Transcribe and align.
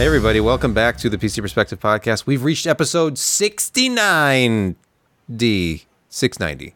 Hey, 0.00 0.06
everybody, 0.06 0.40
welcome 0.40 0.72
back 0.72 0.96
to 0.96 1.10
the 1.10 1.18
PC 1.18 1.42
Perspective 1.42 1.78
Podcast. 1.78 2.24
We've 2.24 2.42
reached 2.42 2.66
episode 2.66 3.16
69D, 3.16 4.74
690. 6.08 6.74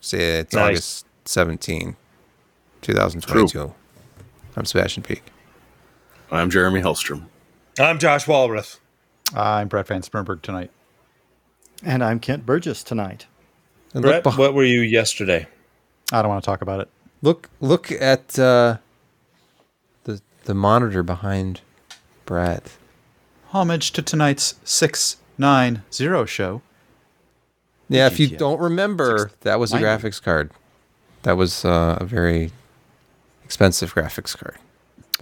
Say 0.00 0.38
It's 0.40 0.54
Nice. 0.54 0.70
August 0.70 1.06
17, 1.26 1.94
2022. 2.82 3.72
I'm 4.56 4.64
Sebastian 4.64 5.04
Peak. 5.04 5.22
I'm 6.32 6.50
Jeremy 6.50 6.80
Hellstrom. 6.80 7.26
I'm 7.78 8.00
Josh 8.00 8.24
Walrath. 8.24 8.80
I'm 9.32 9.68
Brett 9.68 9.86
Van 9.86 10.02
Spernberg 10.02 10.42
tonight. 10.42 10.72
And 11.84 12.02
I'm 12.02 12.18
Kent 12.18 12.44
Burgess 12.44 12.82
tonight. 12.82 13.26
And 13.94 14.02
Brett, 14.02 14.24
beh- 14.24 14.36
what 14.36 14.52
were 14.52 14.64
you 14.64 14.80
yesterday? 14.80 15.46
I 16.10 16.22
don't 16.22 16.28
want 16.28 16.42
to 16.42 16.46
talk 16.46 16.60
about 16.60 16.80
it. 16.80 16.88
look, 17.22 17.48
look 17.60 17.92
at 17.92 18.36
uh, 18.36 18.78
the, 20.02 20.20
the 20.42 20.54
monitor 20.54 21.04
behind 21.04 21.60
Brett. 22.28 22.76
Homage 23.52 23.90
to 23.92 24.02
tonight's 24.02 24.56
690 24.62 26.26
show. 26.26 26.60
Yeah, 27.88 28.06
if 28.06 28.20
you 28.20 28.28
don't 28.28 28.60
remember, 28.60 29.30
that 29.40 29.58
was 29.58 29.72
a 29.72 29.78
graphics 29.78 30.22
card. 30.22 30.50
That 31.22 31.38
was 31.38 31.64
uh, 31.64 31.96
a 31.98 32.04
very 32.04 32.52
expensive 33.44 33.94
graphics 33.94 34.36
card. 34.36 34.58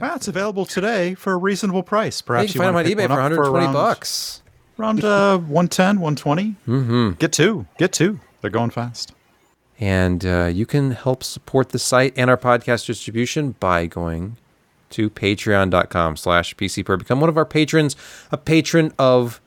Well, 0.01 0.17
it's 0.17 0.27
available 0.27 0.67
today 0.67 1.15
for 1.15 1.33
a 1.33 1.37
reasonable 1.37 1.85
price. 1.85 2.21
Perhaps 2.21 2.49
you 2.49 2.61
can 2.61 2.75
find 2.75 2.77
them 2.77 2.99
on 3.01 3.07
eBay 3.07 3.07
for 3.07 3.13
up 3.13 3.31
120 3.31 3.65
around, 3.67 3.73
bucks. 3.73 4.43
Around 4.77 5.05
uh, 5.05 5.39
110, 5.39 6.01
120. 6.01 6.57
Mm-hmm. 6.67 7.11
Get 7.21 7.33
two. 7.33 7.67
Get 7.79 7.93
two. 7.93 8.19
They're 8.41 8.51
going 8.51 8.71
fast. 8.71 9.13
And 9.79 10.27
uh, 10.27 10.51
you 10.53 10.67
can 10.67 10.91
help 10.91 11.23
support 11.23 11.69
the 11.69 11.79
site 11.79 12.15
and 12.17 12.29
our 12.29 12.37
podcast 12.37 12.87
distribution 12.87 13.53
by 13.61 13.87
going 13.87 14.39
to 14.91 15.11
patreon.com 15.11 16.17
slash 16.17 16.55
PC 16.57 16.85
per. 16.85 16.97
Become 16.97 17.21
one 17.21 17.29
of 17.29 17.37
our 17.37 17.45
patrons, 17.45 17.97
a 18.31 18.37
patron 18.37 18.93
of 18.99 19.41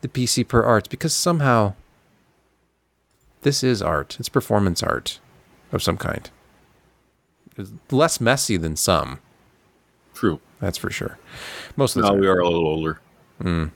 the 0.00 0.08
PC 0.08 0.46
per 0.46 0.62
arts, 0.62 0.88
because 0.88 1.14
somehow 1.14 1.74
this 3.42 3.62
is 3.62 3.82
art. 3.82 4.16
It's 4.18 4.28
performance 4.28 4.82
art 4.82 5.20
of 5.72 5.82
some 5.82 5.96
kind. 5.96 6.30
It's 7.56 7.70
less 7.90 8.20
messy 8.20 8.56
than 8.56 8.74
some, 8.76 9.20
True. 10.12 10.40
that's 10.60 10.76
for 10.78 10.90
sure. 10.90 11.18
Most 11.76 11.94
of 11.96 12.02
the 12.02 12.08
Now 12.08 12.14
time. 12.14 12.20
we 12.20 12.26
are 12.26 12.38
a 12.40 12.48
little 12.48 12.66
older. 12.68 13.00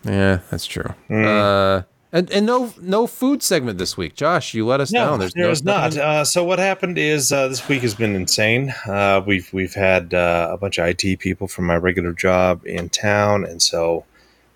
Yeah, 0.04 0.40
that's 0.50 0.66
true. 0.66 0.94
Uh, 1.10 1.82
and 2.12 2.30
and 2.30 2.46
no 2.46 2.72
no 2.80 3.06
food 3.06 3.42
segment 3.42 3.78
this 3.78 3.96
week. 3.96 4.14
Josh, 4.14 4.54
you 4.54 4.64
let 4.66 4.80
us 4.80 4.90
No, 4.92 5.04
down. 5.10 5.18
there's, 5.20 5.36
no- 5.36 5.72
not. 5.72 5.96
Uh, 5.96 6.24
so 6.24 6.42
what 6.44 6.58
happened 6.58 6.96
is 6.98 7.30
uh, 7.32 7.48
this 7.48 7.66
week 7.68 7.82
has 7.82 7.94
been 7.94 8.14
insane. 8.16 8.74
Uh, 8.86 9.22
we've 9.26 9.52
we've 9.52 9.74
had 9.74 10.14
uh, 10.14 10.48
a 10.50 10.56
bunch 10.56 10.78
of 10.78 10.86
IT 10.86 11.18
people 11.20 11.48
from 11.48 11.66
my 11.66 11.76
regular 11.76 12.12
job 12.12 12.64
in 12.66 12.88
town, 12.88 13.44
and 13.44 13.60
so 13.60 14.04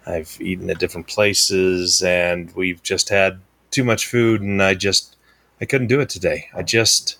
I've 0.06 0.36
eaten 0.40 0.70
at 0.70 0.78
different 0.78 1.06
places, 1.08 2.02
and 2.02 2.50
we've 2.56 2.82
just 2.82 3.08
had 3.10 3.40
too 3.70 3.84
much 3.84 4.06
food, 4.06 4.40
and 4.40 4.62
I 4.62 4.74
just 4.74 5.16
I 5.60 5.64
couldn't 5.66 5.88
do 5.88 6.00
it 6.00 6.08
today. 6.08 6.48
I 6.54 6.62
just 6.62 7.18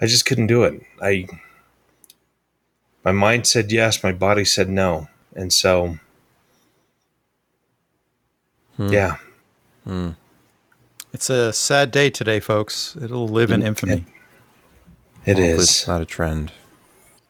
I 0.00 0.06
just 0.06 0.26
couldn't 0.26 0.48
do 0.48 0.64
it. 0.64 0.82
I 1.00 1.26
my 3.04 3.12
mind 3.12 3.46
said 3.46 3.72
yes, 3.72 4.02
my 4.02 4.12
body 4.12 4.44
said 4.44 4.68
no, 4.68 5.08
and 5.34 5.50
so 5.50 5.98
yeah. 8.78 9.16
Hmm. 9.84 10.10
It's 11.12 11.30
a 11.30 11.52
sad 11.52 11.90
day 11.90 12.10
today, 12.10 12.40
folks. 12.40 12.96
It'll 13.00 13.28
live 13.28 13.50
in 13.50 13.62
infamy. 13.62 14.04
It 15.24 15.36
Hopefully 15.36 15.48
is. 15.48 15.62
It's 15.62 15.88
not 15.88 16.00
a 16.00 16.06
trend. 16.06 16.52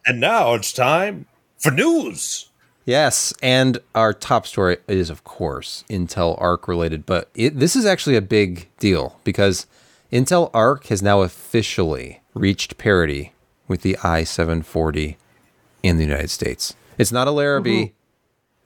And 0.07 0.21
now 0.21 0.55
it's 0.55 0.73
time 0.73 1.27
for 1.59 1.71
news. 1.71 2.51
Yes, 2.85 3.33
and 3.43 3.79
our 3.95 4.13
top 4.13 4.47
story 4.47 4.79
is, 4.89 5.11
of 5.11 5.23
course, 5.23 5.85
Intel 5.89 6.41
Arc 6.41 6.67
related, 6.67 7.07
but 7.07 7.31
it, 7.35 7.59
this 7.59 7.77
is 7.77 7.87
actually 7.87 8.17
a 8.17 8.23
big 8.23 8.69
deal 8.79 9.19
because 9.23 9.67
Intel 10.11 10.51
Arc 10.53 10.87
has 10.87 11.03
now 11.03 11.21
officially 11.21 12.21
reached 12.35 12.79
parity 12.79 13.33
with 13.69 13.83
the 13.83 13.97
i740 14.01 15.17
in 15.83 15.99
the 15.99 16.05
United 16.05 16.31
States. 16.31 16.75
It's 16.99 17.13
not 17.13 17.29
a 17.29 17.31
Larrabee, 17.31 17.91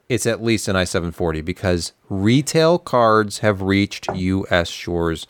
it's 0.07 0.25
at 0.25 0.43
least 0.43 0.67
an 0.67 0.75
i740 0.75 1.43
because 1.43 1.93
retail 2.09 2.77
cards 2.77 3.39
have 3.39 3.61
reached 3.61 4.07
U.S. 4.13 4.69
shores. 4.69 5.27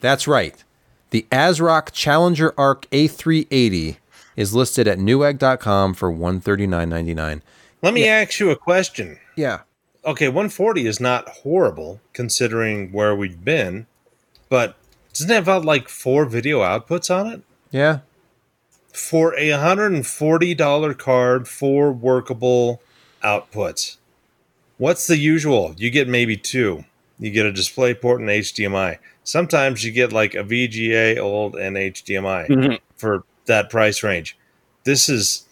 That's 0.00 0.26
right. 0.26 0.62
The 1.10 1.26
ASRock 1.30 1.92
Challenger 1.92 2.52
Arc 2.58 2.90
A380 2.90 3.96
is 4.36 4.54
listed 4.54 4.88
at 4.88 4.98
newegg.com 4.98 5.94
for 5.94 6.12
$139.99. 6.12 7.40
Let 7.82 7.94
me 7.94 8.06
ask 8.06 8.40
you 8.40 8.50
a 8.50 8.56
question. 8.56 9.18
Yeah. 9.36 9.60
Okay, 10.04 10.28
140 10.28 10.86
is 10.86 11.00
not 11.00 11.28
horrible 11.28 12.00
considering 12.12 12.92
where 12.92 13.14
we've 13.14 13.44
been, 13.44 13.86
but 14.48 14.76
doesn't 15.12 15.30
it 15.30 15.34
have 15.34 15.44
about 15.44 15.64
like 15.64 15.88
four 15.88 16.26
video 16.26 16.60
outputs 16.60 17.14
on 17.14 17.26
it? 17.32 17.42
Yeah. 17.70 18.00
For 18.92 19.34
a 19.34 19.50
$140 19.50 20.98
card, 20.98 21.48
four 21.48 21.92
workable 21.92 22.82
outputs. 23.22 23.96
What's 24.78 25.06
the 25.06 25.16
usual? 25.16 25.74
You 25.76 25.90
get 25.90 26.08
maybe 26.08 26.36
two. 26.36 26.84
You 27.18 27.30
get 27.30 27.46
a 27.46 27.52
display 27.52 27.94
port 27.94 28.20
and 28.20 28.28
HDMI. 28.28 28.98
Sometimes 29.24 29.84
you 29.84 29.90
get 29.92 30.12
like 30.12 30.34
a 30.34 30.44
VGA 30.44 31.18
old 31.18 31.56
and 31.56 31.76
HDMI 31.76 32.46
Mhm. 32.48 32.78
for 32.96 33.24
that 33.46 33.70
price 33.70 34.02
range. 34.02 34.36
This 34.84 35.08
is 35.08 35.42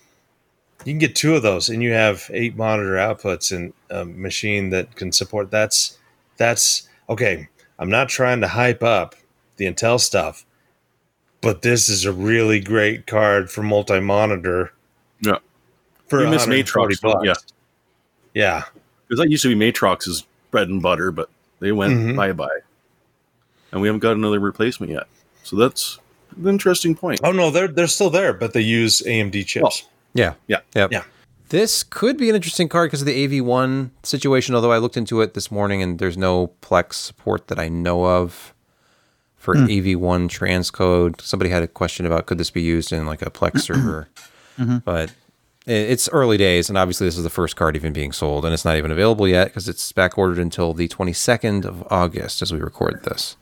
you 0.85 0.93
can 0.93 0.99
get 0.99 1.17
two 1.17 1.35
of 1.35 1.43
those 1.43 1.71
and 1.71 1.83
you 1.83 1.93
have 1.93 2.31
eight 2.35 2.57
monitor 2.57 2.97
outputs 2.97 3.51
in 3.53 3.73
a 3.89 4.05
machine 4.05 4.69
that 4.71 4.95
can 4.97 5.11
support 5.13 5.51
that's 5.51 5.97
that's 6.37 6.89
okay. 7.09 7.49
I'm 7.79 7.89
not 7.91 8.09
trying 8.11 8.41
to 8.43 8.49
hype 8.49 8.83
up 8.83 9.15
the 9.57 9.65
Intel 9.65 9.99
stuff, 9.99 10.45
but 11.41 11.63
this 11.63 11.89
is 11.89 12.05
a 12.05 12.13
really 12.13 12.61
great 12.61 13.07
card 13.07 13.51
for 13.51 13.63
multi-monitor 13.63 14.73
Yeah. 15.23 15.39
for 16.09 16.19
We 16.19 16.27
miss 16.31 16.43
140 16.47 16.97
Matrox, 16.97 17.01
bucks. 17.03 17.25
yeah. 17.25 17.35
Yeah. 18.35 18.65
Because 19.09 19.21
that 19.23 19.31
used 19.31 19.43
to 19.43 19.55
be 19.55 19.73
Matrox's 19.73 20.25
bread 20.51 20.69
and 20.69 20.81
butter, 20.83 21.11
but 21.13 21.29
they 21.61 21.73
went 21.73 21.95
Mhm. 21.95 22.17
bye 22.17 22.33
bye. 22.33 22.61
And 23.73 23.81
we 23.81 23.89
haven't 23.89 24.01
got 24.01 24.17
another 24.17 24.39
replacement 24.41 24.93
yet. 24.93 25.07
So 25.43 25.57
that's 25.57 25.99
an 26.37 26.49
interesting 26.49 26.95
point. 26.95 27.21
Oh 27.25 27.33
no, 27.33 27.51
they're 27.51 27.69
they're 27.69 27.87
still 27.87 28.11
there, 28.11 28.33
but 28.33 28.53
they 28.53 28.61
use 28.61 29.03
AMD 29.07 29.45
chips. 29.47 29.85
Yeah. 30.15 30.35
Yeah. 30.47 30.61
Yep. 30.75 30.93
Yeah. 30.93 31.03
This 31.51 31.83
could 31.83 32.17
be 32.17 32.31
an 32.31 32.35
interesting 32.37 32.69
card 32.69 32.89
because 32.89 33.03
of 33.03 33.07
the 33.07 33.15
AV1 33.27 33.91
situation, 34.03 34.55
although 34.55 34.73
I 34.73 34.79
looked 34.79 34.97
into 34.97 35.21
it 35.21 35.35
this 35.35 35.51
morning 35.51 35.83
and 35.83 35.99
there's 35.99 36.17
no 36.17 36.53
Plex 36.63 36.95
support 36.95 37.49
that 37.49 37.59
I 37.59 37.69
know 37.69 38.07
of 38.07 38.55
for 39.37 39.55
AV1 39.55 40.29
transcode. 40.29 41.21
Somebody 41.21 41.51
had 41.51 41.63
a 41.63 41.69
question 41.69 42.07
about 42.07 42.27
could 42.27 42.39
this 42.39 42.51
be 42.51 42.63
used 42.63 42.93
in 42.93 43.07
like 43.07 43.21
a 43.23 43.31
Plex 43.31 43.61
server? 43.67 44.09
But 44.85 45.11
i- 45.11 45.13
it's 45.67 46.09
early 46.11 46.37
days, 46.37 46.69
and 46.69 46.77
obviously 46.77 47.07
this 47.07 47.17
is 47.17 47.25
the 47.25 47.31
first 47.31 47.57
card 47.57 47.77
even 47.77 47.93
being 47.93 48.13
sold, 48.13 48.45
and 48.45 48.53
it's 48.53 48.65
not 48.65 48.77
even 48.77 48.91
available 48.91 49.27
yet 49.27 49.49
because 49.49 49.69
it's 49.69 49.91
back 49.93 50.19
ordered 50.19 50.39
until 50.39 50.75
the 50.75 50.89
22nd 50.89 51.65
of 51.65 51.87
August 51.91 52.43
as 52.43 52.53
we 52.53 52.59
record 52.61 53.03
this. 53.05 53.37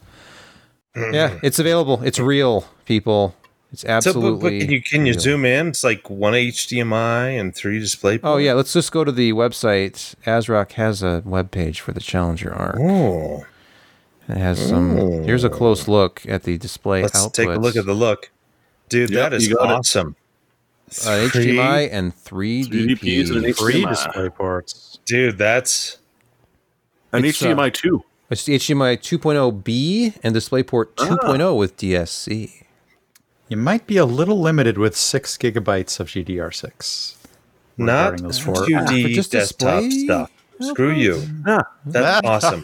Hmm. 0.95 1.13
Yeah, 1.15 1.39
it's 1.43 1.59
available. 1.59 2.03
It's 2.03 2.19
real, 2.19 2.67
people. 2.85 3.35
It's 3.73 3.81
So, 3.81 3.87
but, 3.89 3.93
absolutely. 3.95 4.59
but 4.59 4.61
can 4.65 4.71
you 4.71 4.83
can 4.83 5.07
you 5.07 5.13
real. 5.13 5.21
zoom 5.21 5.45
in? 5.47 5.69
It's 5.69 5.83
like 5.83 6.11
one 6.11 6.35
HDMI 6.35 7.41
and 7.41 7.55
three 7.55 7.79
display. 7.79 8.21
Oh 8.23 8.37
yeah, 8.37 8.53
let's 8.53 8.73
just 8.75 8.93
go 8.93 9.03
to 9.03 9.11
the 9.13 9.33
website. 9.33 10.15
ASRock 10.27 10.73
has 10.73 11.03
a 11.03 11.23
web 11.25 11.51
page 11.51 11.81
for 11.81 11.93
the 11.93 12.01
Challenger 12.01 12.53
Arc. 12.53 12.77
Oh, 12.79 13.47
It 14.29 14.37
has 14.37 14.59
some. 14.69 15.25
Here's 15.25 15.45
a 15.45 15.51
close 15.51 15.89
look 15.89 16.23
at 16.29 16.43
the 16.43 16.59
display 16.59 17.03
let's 17.03 17.19
outputs. 17.19 17.33
take 17.33 17.49
a 17.49 17.53
look 17.55 17.75
at 17.77 17.87
the 17.87 17.95
look, 17.95 18.31
dude. 18.91 19.09
Yep, 19.11 19.31
that 19.31 19.33
is 19.37 19.53
awesome. 19.55 20.11
it. 20.11 20.22
Awesome. 21.01 21.25
uh, 21.27 21.29
Three- 21.31 21.47
HDMI 21.57 21.89
and 21.93 22.15
three 22.15 22.63
Three 22.65 22.95
DPs 22.95 23.31
and. 23.31 23.57
Three 23.57 23.85
display 23.85 24.29
ports. 24.31 24.99
dude. 25.05 25.39
That's 25.39 25.99
an 27.13 27.25
It's, 27.25 27.43
uh, 27.43 27.47
HDMI 27.47 27.73
too. 27.73 28.05
It's 28.31 28.45
the 28.45 28.55
HDMI 28.55 28.97
2.0B 28.99 30.19
and 30.23 30.35
DisplayPort 30.35 30.95
2.0 30.97 31.57
with 31.59 31.77
DSC. 31.77 32.65
You 33.49 33.57
might 33.59 33.87
be 33.87 33.99
a 33.99 34.07
little 34.07 34.41
limited 34.41 34.79
with 34.79 34.97
six 34.97 35.37
gigabytes 35.37 36.01
of 36.01 36.09
GDDR6. 36.09 37.17
not 37.77 37.95
regarding 38.13 38.25
those 38.25 38.39
four. 38.39 38.55
2D 38.55 39.03
For 39.03 39.09
just 39.11 39.33
desktop 39.33 39.83
display? 39.83 40.05
stuff. 40.05 40.31
Screw 40.61 40.93
you. 40.93 41.23
Yeah. 41.47 41.59
That's 41.85 42.27
awesome. 42.27 42.63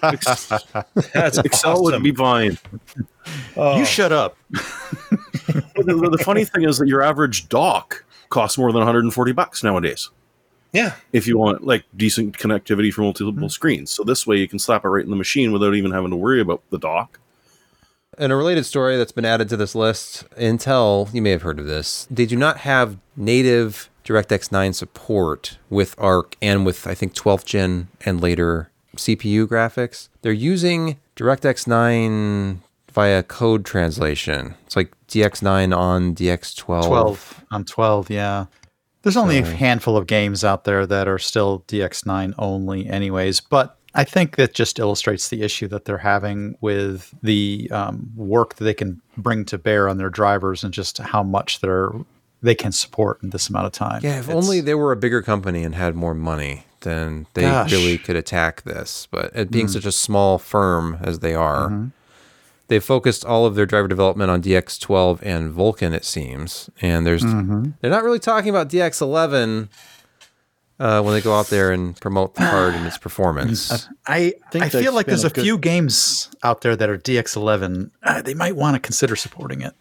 That's 1.12 1.36
Excel 1.38 1.82
would 1.82 1.94
awesome. 1.94 2.02
be 2.02 2.12
fine. 2.12 2.56
Oh, 3.56 3.76
You 3.78 3.84
shut 3.84 4.12
up. 4.12 4.38
The, 4.50 6.08
the 6.16 6.22
funny 6.24 6.44
thing 6.46 6.64
is 6.64 6.78
that 6.78 6.88
your 6.88 7.02
average 7.02 7.48
dock 7.50 8.04
costs 8.28 8.58
more 8.58 8.70
than 8.72 8.80
140 8.80 9.32
bucks 9.32 9.62
nowadays. 9.62 10.10
yeah. 10.72 10.94
if 11.12 11.26
you 11.26 11.38
want 11.38 11.64
like 11.64 11.84
decent 11.96 12.36
connectivity 12.36 12.92
for 12.92 13.02
multiple 13.02 13.32
mm-hmm. 13.32 13.46
screens. 13.48 13.90
So 13.90 14.04
this 14.04 14.26
way 14.26 14.36
you 14.36 14.48
can 14.48 14.58
slap 14.58 14.84
it 14.84 14.88
right 14.88 15.04
in 15.04 15.10
the 15.10 15.16
machine 15.16 15.52
without 15.52 15.74
even 15.74 15.92
having 15.92 16.10
to 16.10 16.16
worry 16.16 16.40
about 16.40 16.62
the 16.70 16.78
dock. 16.78 17.20
And 18.16 18.32
a 18.32 18.36
related 18.36 18.64
story 18.64 18.96
that's 18.96 19.12
been 19.12 19.24
added 19.24 19.48
to 19.50 19.56
this 19.56 19.74
list 19.74 20.28
Intel, 20.36 21.12
you 21.14 21.22
may 21.22 21.30
have 21.30 21.42
heard 21.42 21.60
of 21.60 21.66
this, 21.66 22.06
they 22.10 22.26
do 22.26 22.36
not 22.36 22.58
have 22.58 22.98
native 23.16 23.88
DirectX 24.04 24.50
9 24.50 24.72
support 24.72 25.58
with 25.70 25.94
ARC 25.98 26.36
and 26.42 26.66
with 26.66 26.86
I 26.86 26.94
think 26.94 27.14
12th 27.14 27.44
gen 27.44 27.88
and 28.04 28.20
later 28.20 28.70
CPU 28.96 29.46
graphics. 29.46 30.08
They're 30.22 30.32
using 30.32 30.98
DirectX 31.16 31.66
9 31.66 32.62
via 32.98 33.22
code 33.22 33.64
translation. 33.64 34.56
It's 34.66 34.74
like 34.74 34.92
DX9 35.06 35.76
on 35.76 36.16
DX12. 36.16 36.84
12 36.84 37.44
on 37.52 37.64
12, 37.64 38.10
yeah. 38.10 38.46
There's 39.02 39.16
only 39.16 39.38
a 39.38 39.44
handful 39.46 39.96
of 39.96 40.08
games 40.08 40.42
out 40.42 40.64
there 40.64 40.84
that 40.84 41.06
are 41.06 41.20
still 41.20 41.62
DX9 41.68 42.34
only, 42.38 42.88
anyways. 42.88 43.38
But 43.40 43.78
I 43.94 44.02
think 44.02 44.34
that 44.34 44.52
just 44.52 44.80
illustrates 44.80 45.28
the 45.28 45.42
issue 45.42 45.68
that 45.68 45.84
they're 45.84 45.98
having 45.98 46.58
with 46.60 47.14
the 47.22 47.68
um, 47.70 48.10
work 48.16 48.56
that 48.56 48.64
they 48.64 48.74
can 48.74 49.00
bring 49.16 49.44
to 49.44 49.58
bear 49.58 49.88
on 49.88 49.98
their 49.98 50.10
drivers 50.10 50.64
and 50.64 50.74
just 50.74 50.98
how 50.98 51.22
much 51.22 51.60
they're 51.60 51.92
they 52.42 52.54
can 52.56 52.72
support 52.72 53.22
in 53.22 53.30
this 53.30 53.48
amount 53.48 53.66
of 53.66 53.72
time. 53.72 54.00
Yeah, 54.02 54.18
if 54.18 54.28
It's- 54.28 54.44
only 54.44 54.60
they 54.60 54.74
were 54.74 54.90
a 54.90 54.96
bigger 54.96 55.22
company 55.22 55.62
and 55.62 55.74
had 55.76 55.94
more 55.94 56.14
money, 56.14 56.64
then 56.80 57.26
they 57.34 57.42
Gosh. 57.42 57.70
really 57.70 57.96
could 57.98 58.16
attack 58.16 58.62
this. 58.62 59.06
But 59.10 59.30
it 59.36 59.50
being 59.52 59.68
such 59.68 59.84
a 59.86 59.92
small 59.92 60.38
firm 60.38 60.98
as 61.00 61.20
they 61.20 61.34
are, 61.34 61.90
they've 62.68 62.84
focused 62.84 63.24
all 63.24 63.44
of 63.44 63.54
their 63.54 63.66
driver 63.66 63.88
development 63.88 64.30
on 64.30 64.42
DX12 64.42 65.20
and 65.22 65.52
Vulkan, 65.54 65.92
it 65.92 66.04
seems. 66.04 66.70
And 66.80 67.06
there's 67.06 67.22
they're 67.22 67.90
not 67.90 68.04
really 68.04 68.18
talking 68.18 68.50
about 68.50 68.68
DX11 68.68 69.68
uh, 70.80 71.02
when 71.02 71.12
they 71.12 71.20
go 71.20 71.34
out 71.34 71.48
there 71.48 71.72
and 71.72 72.00
promote 72.00 72.34
the 72.36 72.42
card 72.42 72.74
and 72.74 72.86
its 72.86 72.98
performance. 72.98 73.88
I, 74.06 74.34
think 74.52 74.64
I 74.64 74.68
feel 74.68 74.92
like 74.92 75.06
there's 75.06 75.24
a 75.24 75.26
a 75.26 75.30
good- 75.30 75.42
few 75.42 75.58
games 75.58 76.30
out 76.42 76.60
there 76.60 76.76
that 76.76 76.88
are 76.88 76.98
DX11. 76.98 77.90
Uh, 78.02 78.22
they 78.22 78.34
might 78.34 78.54
want 78.54 78.74
to 78.74 78.80
consider 78.80 79.16
supporting 79.16 79.60
it. 79.62 79.74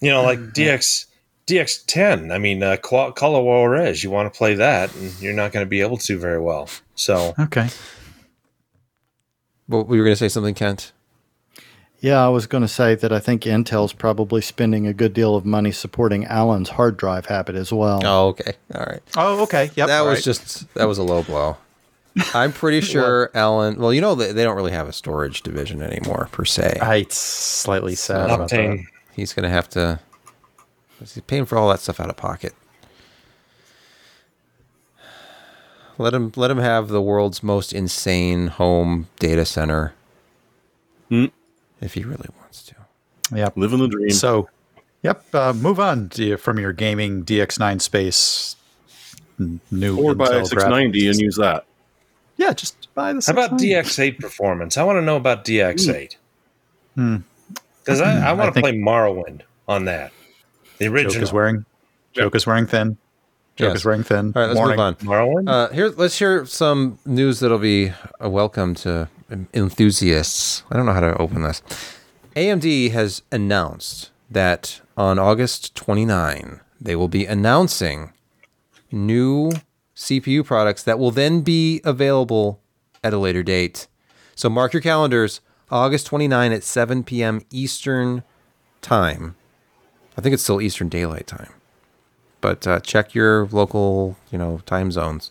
You 0.00 0.10
know, 0.10 0.22
like 0.22 0.38
DX 0.38 1.06
DX10. 1.48 2.32
I 2.32 2.38
mean, 2.38 2.62
uh, 2.62 2.76
Call 2.76 3.10
Call 3.10 3.34
of 3.34 3.44
Juarez. 3.44 4.04
You 4.04 4.10
want 4.10 4.32
to 4.32 4.36
play 4.38 4.54
that, 4.54 4.94
and 4.94 5.20
you're 5.20 5.32
not 5.32 5.50
going 5.50 5.66
to 5.66 5.68
be 5.68 5.80
able 5.80 5.96
to 5.96 6.18
very 6.18 6.38
well. 6.40 6.68
So 6.94 7.34
Okay. 7.38 7.68
But 9.68 9.84
we 9.88 9.98
were 9.98 10.04
going 10.04 10.12
to 10.12 10.18
say 10.18 10.28
something, 10.28 10.54
Kent. 10.54 10.92
Yeah, 12.00 12.24
I 12.24 12.28
was 12.28 12.46
going 12.46 12.62
to 12.62 12.68
say 12.68 12.94
that 12.94 13.12
I 13.12 13.18
think 13.18 13.42
Intel's 13.42 13.92
probably 13.92 14.40
spending 14.40 14.86
a 14.86 14.92
good 14.92 15.12
deal 15.12 15.34
of 15.34 15.44
money 15.44 15.72
supporting 15.72 16.24
Alan's 16.26 16.68
hard 16.70 16.96
drive 16.96 17.26
habit 17.26 17.56
as 17.56 17.72
well. 17.72 18.00
Oh, 18.04 18.28
okay. 18.28 18.52
All 18.72 18.84
right. 18.84 19.02
Oh, 19.16 19.42
okay. 19.42 19.70
Yep. 19.74 19.88
that 19.88 20.00
all 20.00 20.06
was 20.06 20.18
right. 20.18 20.24
just 20.24 20.72
that 20.74 20.84
was 20.84 20.98
a 20.98 21.02
low 21.02 21.24
blow. 21.24 21.56
I'm 22.34 22.52
pretty 22.52 22.80
sure 22.82 23.30
Alan. 23.34 23.80
Well, 23.80 23.92
you 23.92 24.00
know 24.00 24.14
they, 24.14 24.32
they 24.32 24.44
don't 24.44 24.56
really 24.56 24.72
have 24.72 24.88
a 24.88 24.92
storage 24.92 25.42
division 25.42 25.82
anymore 25.82 26.28
per 26.30 26.44
se. 26.44 26.78
I 26.80 27.04
slightly 27.08 27.96
sad 27.96 28.30
about 28.30 28.50
that. 28.50 28.84
He's 29.12 29.32
gonna 29.32 29.50
have 29.50 29.68
to. 29.70 29.98
He's 31.00 31.20
paying 31.26 31.46
for 31.46 31.58
all 31.58 31.68
that 31.70 31.80
stuff 31.80 31.98
out 31.98 32.10
of 32.10 32.16
pocket. 32.16 32.54
Let 35.96 36.14
him 36.14 36.32
let 36.36 36.50
him 36.50 36.58
have 36.58 36.88
the 36.88 37.02
world's 37.02 37.42
most 37.42 37.72
insane 37.72 38.46
home 38.48 39.08
data 39.18 39.44
center. 39.44 39.94
Hmm. 41.08 41.26
If 41.80 41.94
he 41.94 42.02
really 42.04 42.28
wants 42.40 42.62
to. 42.64 42.74
Yep. 43.34 43.56
Living 43.56 43.78
the 43.78 43.88
dream. 43.88 44.10
So, 44.10 44.48
yep. 45.02 45.24
Uh, 45.34 45.52
move 45.52 45.78
on 45.78 46.08
to, 46.10 46.36
from 46.36 46.58
your 46.58 46.72
gaming 46.72 47.24
DX9 47.24 47.80
space. 47.80 48.56
n- 49.38 49.60
New 49.70 49.98
or 50.02 50.14
buy 50.14 50.26
a 50.26 50.44
690 50.44 51.00
graphics. 51.00 51.10
and 51.10 51.18
use 51.20 51.36
that. 51.36 51.64
yeah, 52.36 52.52
just 52.52 52.92
buy 52.94 53.12
the. 53.12 53.22
How 53.24 53.32
about 53.32 53.52
DX8 53.60 54.18
performance? 54.18 54.76
I 54.76 54.82
want 54.84 54.96
to 54.96 55.02
know 55.02 55.16
about 55.16 55.44
DX8 55.44 56.16
because 56.94 58.00
I, 58.00 58.30
I 58.30 58.32
want 58.32 58.54
to 58.54 58.60
play 58.60 58.72
Morrowind 58.72 59.42
on 59.68 59.84
that. 59.84 60.12
The 60.78 60.86
original. 60.86 61.12
Joke 61.12 61.22
original 61.22 61.22
is 61.22 61.32
wearing. 61.32 61.64
Joke 62.12 62.34
is 62.34 62.46
wearing 62.46 62.66
thin. 62.66 62.96
Joke 63.56 63.68
Yes. 63.70 63.76
is 63.78 63.84
wearing 63.84 64.02
thin. 64.04 64.32
All 64.34 64.42
right, 64.42 64.46
let's 64.48 64.54
Morning. 64.56 64.76
move 64.76 64.80
on. 64.80 64.94
Morrowind. 64.96 65.48
Uh, 65.48 65.68
here, 65.72 65.88
let's 65.88 66.18
hear 66.18 66.46
some 66.46 66.98
news 67.04 67.40
that'll 67.40 67.58
be 67.58 67.92
a 68.20 68.28
welcome 68.28 68.74
to 68.76 69.08
enthusiasts. 69.52 70.62
I 70.70 70.76
don't 70.76 70.86
know 70.86 70.92
how 70.92 71.00
to 71.00 71.16
open 71.18 71.42
this. 71.42 71.62
AMD 72.36 72.90
has 72.92 73.22
announced 73.32 74.10
that 74.30 74.80
on 74.96 75.18
August 75.18 75.74
29, 75.74 76.60
they 76.80 76.94
will 76.94 77.08
be 77.08 77.26
announcing 77.26 78.12
new 78.90 79.50
CPU 79.96 80.44
products 80.44 80.82
that 80.82 80.98
will 80.98 81.10
then 81.10 81.40
be 81.40 81.80
available 81.84 82.60
at 83.02 83.12
a 83.12 83.18
later 83.18 83.42
date. 83.42 83.86
So 84.34 84.48
mark 84.48 84.72
your 84.72 84.82
calendars, 84.82 85.40
August 85.70 86.06
29 86.06 86.52
at 86.52 86.62
7 86.62 87.04
p.m. 87.04 87.42
Eastern 87.50 88.22
Time. 88.80 89.34
I 90.16 90.20
think 90.20 90.32
it's 90.32 90.42
still 90.42 90.60
Eastern 90.60 90.88
Daylight 90.88 91.26
Time 91.26 91.52
but 92.40 92.66
uh, 92.66 92.80
check 92.80 93.14
your 93.14 93.46
local, 93.46 94.16
you 94.30 94.38
know, 94.38 94.60
time 94.66 94.92
zones, 94.92 95.30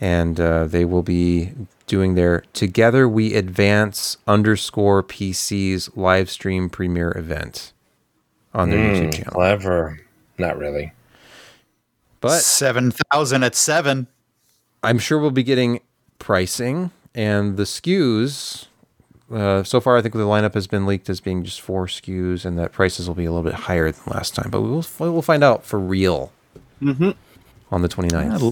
and 0.00 0.38
uh, 0.40 0.66
they 0.66 0.84
will 0.84 1.02
be 1.02 1.52
doing 1.92 2.14
their 2.14 2.42
"Together 2.54 3.06
We 3.06 3.34
Advance" 3.34 4.16
underscore 4.26 5.02
PC's 5.02 5.94
live 5.94 6.30
stream 6.30 6.70
premiere 6.70 7.12
event 7.18 7.74
on 8.54 8.70
their 8.70 8.78
Hmm, 8.78 8.94
YouTube 9.04 9.14
channel. 9.14 9.32
Clever. 9.32 10.00
Not 10.38 10.56
really. 10.56 10.92
But 12.22 12.40
seven 12.40 12.92
thousand 13.12 13.44
at 13.44 13.54
seven. 13.54 14.06
I'm 14.82 14.98
sure 14.98 15.18
we'll 15.18 15.30
be 15.32 15.42
getting 15.42 15.80
pricing 16.18 16.90
and 17.14 17.58
the 17.58 17.64
SKUs. 17.64 18.68
Uh, 19.30 19.62
so 19.62 19.78
far, 19.78 19.98
I 19.98 20.02
think 20.02 20.14
the 20.14 20.20
lineup 20.20 20.54
has 20.54 20.66
been 20.66 20.86
leaked 20.86 21.10
as 21.10 21.20
being 21.20 21.44
just 21.44 21.60
four 21.60 21.86
SKUs, 21.86 22.46
and 22.46 22.58
that 22.58 22.72
prices 22.72 23.06
will 23.06 23.14
be 23.14 23.26
a 23.26 23.30
little 23.32 23.44
bit 23.44 23.52
higher 23.60 23.92
than 23.92 24.02
last 24.06 24.34
time. 24.34 24.48
But 24.50 24.62
we 24.62 24.70
will 24.70 24.84
we'll 24.98 25.20
find 25.20 25.44
out 25.44 25.62
for 25.66 25.78
real 25.78 26.32
on 26.80 27.82
the 27.82 27.88
29th. 27.88 28.40
Yeah, 28.40 28.50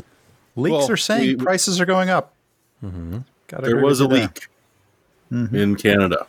leaks 0.56 0.72
Well, 0.72 0.90
are 0.90 0.96
saying 0.98 1.38
we- 1.38 1.44
prices 1.44 1.80
are 1.80 1.86
going 1.86 2.10
up. 2.10 2.34
Gotta 2.82 3.66
There 3.66 3.76
was 3.78 4.00
a 4.00 4.08
with 4.08 4.20
you 5.30 5.38
leak 5.38 5.52
in 5.54 5.76
Canada. 5.76 6.26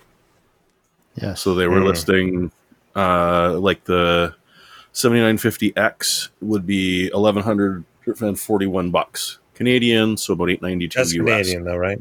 Yeah. 1.15 1.33
So 1.35 1.55
they 1.55 1.67
were 1.67 1.79
Hmm. 1.79 1.87
listing 1.87 2.51
uh, 2.95 3.57
like 3.59 3.83
the 3.85 4.35
7950X 4.93 6.29
would 6.41 6.65
be 6.65 7.09
1141 7.11 8.91
bucks 8.91 9.37
Canadian, 9.55 10.17
so 10.17 10.33
about 10.33 10.49
892 10.49 10.97
That's 10.99 11.13
US. 11.13 11.17
Canadian, 11.47 11.63
though, 11.63 11.77
right? 11.77 11.99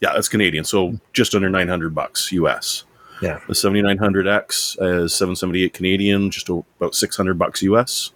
Yeah, 0.00 0.12
that's 0.12 0.28
Canadian, 0.28 0.64
so 0.64 0.98
just 1.12 1.34
under 1.34 1.48
900 1.48 1.94
bucks 1.94 2.30
US. 2.32 2.84
Yeah. 3.22 3.40
The 3.48 3.54
7900X 3.54 4.76
is 5.04 5.14
778 5.14 5.72
Canadian, 5.72 6.30
just 6.30 6.48
about 6.48 6.94
600 6.94 7.38
bucks 7.38 7.62
US. 7.62 8.10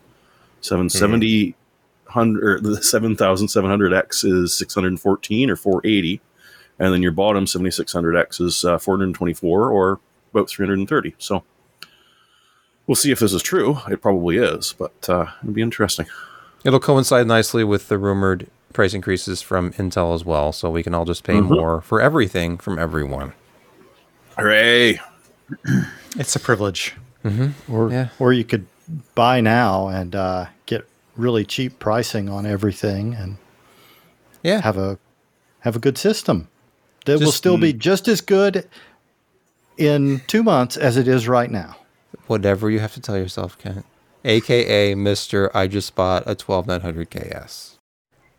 770 0.60 1.54
hundred 2.08 2.62
the 2.64 2.70
7700X 2.70 4.24
is 4.24 4.56
614 4.56 5.50
or 5.50 5.56
480, 5.56 6.20
and 6.78 6.92
then 6.92 7.02
your 7.02 7.12
bottom 7.12 7.44
7600X 7.44 8.40
is 8.40 8.64
uh, 8.64 8.78
424 8.78 9.70
or 9.70 10.00
about 10.32 10.48
330. 10.48 11.14
So 11.18 11.42
we'll 12.86 12.94
see 12.96 13.10
if 13.10 13.18
this 13.20 13.32
is 13.32 13.42
true. 13.42 13.78
It 13.90 14.00
probably 14.02 14.36
is, 14.38 14.74
but 14.78 15.08
uh, 15.08 15.26
it'll 15.42 15.54
be 15.54 15.62
interesting. 15.62 16.06
It'll 16.64 16.80
coincide 16.80 17.26
nicely 17.26 17.64
with 17.64 17.88
the 17.88 17.98
rumored 17.98 18.48
price 18.72 18.92
increases 18.94 19.40
from 19.42 19.72
Intel 19.74 20.14
as 20.14 20.24
well, 20.24 20.52
so 20.52 20.70
we 20.70 20.82
can 20.82 20.94
all 20.94 21.04
just 21.04 21.24
pay 21.24 21.40
more 21.40 21.80
for 21.80 22.00
everything 22.00 22.58
from 22.58 22.78
everyone. 22.78 23.32
Hooray! 24.36 25.00
It's 26.16 26.36
a 26.36 26.40
privilege. 26.40 26.94
or 27.68 27.90
Yeah. 27.90 28.08
or 28.18 28.32
you 28.32 28.44
could 28.44 28.66
buy 29.14 29.40
now 29.40 29.88
and 29.88 30.14
uh, 30.14 30.46
get 30.66 30.88
really 31.18 31.44
cheap 31.44 31.78
pricing 31.78 32.28
on 32.30 32.46
everything 32.46 33.14
and 33.14 33.36
Yeah, 34.42 34.60
have 34.62 34.78
a 34.78 34.98
have 35.60 35.76
a 35.76 35.78
good 35.78 35.98
system 35.98 36.48
that 37.04 37.18
will 37.20 37.32
still 37.32 37.58
be 37.58 37.72
just 37.72 38.08
as 38.08 38.20
good 38.22 38.66
in 39.76 40.22
two 40.26 40.42
months 40.42 40.76
as 40.76 40.96
it 40.96 41.06
is 41.08 41.28
right 41.28 41.50
now. 41.50 41.76
whatever 42.26 42.70
you 42.70 42.78
have 42.80 42.94
to 42.94 43.00
tell 43.00 43.16
yourself, 43.18 43.58
Kent. 43.58 43.84
AKA 44.24 44.94
Mr. 44.94 45.50
I 45.54 45.66
just 45.66 45.94
bought 45.94 46.22
a 46.26 46.34
12900 46.34 47.10
KS. 47.10 47.78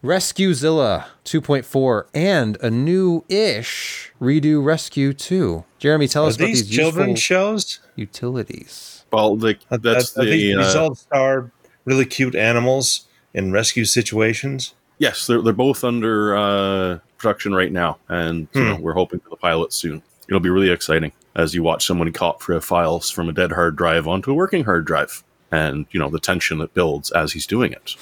RescueZilla 0.04 1.06
2.4 1.26 2.04
and 2.14 2.58
a 2.62 2.70
new 2.70 3.24
ish 3.30 4.12
redo 4.22 4.64
Rescue 4.64 5.14
2. 5.14 5.66
Jeremy, 5.78 6.08
tell 6.08 6.24
Are 6.26 6.28
us 6.30 6.36
about 6.38 6.46
these 6.48 6.68
these 6.68 6.76
children's 6.78 7.20
shows? 7.22 7.80
utilities. 7.96 9.04
Well, 9.12 9.38
like 9.38 9.60
Are- 9.72 9.78
that's 9.78 10.18
are 10.18 10.24
these, 10.26 10.54
the 10.56 10.56
these 10.64 10.76
uh, 10.76 10.84
all 10.84 10.96
star 10.96 11.52
really 11.90 12.06
cute 12.06 12.36
animals 12.36 13.08
in 13.34 13.52
rescue 13.52 13.86
situations. 13.86 14.74
yes, 15.00 15.28
they're 15.28 15.42
they're 15.42 15.54
both 15.54 15.84
under 15.84 16.38
uh, 16.38 17.00
production 17.18 17.54
right 17.54 17.72
now, 17.72 17.98
and 18.08 18.48
you 18.54 18.64
know, 18.64 18.78
we're 18.80 18.94
hoping 18.94 19.20
for 19.20 19.30
the 19.30 19.36
pilot 19.36 19.74
soon. 19.74 20.02
It'll 20.28 20.40
be 20.40 20.50
really 20.50 20.70
exciting 20.70 21.12
as 21.36 21.54
you 21.56 21.64
watch 21.64 21.86
someone 21.86 22.12
copy 22.14 22.60
files 22.60 23.10
from 23.10 23.30
a 23.30 23.32
dead 23.34 23.52
hard 23.52 23.76
drive 23.76 24.08
onto 24.08 24.32
a 24.32 24.34
working 24.34 24.64
hard 24.66 24.86
drive, 24.86 25.24
and 25.52 25.86
you 25.92 26.00
know 26.00 26.10
the 26.10 26.20
tension 26.20 26.60
that 26.60 26.74
builds 26.74 27.12
as 27.12 27.34
he's 27.34 27.48
doing 27.48 27.72
it. 27.72 27.96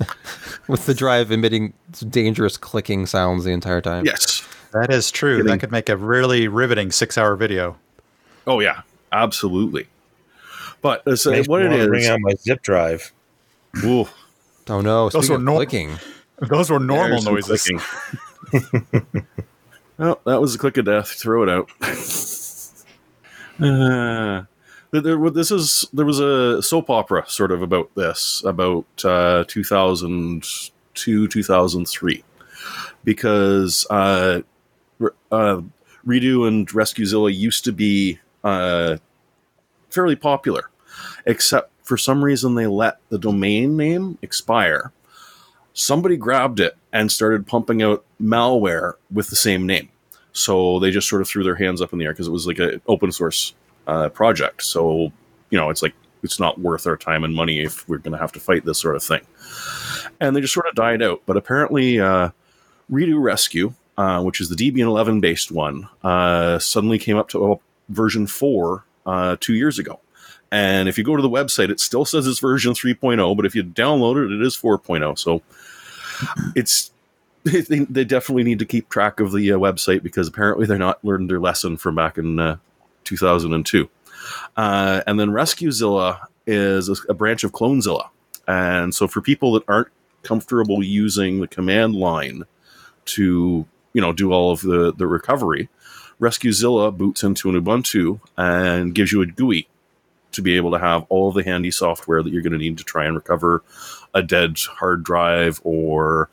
With 0.68 0.86
the 0.86 0.94
drive 0.94 1.30
emitting 1.30 1.74
dangerous 2.08 2.56
clicking 2.56 3.06
sounds 3.06 3.44
the 3.44 3.50
entire 3.52 3.80
time. 3.80 4.04
Yes. 4.06 4.46
That 4.72 4.90
is 4.90 5.10
true. 5.10 5.36
Getting- 5.36 5.52
That 5.52 5.58
could 5.60 5.72
make 5.72 5.88
a 5.88 5.96
really 5.96 6.48
riveting 6.48 6.90
six-hour 6.90 7.36
video. 7.36 7.76
Oh 8.46 8.60
yeah, 8.60 8.80
absolutely. 9.12 9.86
But 10.84 11.18
so 11.18 11.30
Makes 11.30 11.48
what 11.48 11.62
me 11.62 11.66
it 11.68 11.70
wanna 11.70 11.86
bring 11.88 12.06
out 12.08 12.20
my 12.20 12.34
zip 12.34 12.60
drive. 12.60 13.10
Ooh, 13.82 14.06
Oh 14.68 14.82
no! 14.82 15.08
Those 15.08 15.30
were 15.30 15.36
of 15.36 15.42
nor- 15.42 15.56
clicking. 15.56 15.96
Those 16.40 16.68
were 16.68 16.78
normal 16.78 17.22
there's 17.22 17.48
noises. 17.48 17.62
clicking. 18.52 19.06
well, 19.98 20.20
that 20.26 20.42
was 20.42 20.54
a 20.54 20.58
click 20.58 20.76
of 20.76 20.84
death. 20.84 21.08
Throw 21.08 21.42
it 21.42 21.48
out. 21.48 21.70
uh, 23.60 24.42
there, 24.90 25.00
there- 25.00 25.30
this 25.30 25.50
is 25.50 25.86
there 25.94 26.04
was 26.04 26.20
a 26.20 26.62
soap 26.62 26.90
opera 26.90 27.24
sort 27.28 27.50
of 27.50 27.62
about 27.62 27.90
this 27.94 28.42
about 28.44 28.84
uh, 29.06 29.44
2002 29.48 31.28
2003 31.28 32.24
because 33.04 33.86
uh, 33.88 34.40
uh, 35.32 35.60
Redo 36.06 36.46
and 36.46 36.68
RescueZilla 36.68 37.34
used 37.34 37.64
to 37.64 37.72
be 37.72 38.18
uh, 38.42 38.96
fairly 39.90 40.16
popular, 40.16 40.70
except 41.26 41.70
for 41.82 41.96
some 41.96 42.24
reason 42.24 42.54
they 42.54 42.66
let 42.66 42.98
the 43.10 43.18
domain 43.18 43.76
name 43.76 44.18
expire. 44.22 44.92
Somebody 45.74 46.16
grabbed 46.16 46.60
it 46.60 46.76
and 46.92 47.10
started 47.10 47.46
pumping 47.46 47.82
out 47.82 48.04
malware 48.20 48.94
with 49.12 49.28
the 49.28 49.36
same 49.36 49.66
name. 49.66 49.88
So 50.32 50.78
they 50.78 50.90
just 50.90 51.08
sort 51.08 51.22
of 51.22 51.28
threw 51.28 51.44
their 51.44 51.54
hands 51.54 51.80
up 51.80 51.92
in 51.92 51.98
the 51.98 52.06
air 52.06 52.12
because 52.12 52.26
it 52.26 52.32
was 52.32 52.46
like 52.46 52.58
an 52.58 52.80
open 52.86 53.12
source 53.12 53.54
uh, 53.86 54.08
project. 54.08 54.62
So, 54.62 55.12
you 55.50 55.58
know, 55.58 55.70
it's 55.70 55.82
like, 55.82 55.94
it's 56.22 56.40
not 56.40 56.58
worth 56.58 56.86
our 56.86 56.96
time 56.96 57.22
and 57.22 57.34
money 57.34 57.60
if 57.60 57.86
we're 57.88 57.98
going 57.98 58.12
to 58.12 58.18
have 58.18 58.32
to 58.32 58.40
fight 58.40 58.64
this 58.64 58.78
sort 58.78 58.96
of 58.96 59.02
thing. 59.02 59.20
And 60.20 60.34
they 60.34 60.40
just 60.40 60.54
sort 60.54 60.66
of 60.66 60.74
died 60.74 61.02
out. 61.02 61.22
But 61.26 61.36
apparently, 61.36 62.00
uh, 62.00 62.30
Redo 62.90 63.22
Rescue, 63.22 63.74
uh, 63.98 64.22
which 64.22 64.40
is 64.40 64.48
the 64.48 64.56
Debian 64.56 64.86
11 64.86 65.20
based 65.20 65.52
one, 65.52 65.88
uh, 66.02 66.58
suddenly 66.58 66.98
came 66.98 67.16
up 67.16 67.28
to 67.30 67.60
version 67.90 68.26
4 68.26 68.84
uh, 69.06 69.36
two 69.38 69.54
years 69.54 69.78
ago. 69.78 70.00
And 70.54 70.88
if 70.88 70.96
you 70.96 71.02
go 71.02 71.16
to 71.16 71.22
the 71.22 71.28
website, 71.28 71.68
it 71.68 71.80
still 71.80 72.04
says 72.04 72.28
it's 72.28 72.38
version 72.38 72.74
3.0, 72.74 73.36
but 73.36 73.44
if 73.44 73.56
you 73.56 73.64
download 73.64 74.24
it, 74.24 74.30
it 74.30 74.40
is 74.40 74.56
4.0. 74.56 75.18
So 75.18 75.42
it's 76.54 76.92
they, 77.42 77.80
they 77.80 78.04
definitely 78.04 78.44
need 78.44 78.60
to 78.60 78.64
keep 78.64 78.88
track 78.88 79.18
of 79.18 79.32
the 79.32 79.50
uh, 79.50 79.58
website 79.58 80.04
because 80.04 80.28
apparently 80.28 80.64
they're 80.64 80.78
not 80.78 81.04
learned 81.04 81.28
their 81.28 81.40
lesson 81.40 81.76
from 81.76 81.96
back 81.96 82.18
in 82.18 82.38
uh, 82.38 82.58
2002. 83.02 83.90
Uh, 84.56 85.02
and 85.08 85.18
then 85.18 85.30
RescueZilla 85.30 86.20
is 86.46 86.88
a, 86.88 86.94
a 87.08 87.14
branch 87.14 87.42
of 87.42 87.50
CloneZilla. 87.50 88.10
And 88.46 88.94
so 88.94 89.08
for 89.08 89.20
people 89.20 89.54
that 89.54 89.64
aren't 89.66 89.88
comfortable 90.22 90.84
using 90.84 91.40
the 91.40 91.48
command 91.48 91.96
line 91.96 92.44
to, 93.06 93.66
you 93.92 94.00
know, 94.00 94.12
do 94.12 94.32
all 94.32 94.52
of 94.52 94.60
the, 94.60 94.92
the 94.92 95.08
recovery, 95.08 95.68
RescueZilla 96.20 96.96
boots 96.96 97.24
into 97.24 97.50
an 97.50 97.60
Ubuntu 97.60 98.20
and 98.36 98.94
gives 98.94 99.10
you 99.10 99.20
a 99.20 99.26
GUI 99.26 99.66
to 100.34 100.42
be 100.42 100.56
able 100.56 100.70
to 100.70 100.78
have 100.78 101.04
all 101.08 101.32
the 101.32 101.42
handy 101.42 101.70
software 101.70 102.22
that 102.22 102.32
you're 102.32 102.42
going 102.42 102.52
to 102.52 102.58
need 102.58 102.78
to 102.78 102.84
try 102.84 103.04
and 103.04 103.14
recover 103.14 103.62
a 104.14 104.22
dead 104.22 104.58
hard 104.58 105.02
drive 105.04 105.60
or 105.64 106.30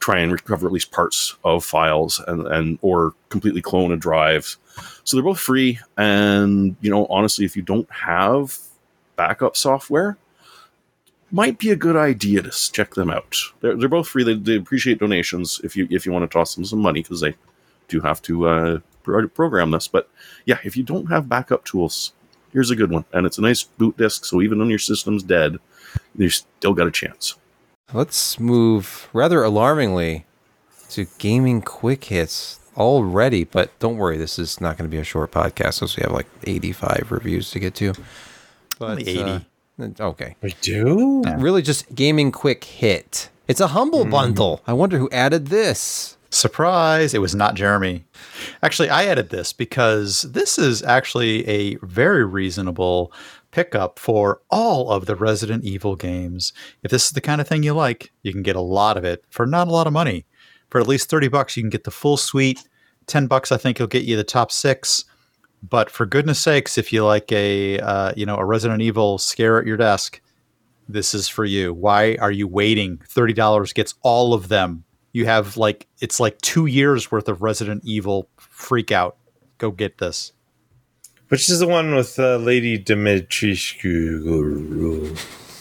try 0.00 0.18
and 0.18 0.32
recover 0.32 0.66
at 0.66 0.72
least 0.72 0.90
parts 0.90 1.36
of 1.44 1.64
files 1.64 2.20
and, 2.26 2.46
and 2.48 2.78
or 2.82 3.14
completely 3.30 3.62
clone 3.62 3.92
a 3.92 3.96
drive. 3.96 4.56
So 5.04 5.16
they're 5.16 5.24
both 5.24 5.40
free 5.40 5.78
and 5.96 6.76
you 6.80 6.90
know 6.90 7.06
honestly 7.06 7.44
if 7.44 7.56
you 7.56 7.62
don't 7.62 7.90
have 7.90 8.58
backup 9.16 9.56
software 9.56 10.18
might 11.30 11.58
be 11.58 11.70
a 11.70 11.76
good 11.76 11.96
idea 11.96 12.42
to 12.42 12.50
check 12.72 12.94
them 12.94 13.10
out. 13.10 13.36
They're, 13.60 13.76
they're 13.76 13.88
both 13.88 14.08
free. 14.08 14.22
They, 14.22 14.34
they 14.34 14.56
appreciate 14.56 15.00
donations 15.00 15.60
if 15.64 15.76
you 15.76 15.88
if 15.90 16.06
you 16.06 16.12
want 16.12 16.30
to 16.30 16.32
toss 16.32 16.54
them 16.54 16.64
some 16.64 16.80
money 16.80 17.02
because 17.02 17.20
they 17.20 17.34
do 17.88 18.00
have 18.00 18.22
to 18.22 18.46
uh, 18.46 18.78
program 19.02 19.70
this. 19.70 19.88
But 19.88 20.08
yeah, 20.44 20.58
if 20.64 20.76
you 20.76 20.82
don't 20.82 21.06
have 21.06 21.28
backup 21.28 21.64
tools, 21.64 22.12
here's 22.54 22.70
a 22.70 22.76
good 22.76 22.90
one, 22.90 23.04
and 23.12 23.26
it's 23.26 23.36
a 23.36 23.42
nice 23.42 23.62
boot 23.64 23.98
disk. 23.98 24.24
So 24.24 24.40
even 24.40 24.58
when 24.58 24.70
your 24.70 24.78
system's 24.78 25.22
dead, 25.22 25.58
you 26.16 26.30
still 26.30 26.72
got 26.72 26.86
a 26.86 26.90
chance. 26.90 27.34
Let's 27.92 28.40
move 28.40 29.10
rather 29.12 29.42
alarmingly 29.42 30.24
to 30.90 31.06
gaming 31.18 31.60
quick 31.60 32.04
hits 32.04 32.58
already, 32.76 33.44
but 33.44 33.78
don't 33.78 33.96
worry, 33.98 34.16
this 34.16 34.38
is 34.38 34.60
not 34.60 34.78
going 34.78 34.88
to 34.88 34.94
be 34.94 35.00
a 35.00 35.04
short 35.04 35.30
podcast 35.30 35.74
since 35.74 35.96
we 35.96 36.02
have 36.02 36.12
like 36.12 36.26
85 36.44 37.08
reviews 37.10 37.50
to 37.50 37.60
get 37.60 37.74
to. 37.76 37.92
But 38.78 38.90
Only 38.90 39.08
80. 39.08 39.20
uh, 39.20 39.40
okay. 40.00 40.36
We 40.42 40.54
do? 40.60 41.22
Really 41.36 41.62
just 41.62 41.94
gaming 41.94 42.32
quick 42.32 42.64
hit. 42.64 43.28
It's 43.46 43.60
a 43.60 43.68
humble 43.68 44.04
bundle. 44.06 44.62
I 44.66 44.72
wonder 44.72 44.98
who 44.98 45.10
added 45.10 45.48
this. 45.48 46.16
Surprise! 46.34 47.14
It 47.14 47.20
was 47.20 47.34
not 47.34 47.54
Jeremy. 47.54 48.04
Actually, 48.60 48.90
I 48.90 49.04
added 49.04 49.30
this 49.30 49.52
because 49.52 50.22
this 50.22 50.58
is 50.58 50.82
actually 50.82 51.46
a 51.46 51.76
very 51.76 52.24
reasonable 52.24 53.12
pickup 53.52 54.00
for 54.00 54.40
all 54.50 54.90
of 54.90 55.06
the 55.06 55.14
Resident 55.14 55.62
Evil 55.62 55.94
games. 55.94 56.52
If 56.82 56.90
this 56.90 57.06
is 57.06 57.12
the 57.12 57.20
kind 57.20 57.40
of 57.40 57.46
thing 57.46 57.62
you 57.62 57.72
like, 57.72 58.12
you 58.22 58.32
can 58.32 58.42
get 58.42 58.56
a 58.56 58.60
lot 58.60 58.96
of 58.96 59.04
it 59.04 59.24
for 59.30 59.46
not 59.46 59.68
a 59.68 59.70
lot 59.70 59.86
of 59.86 59.92
money. 59.92 60.26
For 60.70 60.80
at 60.80 60.88
least 60.88 61.08
30 61.08 61.28
bucks, 61.28 61.56
you 61.56 61.62
can 61.62 61.70
get 61.70 61.84
the 61.84 61.92
full 61.92 62.16
suite. 62.16 62.68
10 63.06 63.28
bucks, 63.28 63.52
I 63.52 63.56
think, 63.56 63.78
will 63.78 63.86
get 63.86 64.02
you 64.02 64.16
the 64.16 64.24
top 64.24 64.50
six. 64.50 65.04
But 65.62 65.88
for 65.88 66.04
goodness 66.04 66.40
sakes, 66.40 66.76
if 66.76 66.92
you 66.92 67.04
like 67.04 67.30
a 67.30 67.78
uh, 67.78 68.12
you 68.16 68.26
know 68.26 68.36
a 68.36 68.44
Resident 68.44 68.82
Evil 68.82 69.18
scare 69.18 69.60
at 69.60 69.66
your 69.66 69.76
desk, 69.76 70.20
this 70.88 71.14
is 71.14 71.28
for 71.28 71.44
you. 71.44 71.72
Why 71.72 72.16
are 72.20 72.32
you 72.32 72.48
waiting? 72.48 73.00
Thirty 73.08 73.32
dollars 73.32 73.72
gets 73.72 73.94
all 74.02 74.34
of 74.34 74.48
them. 74.48 74.84
You 75.14 75.24
have 75.26 75.56
like 75.56 75.86
it's 76.00 76.20
like 76.20 76.38
two 76.42 76.66
years 76.66 77.10
worth 77.10 77.28
of 77.28 77.40
Resident 77.40 77.82
Evil 77.86 78.28
freak 78.36 78.92
out. 78.92 79.16
Go 79.58 79.70
get 79.70 79.96
this. 79.98 80.32
Which 81.28 81.48
is 81.48 81.60
the 81.60 81.68
one 81.68 81.94
with 81.94 82.18
uh, 82.18 82.36
Lady 82.36 82.78
Dimitrescu? 82.78 85.16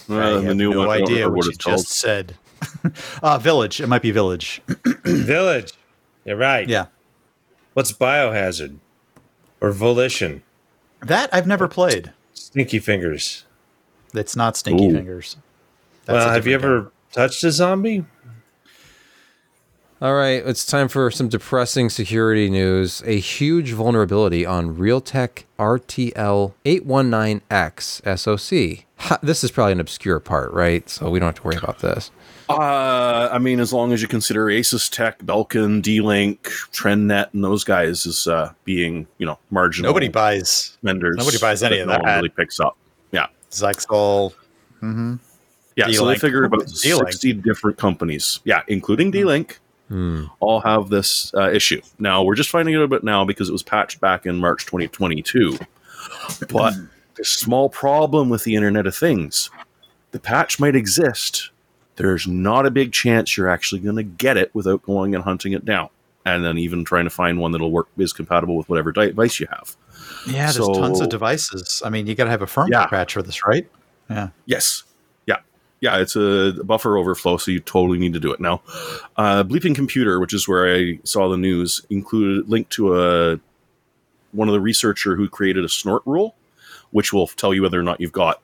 Uh, 0.10 0.16
I 0.16 0.34
the 0.34 0.42
have 0.42 0.58
new 0.58 0.72
no 0.72 0.80
one, 0.80 0.90
idea 0.90 1.30
what 1.30 1.38
what 1.38 1.46
you 1.46 1.52
it's 1.52 1.64
called. 1.64 1.78
just 1.78 1.92
said. 1.92 2.36
uh, 3.24 3.38
Village. 3.38 3.80
It 3.80 3.88
might 3.88 4.02
be 4.02 4.12
Village. 4.12 4.62
Village. 5.06 5.72
You're 6.26 6.36
right. 6.38 6.68
Yeah, 6.68 6.88
What's 7.74 7.94
Biohazard? 7.94 8.78
Or 9.62 9.72
Volition? 9.72 10.44
that 11.02 11.30
I've 11.34 11.48
never 11.48 11.68
played. 11.68 12.12
Stinky 12.34 12.80
Fingers. 12.80 13.46
It's 14.14 14.36
not 14.36 14.58
Stinky 14.58 14.88
Ooh. 14.88 14.94
Fingers. 14.94 15.38
That's 16.06 16.26
well, 16.26 16.34
have 16.34 16.48
you 16.48 16.54
different 16.54 16.86
ever 16.86 16.92
touched 17.12 17.44
a 17.44 17.52
zombie? 17.52 18.06
All 20.04 20.16
right, 20.16 20.46
it's 20.46 20.66
time 20.66 20.90
for 20.90 21.10
some 21.12 21.30
depressing 21.30 21.90
security 21.90 22.50
news. 22.50 23.02
A 23.06 23.18
huge 23.18 23.72
vulnerability 23.72 24.46
on 24.46 24.76
Realtek 24.76 25.46
RTL 25.58 26.52
819X 26.66 28.20
SoC. 28.20 28.86
Ha, 28.98 29.18
this 29.24 29.46
is 29.46 29.52
probably 29.52 29.72
an 29.72 29.80
obscure 29.80 30.20
part, 30.20 30.52
right? 30.52 30.90
So 30.90 31.10
we 31.10 31.20
don't 31.20 31.28
have 31.28 31.36
to 31.36 31.44
worry 31.44 31.56
about 31.56 31.80
this. 31.80 32.12
Uh, 32.50 33.30
I 33.32 33.40
mean, 33.40 33.62
as 33.62 33.72
long 33.72 33.94
as 33.94 34.02
you 34.02 34.10
consider 34.10 34.48
Asus 34.48 34.92
Tech, 34.92 35.20
Belkin, 35.20 35.82
D-Link, 35.82 36.44
TrendNet, 36.74 37.34
and 37.34 37.42
those 37.42 37.64
guys 37.64 38.06
as 38.06 38.28
uh, 38.28 38.52
being, 38.66 39.08
you 39.20 39.26
know, 39.26 39.40
marginal 39.52 39.88
Nobody 39.88 40.10
buys 40.10 40.78
vendors. 40.84 41.16
nobody 41.16 41.38
buys 41.38 41.64
any 41.64 41.80
of 41.80 41.88
no 41.88 41.94
one 41.94 42.04
that. 42.04 42.16
really 42.18 42.28
picks 42.28 42.60
up. 42.60 42.76
Yeah. 43.14 43.28
Zyxel. 43.52 44.34
Mm-hmm. 44.82 45.16
Yeah, 45.78 45.86
so 45.86 45.92
they 45.92 45.98
D-Link. 45.98 46.20
figure 46.20 46.44
about 46.44 46.68
D-Link. 46.68 47.08
60 47.10 47.34
different 47.36 47.78
companies, 47.78 48.42
yeah, 48.44 48.64
including 48.68 49.10
D-Link, 49.10 49.60
Hmm. 49.94 50.26
all 50.40 50.60
have 50.62 50.90
this 50.90 51.32
uh, 51.36 51.52
issue. 51.52 51.80
Now, 52.00 52.24
we're 52.24 52.34
just 52.34 52.50
finding 52.50 52.76
out 52.76 52.82
about 52.82 53.04
now 53.04 53.24
because 53.26 53.48
it 53.48 53.52
was 53.52 53.62
patched 53.62 54.02
back 54.02 54.26
in 54.26 54.38
March 54.38 54.66
2022. 54.66 55.60
But 56.50 56.74
there's 57.16 57.30
a 57.30 57.40
small 57.40 57.70
problem 57.70 58.30
with 58.30 58.44
the 58.44 58.56
Internet 58.56 58.88
of 58.88 58.96
Things. 58.96 59.52
The 60.10 60.20
patch 60.20 60.60
might 60.60 60.76
exist. 60.76 61.52
There's 61.96 62.26
not 62.26 62.66
a 62.66 62.72
big 62.72 62.92
chance 62.92 63.38
you're 63.38 63.50
actually 63.50 63.82
going 63.82 63.98
to 63.98 64.04
get 64.04 64.36
it 64.36 64.50
without 64.56 64.82
going 64.82 65.14
and 65.14 65.24
hunting 65.24 65.54
it 65.54 65.64
down. 65.64 65.90
And 66.26 66.44
then 66.44 66.58
even 66.58 66.84
trying 66.84 67.04
to 67.04 67.12
find 67.12 67.38
one 67.40 67.52
that'll 67.52 67.70
work 67.70 67.90
is 67.98 68.14
compatible 68.14 68.58
with 68.58 68.68
whatever 68.70 68.92
device 68.92 69.40
you 69.40 69.46
have. 69.52 69.76
Yeah, 70.26 70.52
there's 70.52 70.68
tons 70.70 71.02
of 71.02 71.10
devices. 71.10 71.84
I 71.86 71.92
mean, 71.92 72.08
you 72.08 72.16
got 72.16 72.24
to 72.24 72.30
have 72.32 72.42
a 72.42 72.48
firmware 72.48 72.70
Yeah. 72.72 72.86
patch 72.88 73.14
for 73.14 73.22
this, 73.22 73.46
right? 73.46 73.70
Yeah. 74.10 74.30
Yes. 74.48 74.84
Yeah. 75.84 75.98
It's 75.98 76.16
a 76.16 76.54
buffer 76.64 76.98
overflow, 76.98 77.36
so 77.36 77.52
you 77.52 77.60
totally 77.60 78.00
need 78.00 78.14
to 78.14 78.20
do 78.22 78.32
it. 78.32 78.40
Now, 78.40 78.62
uh, 79.18 79.44
Bleeping 79.44 79.76
Computer, 79.76 80.18
which 80.18 80.34
is 80.34 80.48
where 80.48 80.74
I 80.74 81.00
saw 81.04 81.28
the 81.28 81.36
news, 81.36 81.86
included 81.90 82.48
linked 82.50 82.72
to 82.72 82.98
a 82.98 83.40
one 84.32 84.48
of 84.48 84.54
the 84.54 84.62
researcher 84.62 85.18
who 85.18 85.28
created 85.28 85.66
a 85.66 85.70
snort 85.70 86.02
rule, 86.06 86.36
which 86.92 87.12
will 87.12 87.28
tell 87.28 87.54
you 87.54 87.62
whether 87.64 87.78
or 87.78 87.84
not 87.84 88.00
you've 88.00 88.14
got 88.14 88.42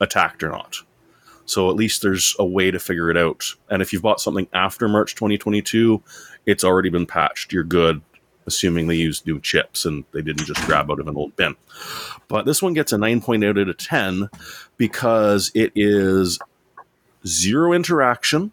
attacked 0.00 0.42
or 0.42 0.48
not. 0.48 0.78
So 1.46 1.70
at 1.70 1.76
least 1.76 2.02
there's 2.02 2.34
a 2.40 2.44
way 2.44 2.72
to 2.72 2.80
figure 2.80 3.08
it 3.08 3.16
out. 3.16 3.44
And 3.70 3.80
if 3.80 3.92
you've 3.92 4.02
bought 4.02 4.20
something 4.20 4.48
after 4.52 4.88
March 4.88 5.14
2022, 5.14 6.02
it's 6.44 6.64
already 6.64 6.88
been 6.88 7.06
patched. 7.06 7.52
You're 7.52 7.62
good, 7.62 8.02
assuming 8.48 8.88
they 8.88 8.96
used 8.96 9.28
new 9.28 9.40
chips 9.40 9.84
and 9.84 10.04
they 10.12 10.22
didn't 10.22 10.46
just 10.46 10.66
grab 10.66 10.90
out 10.90 10.98
of 10.98 11.06
an 11.06 11.16
old 11.16 11.36
bin. 11.36 11.54
But 12.26 12.46
this 12.46 12.60
one 12.62 12.74
gets 12.74 12.92
a 12.92 12.96
9.8 12.96 13.48
out 13.48 13.68
of 13.68 13.76
10 13.76 14.28
because 14.76 15.52
it 15.54 15.70
is 15.76 16.40
zero 17.26 17.72
interaction 17.72 18.52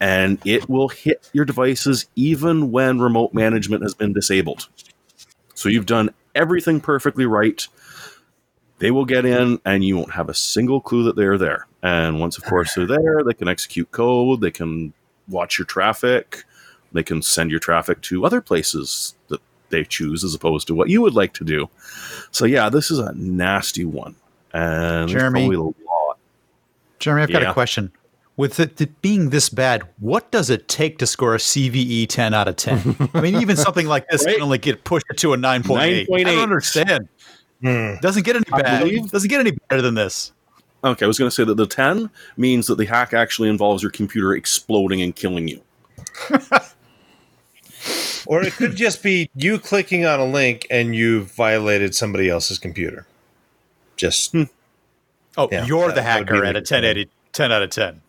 and 0.00 0.38
it 0.44 0.68
will 0.68 0.88
hit 0.88 1.30
your 1.32 1.44
devices 1.44 2.06
even 2.16 2.70
when 2.70 2.98
remote 3.00 3.32
management 3.32 3.82
has 3.82 3.94
been 3.94 4.12
disabled. 4.12 4.68
So 5.54 5.68
you've 5.68 5.86
done 5.86 6.10
everything 6.34 6.80
perfectly 6.80 7.26
right. 7.26 7.66
They 8.80 8.90
will 8.90 9.04
get 9.04 9.24
in, 9.24 9.60
and 9.64 9.84
you 9.84 9.96
won't 9.96 10.10
have 10.12 10.28
a 10.28 10.34
single 10.34 10.80
clue 10.80 11.04
that 11.04 11.14
they're 11.16 11.38
there. 11.38 11.66
And 11.82 12.18
once, 12.18 12.36
of 12.36 12.44
course, 12.44 12.74
they're 12.74 12.86
there, 12.86 13.22
they 13.24 13.32
can 13.32 13.46
execute 13.48 13.90
code. 13.92 14.40
They 14.40 14.50
can 14.50 14.92
watch 15.28 15.58
your 15.58 15.64
traffic. 15.64 16.44
They 16.92 17.04
can 17.04 17.22
send 17.22 17.50
your 17.50 17.60
traffic 17.60 18.02
to 18.02 18.26
other 18.26 18.40
places 18.40 19.14
that 19.28 19.40
they 19.70 19.84
choose 19.84 20.24
as 20.24 20.34
opposed 20.34 20.66
to 20.66 20.74
what 20.74 20.88
you 20.88 21.00
would 21.02 21.14
like 21.14 21.32
to 21.34 21.44
do. 21.44 21.70
So 22.30 22.44
yeah, 22.46 22.68
this 22.68 22.90
is 22.90 22.98
a 22.98 23.12
nasty 23.14 23.84
one. 23.84 24.16
And 24.52 25.08
Jeremy, 25.08 25.52
a 25.54 25.60
lot. 25.60 25.76
Jeremy, 26.98 27.22
I've 27.22 27.32
got 27.32 27.42
Yeah. 27.42 27.50
a 27.50 27.54
question. 27.54 27.92
With 28.36 28.58
it, 28.58 28.80
it 28.80 29.00
being 29.00 29.30
this 29.30 29.48
bad, 29.48 29.82
what 30.00 30.30
does 30.32 30.50
it 30.50 30.66
take 30.66 30.98
to 30.98 31.06
score 31.06 31.34
a 31.36 31.38
CVE 31.38 32.08
10 32.08 32.34
out 32.34 32.48
of 32.48 32.56
10? 32.56 33.10
I 33.14 33.20
mean, 33.20 33.36
even 33.36 33.56
something 33.56 33.86
like 33.86 34.08
this 34.08 34.24
Right. 34.24 34.34
can 34.34 34.42
only 34.42 34.58
get 34.58 34.82
pushed 34.82 35.06
to 35.16 35.34
a 35.34 35.36
9.8. 35.36 35.78
I 35.80 36.04
9.8. 36.04 36.24
don't 36.24 36.38
understand. 36.42 37.08
Hmm. 37.62 37.94
Doesn't 38.02 38.24
get 38.24 38.34
any 38.36 38.44
I 38.52 38.62
bad. 38.62 39.10
Doesn't 39.10 39.28
get 39.28 39.38
any 39.38 39.52
better 39.68 39.80
than 39.82 39.94
this. 39.94 40.32
Okay, 40.82 41.04
I 41.04 41.06
was 41.06 41.16
going 41.18 41.28
to 41.30 41.34
say 41.34 41.44
that 41.44 41.54
the 41.56 41.66
10 41.66 42.10
means 42.36 42.66
that 42.66 42.76
the 42.76 42.84
hack 42.86 43.14
actually 43.14 43.48
involves 43.48 43.82
your 43.82 43.92
computer 43.92 44.34
exploding 44.34 45.00
and 45.00 45.14
killing 45.14 45.46
you. 45.48 45.60
Or 48.26 48.42
it 48.42 48.54
could 48.54 48.74
just 48.74 49.02
be 49.02 49.28
you 49.36 49.58
clicking 49.58 50.06
on 50.06 50.18
a 50.18 50.24
link 50.24 50.66
and 50.70 50.94
you 50.96 51.24
violated 51.24 51.94
somebody 51.94 52.30
else's 52.30 52.58
computer. 52.58 53.06
Just 53.96 54.34
Oh, 55.36 55.48
Yeah, 55.52 55.66
you're 55.66 55.92
the 55.92 56.00
hacker 56.02 56.36
at 56.42 56.54
the- 56.54 56.60
a 56.60 56.62
1080, 56.62 57.10
10 57.32 57.52
out 57.52 57.60
of 57.62 57.68
10. 57.68 58.00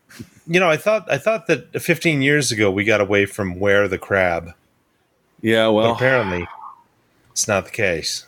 You 0.47 0.59
know, 0.59 0.69
I 0.69 0.77
thought 0.77 1.09
I 1.11 1.17
thought 1.17 1.47
that 1.47 1.81
15 1.81 2.21
years 2.21 2.51
ago 2.51 2.69
we 2.71 2.83
got 2.83 3.01
away 3.01 3.25
from 3.25 3.59
where 3.59 3.87
the 3.87 3.97
crab, 3.97 4.51
Yeah, 5.41 5.65
but 5.67 5.73
well, 5.73 5.91
apparently 5.93 6.47
it's 7.31 7.47
not 7.47 7.65
the 7.65 7.71
case. 7.71 8.25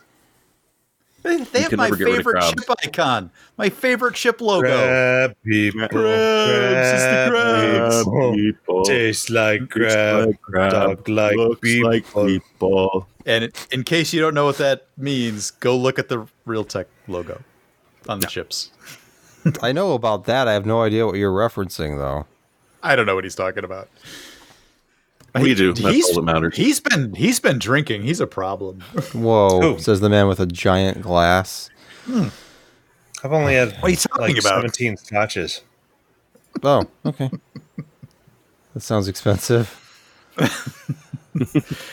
They, 1.24 1.38
they 1.44 1.62
have 1.64 1.74
my 1.74 1.86
never 1.86 1.98
get 1.98 2.06
rid 2.06 2.12
of 2.12 2.18
favorite 2.20 2.34
crabs. 2.40 2.54
chip 2.66 2.78
icon, 2.86 3.32
my 3.58 3.70
favorite 3.70 4.16
chip 4.16 4.40
logo. 4.40 4.68
Crab 4.68 5.36
people, 5.44 5.88
Crabs, 5.90 6.88
it's 6.94 7.04
the 7.04 7.32
crabs. 7.32 8.06
people, 8.06 8.34
people. 8.34 8.84
taste 8.86 9.30
like 9.30 9.70
crab, 9.70 10.28
like 10.28 10.42
crab, 10.42 10.72
talk 10.72 11.08
like 11.10 11.36
looks 11.36 11.60
people. 11.62 11.90
like 11.90 12.06
people. 12.28 13.08
And 13.26 13.52
in 13.72 13.84
case 13.84 14.14
you 14.14 14.22
don't 14.22 14.34
know 14.36 14.46
what 14.46 14.58
that 14.60 14.88
means, 14.96 15.52
go 15.52 15.76
look 15.78 16.00
at 16.00 16.08
the 16.08 16.26
Realtek 16.48 16.86
logo 17.10 17.42
on 18.08 18.22
the 18.22 18.28
chips. 18.28 18.70
I 19.62 19.72
know 19.72 19.94
about 19.94 20.26
that. 20.26 20.48
I 20.48 20.54
have 20.54 20.66
no 20.66 20.82
idea 20.84 21.06
what 21.06 21.16
you're 21.16 21.32
referencing, 21.32 21.98
though. 21.98 22.26
I 22.84 22.96
don't 22.96 23.06
know 23.06 23.16
what 23.16 23.24
he's 23.24 23.36
talking 23.36 23.64
about. 23.64 23.90
We 25.36 25.54
do. 25.54 25.74
That's 25.74 25.94
He's- 25.96 26.08
all 26.10 26.16
that 26.16 26.22
matters. 26.24 26.56
He's 26.58 26.80
been 26.80 27.14
he's 27.14 27.40
been 27.40 27.60
drinking. 27.60 28.04
He's 28.04 28.20
a 28.20 28.26
problem. 28.28 28.82
Whoa, 29.14 29.62
Who? 29.76 29.80
says 29.80 30.00
the 30.00 30.10
man 30.10 30.28
with 30.28 30.40
a 30.40 30.46
giant 30.48 31.02
glass. 31.02 31.70
I've 32.08 32.32
only 33.34 33.54
had 33.56 33.74
What 33.74 33.84
are 33.84 33.90
you 33.90 33.96
talking 33.98 34.22
like 34.36 34.40
about? 34.40 34.62
17 34.62 34.98
scotches. 34.98 35.62
Oh, 36.64 36.86
okay. 37.06 37.30
that 38.74 38.80
sounds 38.82 39.08
expensive. 39.08 39.84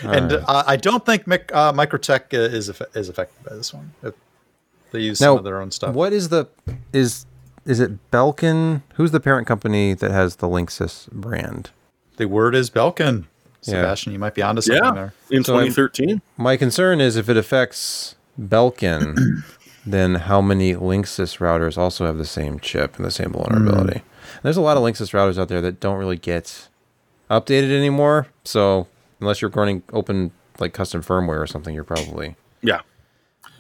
and 0.03 0.33
uh, 0.33 0.65
I 0.67 0.77
don't 0.77 1.05
think 1.05 1.27
Mic- 1.27 1.51
uh, 1.53 1.73
MikroTik 1.73 2.33
uh, 2.33 2.39
is 2.55 2.71
is 2.95 3.09
affected 3.09 3.45
by 3.49 3.57
this 3.57 3.75
one. 3.75 3.93
They 4.93 5.01
use 5.01 5.21
Now, 5.21 5.33
some 5.33 5.39
of 5.39 5.45
their 5.45 5.61
own 5.61 5.71
stuff. 5.71 5.95
What 5.95 6.13
is 6.13 6.29
the 6.31 6.47
is 6.93 7.27
is 7.65 7.81
it 7.81 8.11
Belkin? 8.11 8.83
Who's 8.95 9.11
the 9.11 9.21
parent 9.21 9.47
company 9.47 9.95
that 9.95 10.11
has 10.11 10.37
the 10.37 10.49
Linksys 10.49 11.11
brand? 11.13 11.71
The 12.17 12.27
word 12.29 12.55
is 12.55 12.71
Belkin. 12.71 13.25
Yeah. 13.63 13.81
Sebastian, 13.81 14.13
you 14.13 14.19
might 14.19 14.35
be 14.35 14.43
onto 14.43 14.61
something 14.61 14.85
yeah, 14.85 14.93
there. 14.93 15.15
in 15.31 15.43
So 15.45 15.55
I'm- 15.55 15.69
2013. 15.69 16.21
My 16.37 16.57
concern 16.57 17.01
is 17.01 17.17
if 17.17 17.29
it 17.29 17.37
affects 17.37 18.15
Belkin, 18.41 19.43
then 19.87 20.17
how 20.17 20.41
many 20.43 20.75
Linksys 20.75 21.39
routers 21.39 21.79
also 21.79 22.05
have 22.07 22.19
the 22.19 22.27
same 22.27 22.61
chip 22.61 22.97
and 22.97 23.05
the 23.05 23.11
same 23.11 23.33
vulnerability? 23.33 24.01
Hmm. 24.01 24.39
There's 24.43 24.57
a 24.59 24.61
lot 24.63 24.77
of 24.77 24.83
Linksys 24.83 25.13
routers 25.13 25.39
out 25.39 25.49
there 25.49 25.61
that 25.63 25.81
don't 25.81 25.97
really 25.99 26.17
get 26.19 26.69
updated 27.31 27.71
anymore. 27.77 28.27
So 28.45 28.87
unless 29.21 29.41
you're 29.41 29.51
running 29.51 29.83
open 29.93 30.33
like 30.59 30.75
custom 30.75 31.03
firmware 31.03 31.41
or 31.41 31.47
something, 31.47 31.75
you're 31.75 31.85
probably 31.85 32.37
Yeah. 32.63 32.81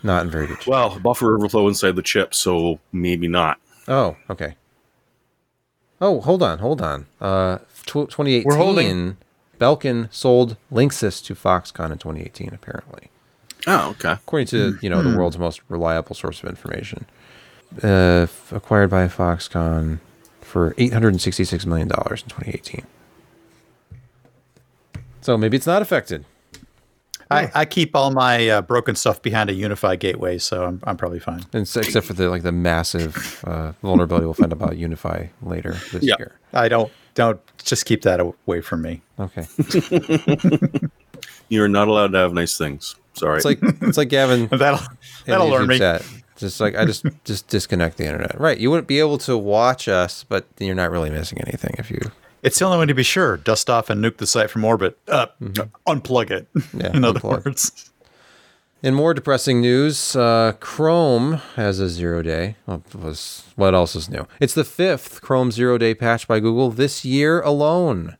not 0.03 0.25
in 0.25 0.31
very 0.31 0.47
good 0.47 0.59
shape. 0.59 0.67
Well, 0.67 0.99
buffer 1.01 1.35
overflow 1.37 1.67
inside 1.69 1.97
the 1.97 2.03
chip, 2.03 2.35
so 2.35 2.79
maybe 2.93 3.27
not. 3.27 3.59
Oh, 3.88 4.16
okay. 4.31 4.57
Oh, 6.01 6.20
hold 6.20 6.42
on, 6.42 6.59
hold 6.59 6.81
on. 6.83 7.07
Uh, 7.20 7.59
tw- 7.85 8.09
2018, 8.11 8.44
We're 8.44 8.57
holding- 8.57 9.16
Belkin 9.61 10.12
sold 10.12 10.57
Linksys 10.73 11.25
to 11.25 11.35
Foxconn 11.35 11.92
in 11.92 11.99
2018, 11.99 12.51
apparently, 12.53 13.09
Oh, 13.66 13.90
okay. 13.90 14.12
according 14.12 14.49
to 14.49 14.77
you 14.83 14.90
know 14.90 15.01
the 15.03 15.16
world's 15.16 15.38
most 15.38 15.61
reliable 15.68 16.14
source 16.16 16.42
of 16.42 16.49
information. 16.49 17.07
Uh, 17.83 18.27
f- 18.29 18.53
acquired 18.53 18.90
by 18.90 19.07
Foxconn 19.07 20.01
for 20.40 20.75
866 20.77 21.64
million 21.66 21.88
dollars 21.88 22.23
in 22.23 22.29
2018. 22.31 22.85
So 25.20 25.38
maybe 25.38 25.57
it's 25.57 25.66
not 25.66 25.81
affected. 25.83 26.25
I, 27.31 27.51
I 27.55 27.65
keep 27.65 27.97
all 27.97 28.11
my 28.11 28.49
uh, 28.49 28.63
broken 28.63 28.95
stuff 28.95 29.21
behind 29.23 29.51
a 29.51 29.55
UniFi 29.55 29.99
gateway, 29.99 30.39
so 30.39 30.65
I'm, 30.65 30.81
I'm 30.85 30.97
probably 30.97 31.19
fine. 31.21 31.43
And 31.53 31.63
s- 31.63 31.77
except 31.77 32.07
for 32.07 32.13
the 32.13 32.29
like 32.31 32.43
the 32.43 32.53
massive 32.53 33.43
uh, 33.47 33.73
vulnerability 33.83 34.27
we'll 34.27 34.35
find 34.35 34.53
about 34.53 34.73
UniFi 34.73 35.31
later 35.43 35.73
this 35.93 36.03
Yeah. 36.05 36.15
year. 36.19 36.39
I 36.53 36.69
don't 36.69 36.93
don't 37.15 37.41
just 37.65 37.87
keep 37.87 38.03
that 38.03 38.21
away 38.21 38.61
from 38.61 38.83
me. 38.83 39.03
Okay. 39.19 39.47
You're 41.49 41.69
not 41.69 41.89
allowed 41.89 42.13
to 42.13 42.19
have 42.19 42.33
nice 42.33 42.57
things. 42.59 42.97
Sorry. 43.15 43.37
It's 43.37 43.45
like 43.45 43.59
it's 43.63 43.97
like 43.99 44.09
Gavin 44.09 44.47
That'll 44.51 44.81
that'll 45.27 45.49
learn 45.49 45.69
me. 45.69 45.79
chat. 45.79 46.05
Just 46.37 46.61
like 46.61 46.75
I 46.77 46.85
just 46.85 47.05
just 47.25 47.49
disconnect 47.49 47.97
the 47.97 48.05
internet. 48.07 48.39
Right. 48.41 48.59
You 48.59 48.71
wouldn't 48.71 48.89
be 48.89 48.99
able 48.99 49.19
to 49.19 49.37
watch 49.39 49.87
us, 49.89 50.25
but 50.25 50.47
you're 50.59 50.75
not 50.75 50.91
really 50.91 51.11
missing 51.11 51.39
anything 51.41 51.75
if 51.79 51.91
you 51.91 52.01
It's 52.45 52.59
the 52.59 52.67
only 52.67 52.79
way 52.79 52.87
to 52.87 52.95
be 52.95 53.03
sure. 53.03 53.39
Dust 53.39 53.69
off 53.71 53.91
and 53.91 54.05
nuke 54.05 54.19
the 54.19 54.27
site 54.27 54.51
from 54.51 54.65
orbit. 54.65 54.97
Uh, 55.09 55.27
Unplug 55.89 56.31
it. 56.31 56.47
Yeah, 56.75 56.95
In 56.97 57.05
other 57.05 57.19
unplug. 57.19 57.45
words. 57.47 57.91
In 58.83 58.95
more 58.95 59.15
depressing 59.15 59.63
news, 59.63 60.15
uh, 60.15 60.53
Chrome 60.61 61.41
has 61.57 61.81
a 61.81 61.89
zero 61.89 62.21
day. 62.23 62.57
What 62.67 63.75
else 63.75 63.97
is 63.97 64.11
new? 64.11 64.27
It's 64.41 64.53
the 64.53 64.63
fifth 64.65 65.23
Chrome 65.23 65.51
zero 65.51 65.79
day 65.79 65.95
patch 65.95 66.29
by 66.29 66.39
Google 66.39 66.71
this 66.71 67.03
year 67.05 67.41
alone. 67.41 68.19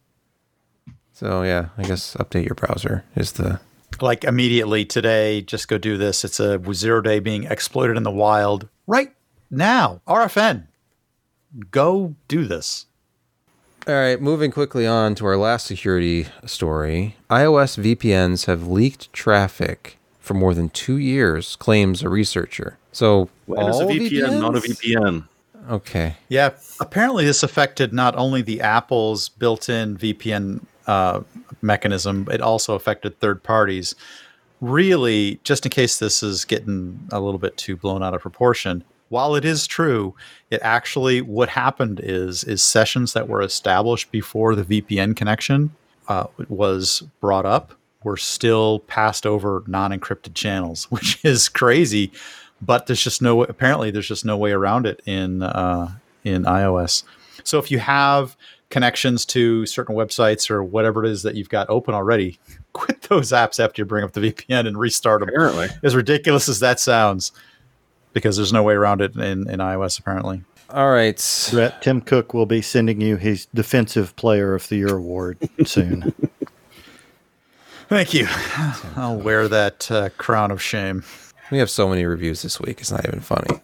So 1.13 1.43
yeah, 1.43 1.69
I 1.77 1.83
guess 1.83 2.15
update 2.17 2.47
your 2.47 2.55
browser 2.55 3.05
is 3.15 3.33
the 3.33 3.61
Like 4.01 4.25
immediately 4.25 4.87
today, 4.87 5.43
just 5.43 5.69
go 5.69 5.77
do 5.77 5.99
this. 5.99 6.25
It's 6.25 6.41
a 6.41 6.59
zero 6.73 7.03
day 7.03 7.19
being 7.21 7.45
exploited 7.45 7.99
in 7.99 8.03
the 8.03 8.11
wild 8.11 8.69
right 8.87 9.15
now. 9.51 10.01
RFN. 10.09 10.67
Go 11.71 12.15
do 12.27 12.47
this. 12.47 12.87
All 13.87 13.95
right, 13.95 14.19
moving 14.19 14.51
quickly 14.51 14.87
on 14.87 15.15
to 15.17 15.27
our 15.27 15.37
last 15.37 15.67
security 15.67 16.27
story. 16.47 17.17
iOS 17.29 17.79
VPNs 17.79 18.47
have 18.47 18.67
leaked 18.67 19.13
traffic 19.13 19.99
for 20.21 20.33
more 20.33 20.55
than 20.55 20.71
two 20.71 20.97
years, 20.97 21.55
claims 21.57 22.03
a 22.03 22.09
researcher. 22.09 22.79
So 22.93 23.29
Why 23.45 23.69
is 23.69 23.81
a 23.81 23.85
all 23.85 23.91
VPN 23.91 24.41
not 24.41 24.57
a 24.57 24.61
VPN? 24.61 25.29
Okay. 25.69 26.17
Yeah, 26.31 26.51
apparently 26.81 27.27
this 27.27 27.43
affected 27.43 27.93
not 27.93 28.17
only 28.17 28.41
the 28.41 28.63
Apple's 28.63 29.29
built-in 29.29 29.99
VPN 29.99 30.65
uh, 30.87 31.21
mechanism, 31.61 32.27
it 32.31 32.41
also 32.41 32.75
affected 32.75 33.21
third 33.21 33.43
parties. 33.43 33.95
Really, 34.63 35.41
just 35.45 35.67
in 35.67 35.71
case 35.71 35.99
this 35.99 36.23
is 36.23 36.47
getting 36.47 37.07
a 37.13 37.21
little 37.21 37.39
bit 37.39 37.59
too 37.59 37.77
blown 37.77 38.03
out 38.03 38.15
of 38.15 38.23
proportion, 38.23 38.83
while 39.09 39.35
it 39.35 39.45
is 39.45 39.67
true, 39.67 40.15
it 40.51 40.61
actually 40.63 41.21
what 41.21 41.49
happened 41.49 42.01
is 42.03 42.45
is 42.45 42.63
sessions 42.63 43.13
that 43.13 43.29
were 43.29 43.43
established 43.43 44.11
before 44.11 44.55
the 44.55 44.83
VPN 44.83 45.17
connection 45.17 45.75
uh, 46.09 46.27
was 46.49 47.03
brought 47.21 47.47
up 47.47 47.75
were 48.03 48.17
still 48.17 48.81
passed 48.81 49.27
over 49.27 49.65
non-encrypted 49.67 50.35
channels, 50.35 50.85
which 50.91 51.25
is 51.25 51.49
crazy. 51.49 52.13
But 52.63 52.87
there's 52.87 53.03
just 53.03 53.21
no 53.21 53.45
apparently 53.45 53.91
there's 53.91 54.09
just 54.09 54.25
no 54.25 54.37
way 54.37 54.53
around 54.53 54.87
it 54.87 55.01
in 55.07 55.43
uh, 55.43 55.93
in 56.25 56.45
iOS. 56.45 57.03
So 57.43 57.59
if 57.59 57.71
you 57.71 57.79
have 57.79 58.37
connections 58.71 59.25
to 59.25 59.67
certain 59.67 59.95
websites 59.95 60.51
or 60.51 60.65
whatever 60.65 61.05
it 61.05 61.11
is 61.11 61.23
that 61.23 61.35
you've 61.35 61.49
got 61.49 61.69
open 61.69 61.95
already, 61.95 62.39
quit 62.73 63.03
those 63.03 63.31
apps 63.31 63.63
after 63.63 63.83
you 63.83 63.87
bring 63.87 64.05
up 64.05 64.13
the 64.13 64.21
VPN 64.21 64.67
and 64.67 64.79
restart 64.79 65.21
them. 65.21 65.29
Apparently. 65.29 65.69
As 65.83 65.95
ridiculous 65.95 66.49
as 66.49 66.61
that 66.61 66.81
sounds, 66.81 67.33
because 68.15 68.37
there's 68.37 68.53
no 68.53 68.63
way 68.63 68.73
around 68.73 69.03
it 69.03 69.15
in, 69.15 69.49
in 69.51 69.61
iOS 69.61 69.99
apparently. 69.99 70.43
All 70.71 70.91
right. 70.91 71.49
Brett, 71.53 71.83
Tim 71.83 72.01
Cook 72.01 72.33
will 72.33 72.47
be 72.47 72.63
sending 72.63 73.01
you 73.01 73.17
his 73.17 73.47
Defensive 73.47 74.17
Player 74.17 74.55
of 74.55 74.67
the 74.69 74.77
Year 74.77 74.97
award 74.97 75.39
soon. 75.67 76.15
Thank 77.89 78.15
you. 78.15 78.27
I'll 78.97 79.21
wear 79.21 79.47
that 79.47 79.91
uh, 79.91 80.09
crown 80.17 80.51
of 80.51 80.63
shame. 80.63 81.05
We 81.51 81.59
have 81.59 81.69
so 81.69 81.89
many 81.89 82.07
reviews 82.07 82.43
this 82.43 82.59
week. 82.59 82.81
It's 82.81 82.91
not 82.91 83.07
even 83.07 83.21
funny. 83.21 83.61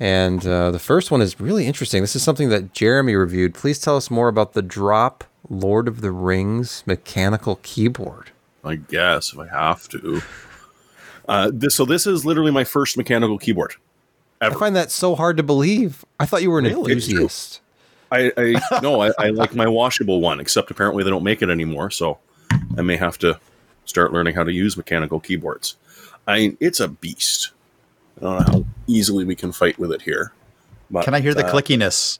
And 0.00 0.44
uh, 0.46 0.70
the 0.70 0.78
first 0.78 1.10
one 1.10 1.20
is 1.20 1.38
really 1.38 1.66
interesting. 1.66 2.02
This 2.02 2.16
is 2.16 2.22
something 2.22 2.48
that 2.48 2.72
Jeremy 2.72 3.14
reviewed. 3.14 3.54
Please 3.54 3.78
tell 3.78 3.96
us 3.96 4.10
more 4.10 4.28
about 4.28 4.54
the 4.54 4.62
Drop 4.62 5.24
Lord 5.48 5.86
of 5.86 6.00
the 6.00 6.10
Rings 6.10 6.82
mechanical 6.86 7.60
keyboard. 7.62 8.30
I 8.64 8.76
guess 8.76 9.32
if 9.32 9.38
I 9.38 9.46
have 9.48 9.88
to. 9.90 10.22
Uh, 11.26 11.50
this, 11.52 11.74
so 11.74 11.84
this 11.84 12.06
is 12.06 12.24
literally 12.24 12.50
my 12.50 12.64
first 12.64 12.96
mechanical 12.96 13.38
keyboard. 13.38 13.74
I 14.40 14.50
find 14.50 14.76
that 14.76 14.90
so 14.90 15.14
hard 15.14 15.36
to 15.38 15.42
believe. 15.42 16.04
I 16.20 16.26
thought 16.26 16.42
you 16.42 16.50
were 16.50 16.58
an 16.58 16.66
Really? 16.66 16.92
enthusiast. 16.92 17.60
I, 18.12 18.30
I 18.36 18.80
no, 18.82 19.00
I, 19.00 19.12
I 19.18 19.28
like 19.30 19.54
my 19.54 19.66
washable 19.66 20.20
one, 20.20 20.38
except 20.40 20.70
apparently 20.70 21.02
they 21.02 21.10
don't 21.10 21.22
make 21.24 21.40
it 21.40 21.48
anymore, 21.48 21.90
so 21.90 22.18
I 22.76 22.82
may 22.82 22.96
have 22.96 23.16
to 23.18 23.38
start 23.86 24.12
learning 24.12 24.34
how 24.34 24.44
to 24.44 24.52
use 24.52 24.76
mechanical 24.76 25.20
keyboards. 25.20 25.76
I 26.26 26.56
it's 26.60 26.80
a 26.80 26.88
beast. 26.88 27.52
I 28.18 28.20
don't 28.20 28.38
know 28.38 28.52
how 28.52 28.64
easily 28.86 29.24
we 29.24 29.34
can 29.34 29.52
fight 29.52 29.78
with 29.78 29.92
it 29.92 30.02
here. 30.02 30.32
But, 30.90 31.04
Can 31.04 31.14
I 31.14 31.20
hear 31.20 31.34
the 31.34 31.46
uh, 31.46 31.52
clickiness? 31.52 32.18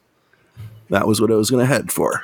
That 0.90 1.06
was 1.06 1.20
what 1.20 1.30
I 1.30 1.34
was 1.34 1.50
going 1.50 1.60
to 1.60 1.66
head 1.66 1.92
for. 1.92 2.22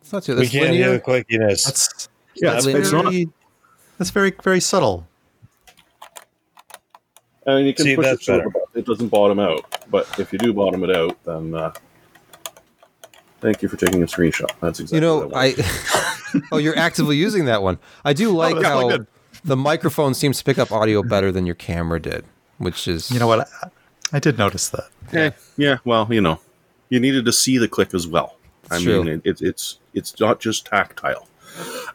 It's 0.00 0.12
not 0.12 0.22
too. 0.24 0.36
We 0.36 0.48
can't 0.48 0.70
linear. 0.70 0.84
hear 0.84 0.92
the 0.94 1.00
clickiness. 1.00 1.64
That's 1.64 2.08
Yeah, 2.34 2.52
That's 2.52 2.66
it's, 2.66 2.78
it's 2.78 2.92
not. 2.92 3.12
Linear. 4.02 4.30
that's 4.30 4.38
very 4.38 4.42
very 4.42 4.60
subtle. 4.60 5.06
I 7.46 7.56
mean, 7.56 7.66
you 7.66 7.74
can 7.74 7.84
See, 7.86 7.96
push 7.96 8.04
that's 8.06 8.22
it 8.22 8.24
so 8.24 8.38
better. 8.38 8.52
it 8.74 8.86
doesn't 8.86 9.08
bottom 9.08 9.38
out. 9.40 9.64
But 9.90 10.06
if 10.18 10.32
you 10.32 10.38
do 10.38 10.52
bottom 10.52 10.84
it 10.84 10.94
out, 10.96 11.18
then 11.24 11.54
uh, 11.54 11.72
thank 13.40 13.62
you 13.62 13.68
for 13.68 13.76
taking 13.76 14.02
a 14.02 14.06
screenshot. 14.06 14.50
That's 14.60 14.80
exactly 14.80 14.96
You 14.96 15.00
know, 15.00 15.26
what 15.26 15.36
I. 15.36 15.54
I. 15.58 16.40
oh, 16.52 16.58
you're 16.58 16.78
actively 16.78 17.16
using 17.16 17.46
that 17.46 17.62
one. 17.62 17.78
I 18.04 18.12
do 18.12 18.30
like 18.36 18.54
that's 18.54 18.66
how 18.66 18.88
really 18.88 19.06
the 19.44 19.56
microphone 19.56 20.14
seems 20.14 20.38
to 20.38 20.44
pick 20.44 20.58
up 20.58 20.70
audio 20.70 21.02
better 21.02 21.32
than 21.32 21.46
your 21.46 21.56
camera 21.56 22.00
did, 22.00 22.24
which 22.58 22.86
is 22.86 23.10
You 23.10 23.18
know 23.18 23.26
what? 23.26 23.48
I, 23.62 23.70
I 24.12 24.18
did 24.20 24.38
notice 24.38 24.68
that. 24.70 24.88
Eh, 25.12 25.30
yeah, 25.56 25.78
well, 25.84 26.06
you 26.10 26.20
know, 26.20 26.38
you 26.90 27.00
needed 27.00 27.24
to 27.24 27.32
see 27.32 27.58
the 27.58 27.68
click 27.68 27.94
as 27.94 28.06
well. 28.06 28.36
I 28.70 28.76
It's 28.76 28.86
mean, 28.86 29.02
true. 29.04 29.12
it, 29.14 29.22
it's 29.24 29.42
it's 29.42 29.78
it's 29.94 30.20
not 30.20 30.40
just 30.40 30.66
tactile, 30.66 31.26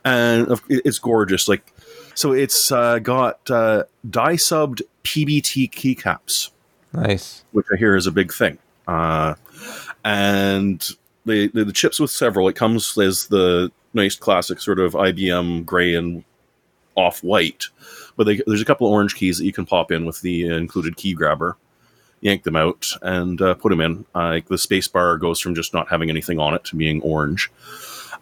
and 0.04 0.60
it's 0.70 1.00
gorgeous. 1.00 1.48
Like, 1.48 1.74
so 2.18 2.32
it's 2.32 2.72
uh, 2.72 2.98
got 2.98 3.50
uh, 3.52 3.84
dye 4.10 4.34
subbed 4.34 4.82
PBT 5.04 5.70
keycaps, 5.70 6.50
nice. 6.92 7.44
which 7.52 7.68
I 7.72 7.78
hear 7.78 7.96
is 7.96 8.08
a 8.08 8.12
big 8.12 8.34
thing. 8.34 8.58
Uh, 8.88 9.36
and 10.04 10.82
the, 11.28 11.50
the 11.50 11.66
the 11.66 11.72
chips 11.72 12.00
with 12.00 12.10
several. 12.10 12.48
It 12.48 12.56
comes 12.56 12.98
as 12.98 13.28
the 13.28 13.72
nice 13.94 14.16
classic 14.16 14.62
sort 14.62 14.80
of 14.80 14.94
IBM 14.94 15.64
gray 15.64 15.94
and 15.94 16.24
off 16.96 17.24
white, 17.24 17.66
but 18.16 18.24
they, 18.24 18.42
there's 18.48 18.64
a 18.64 18.66
couple 18.66 18.88
of 18.88 18.94
orange 18.94 19.14
keys 19.14 19.38
that 19.38 19.46
you 19.46 19.54
can 19.54 19.68
pop 19.68 19.92
in 19.92 20.04
with 20.04 20.22
the 20.22 20.48
included 20.48 20.98
key 20.98 21.14
grabber. 21.14 21.56
Yank 22.22 22.42
them 22.42 22.56
out 22.56 22.88
and 23.04 23.40
uh, 23.44 23.54
put 23.54 23.70
them 23.70 23.80
in. 23.80 24.06
Uh, 24.16 24.30
like 24.30 24.48
the 24.48 24.58
space 24.58 24.88
bar 24.88 25.18
goes 25.18 25.40
from 25.40 25.54
just 25.54 25.72
not 25.72 25.88
having 25.88 26.10
anything 26.10 26.40
on 26.40 26.56
it 26.56 26.64
to 26.64 26.76
being 26.76 27.00
orange. 27.04 27.52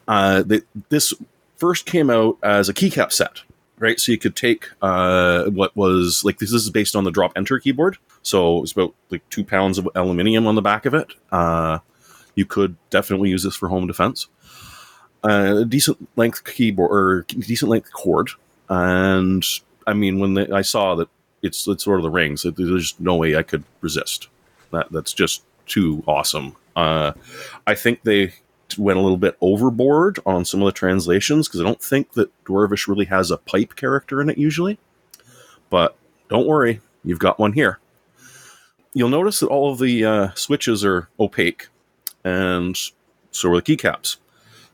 Uh, 0.06 0.44
the, 0.44 0.66
this 0.90 1.14
first 1.56 1.86
came 1.86 2.10
out 2.10 2.38
as 2.44 2.68
a 2.68 2.74
keycap 2.74 3.14
set, 3.14 3.40
right? 3.80 4.00
So 4.00 4.12
you 4.12 4.18
could 4.18 4.36
take 4.36 4.68
uh, 4.82 5.46
what 5.46 5.76
was 5.76 6.24
like 6.24 6.40
this 6.40 6.52
is 6.52 6.70
based 6.70 6.96
on 6.96 7.04
the 7.04 7.12
drop 7.12 7.34
ENTR 7.36 7.62
keyboard. 7.62 7.98
So 8.22 8.64
it's 8.64 8.72
about 8.72 8.94
like 9.10 9.28
two 9.30 9.44
pounds 9.44 9.78
of 9.78 9.88
aluminium 9.96 10.48
on 10.48 10.56
the 10.56 10.62
back 10.62 10.86
of 10.86 10.94
it. 10.94 11.08
Uh, 11.32 11.80
you 12.36 12.46
could 12.46 12.76
definitely 12.90 13.30
use 13.30 13.44
this 13.44 13.56
for 13.56 13.70
home 13.70 13.88
defense. 13.88 14.28
Uh, 15.24 15.64
decent 15.64 16.08
length 16.16 16.44
keyboard 16.44 16.92
or 16.92 17.22
decent 17.24 17.70
length 17.70 17.92
cord, 17.92 18.30
and 18.70 19.44
I 19.88 19.94
mean 19.94 20.20
when 20.20 20.36
they, 20.36 20.48
I 20.50 20.62
saw 20.62 20.94
that 20.96 21.10
it's 21.42 21.68
it's 21.68 21.84
sort 21.84 22.00
of 22.00 22.04
the 22.04 22.12
rings, 22.12 22.44
there's 22.44 22.94
no 23.00 23.16
way 23.16 23.36
I 23.36 23.44
could 23.44 23.64
resist. 23.82 24.28
That 24.72 24.92
that's 24.92 25.14
just 25.14 25.44
too 25.66 26.04
awesome. 26.08 26.56
Uh, 26.76 27.14
I 27.66 27.74
think 27.74 28.04
they 28.04 28.34
went 28.78 28.98
a 28.98 29.02
little 29.02 29.18
bit 29.18 29.38
overboard 29.42 30.20
on 30.26 30.46
some 30.46 30.62
of 30.62 30.66
the 30.66 30.72
translations 30.72 31.48
because 31.48 31.62
I 31.62 31.64
don't 31.64 31.82
think 31.82 32.14
that 32.14 32.32
Dwarvish 32.46 32.88
really 32.88 33.06
has 33.06 33.32
a 33.32 33.38
pipe 33.38 33.76
character 33.76 34.22
in 34.22 34.30
it 34.30 34.38
usually. 34.38 34.78
But 35.70 35.96
don't 36.30 36.48
worry, 36.48 36.82
you've 37.04 37.20
got 37.20 37.40
one 37.40 37.54
here. 37.54 37.80
You'll 38.94 39.10
notice 39.10 39.40
that 39.40 39.48
all 39.48 39.72
of 39.72 39.80
the 39.80 40.06
uh, 40.06 40.30
switches 40.36 40.86
are 40.86 41.10
opaque, 41.20 41.68
and 42.24 42.78
so 43.32 43.52
are 43.52 43.62
the 43.62 43.62
keycaps. 43.62 44.18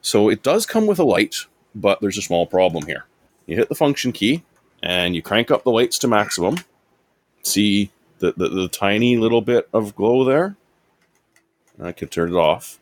So 0.02 0.30
it 0.30 0.44
does 0.44 0.66
come 0.66 0.88
with 0.88 1.00
a 1.00 1.04
light, 1.04 1.36
but 1.74 2.02
there's 2.02 2.18
a 2.18 2.22
small 2.22 2.46
problem 2.46 2.86
here. 2.86 3.06
You 3.48 3.56
hit 3.56 3.70
the 3.70 3.76
function 3.76 4.12
key, 4.12 4.44
and 4.84 5.16
you 5.16 5.22
crank 5.22 5.52
up 5.52 5.64
the 5.64 5.72
lights 5.72 5.98
to 6.00 6.08
maximum. 6.08 6.58
See 7.44 7.92
the, 8.20 8.34
the, 8.38 8.50
the 8.50 8.68
tiny 8.68 9.18
little 9.18 9.42
bit 9.42 9.68
of 9.74 9.96
glow 9.96 10.24
there? 10.24 10.56
I 11.82 11.92
can 11.92 12.08
turn 12.08 12.30
it 12.30 12.38
off. 12.38 12.80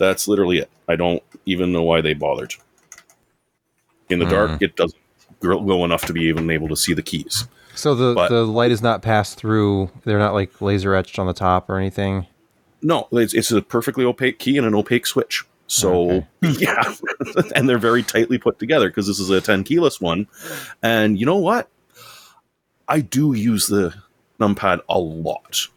That's 0.00 0.26
literally 0.26 0.58
it. 0.58 0.70
I 0.88 0.96
don't 0.96 1.22
even 1.44 1.72
know 1.72 1.82
why 1.82 2.00
they 2.00 2.14
bothered. 2.14 2.54
In 4.08 4.18
the 4.18 4.24
dark, 4.24 4.50
mm-hmm. 4.50 4.64
it 4.64 4.74
doesn't 4.74 5.00
glow 5.40 5.84
enough 5.84 6.06
to 6.06 6.14
be 6.14 6.22
even 6.22 6.50
able 6.50 6.68
to 6.68 6.76
see 6.76 6.94
the 6.94 7.02
keys. 7.02 7.46
So 7.74 7.94
the 7.94 8.14
But- 8.14 8.30
the 8.30 8.46
light 8.46 8.72
is 8.72 8.82
not 8.82 9.02
passed 9.02 9.36
through. 9.36 9.90
They're 10.04 10.18
not 10.18 10.32
like 10.32 10.60
laser 10.62 10.94
etched 10.94 11.18
on 11.18 11.26
the 11.26 11.34
top 11.34 11.68
or 11.68 11.78
anything. 11.78 12.26
No, 12.82 13.08
it's, 13.12 13.34
it's 13.34 13.52
a 13.52 13.60
perfectly 13.60 14.06
opaque 14.06 14.38
key 14.38 14.56
and 14.56 14.66
an 14.66 14.74
opaque 14.74 15.06
switch. 15.06 15.44
So 15.66 16.26
yeah, 16.40 16.94
and 17.54 17.68
they're 17.68 17.78
very 17.78 18.02
tightly 18.02 18.38
put 18.38 18.58
together 18.58 18.88
because 18.88 19.06
this 19.06 19.20
is 19.20 19.28
a 19.28 19.42
10 19.42 19.64
keyless 19.64 20.00
one. 20.00 20.26
And 20.82 21.20
you 21.20 21.26
know 21.26 21.36
what? 21.36 21.68
I 22.88 23.00
do 23.00 23.34
use 23.34 23.66
the 23.66 23.94
numpad 24.40 24.80
a 24.88 24.98
lot. 24.98 25.68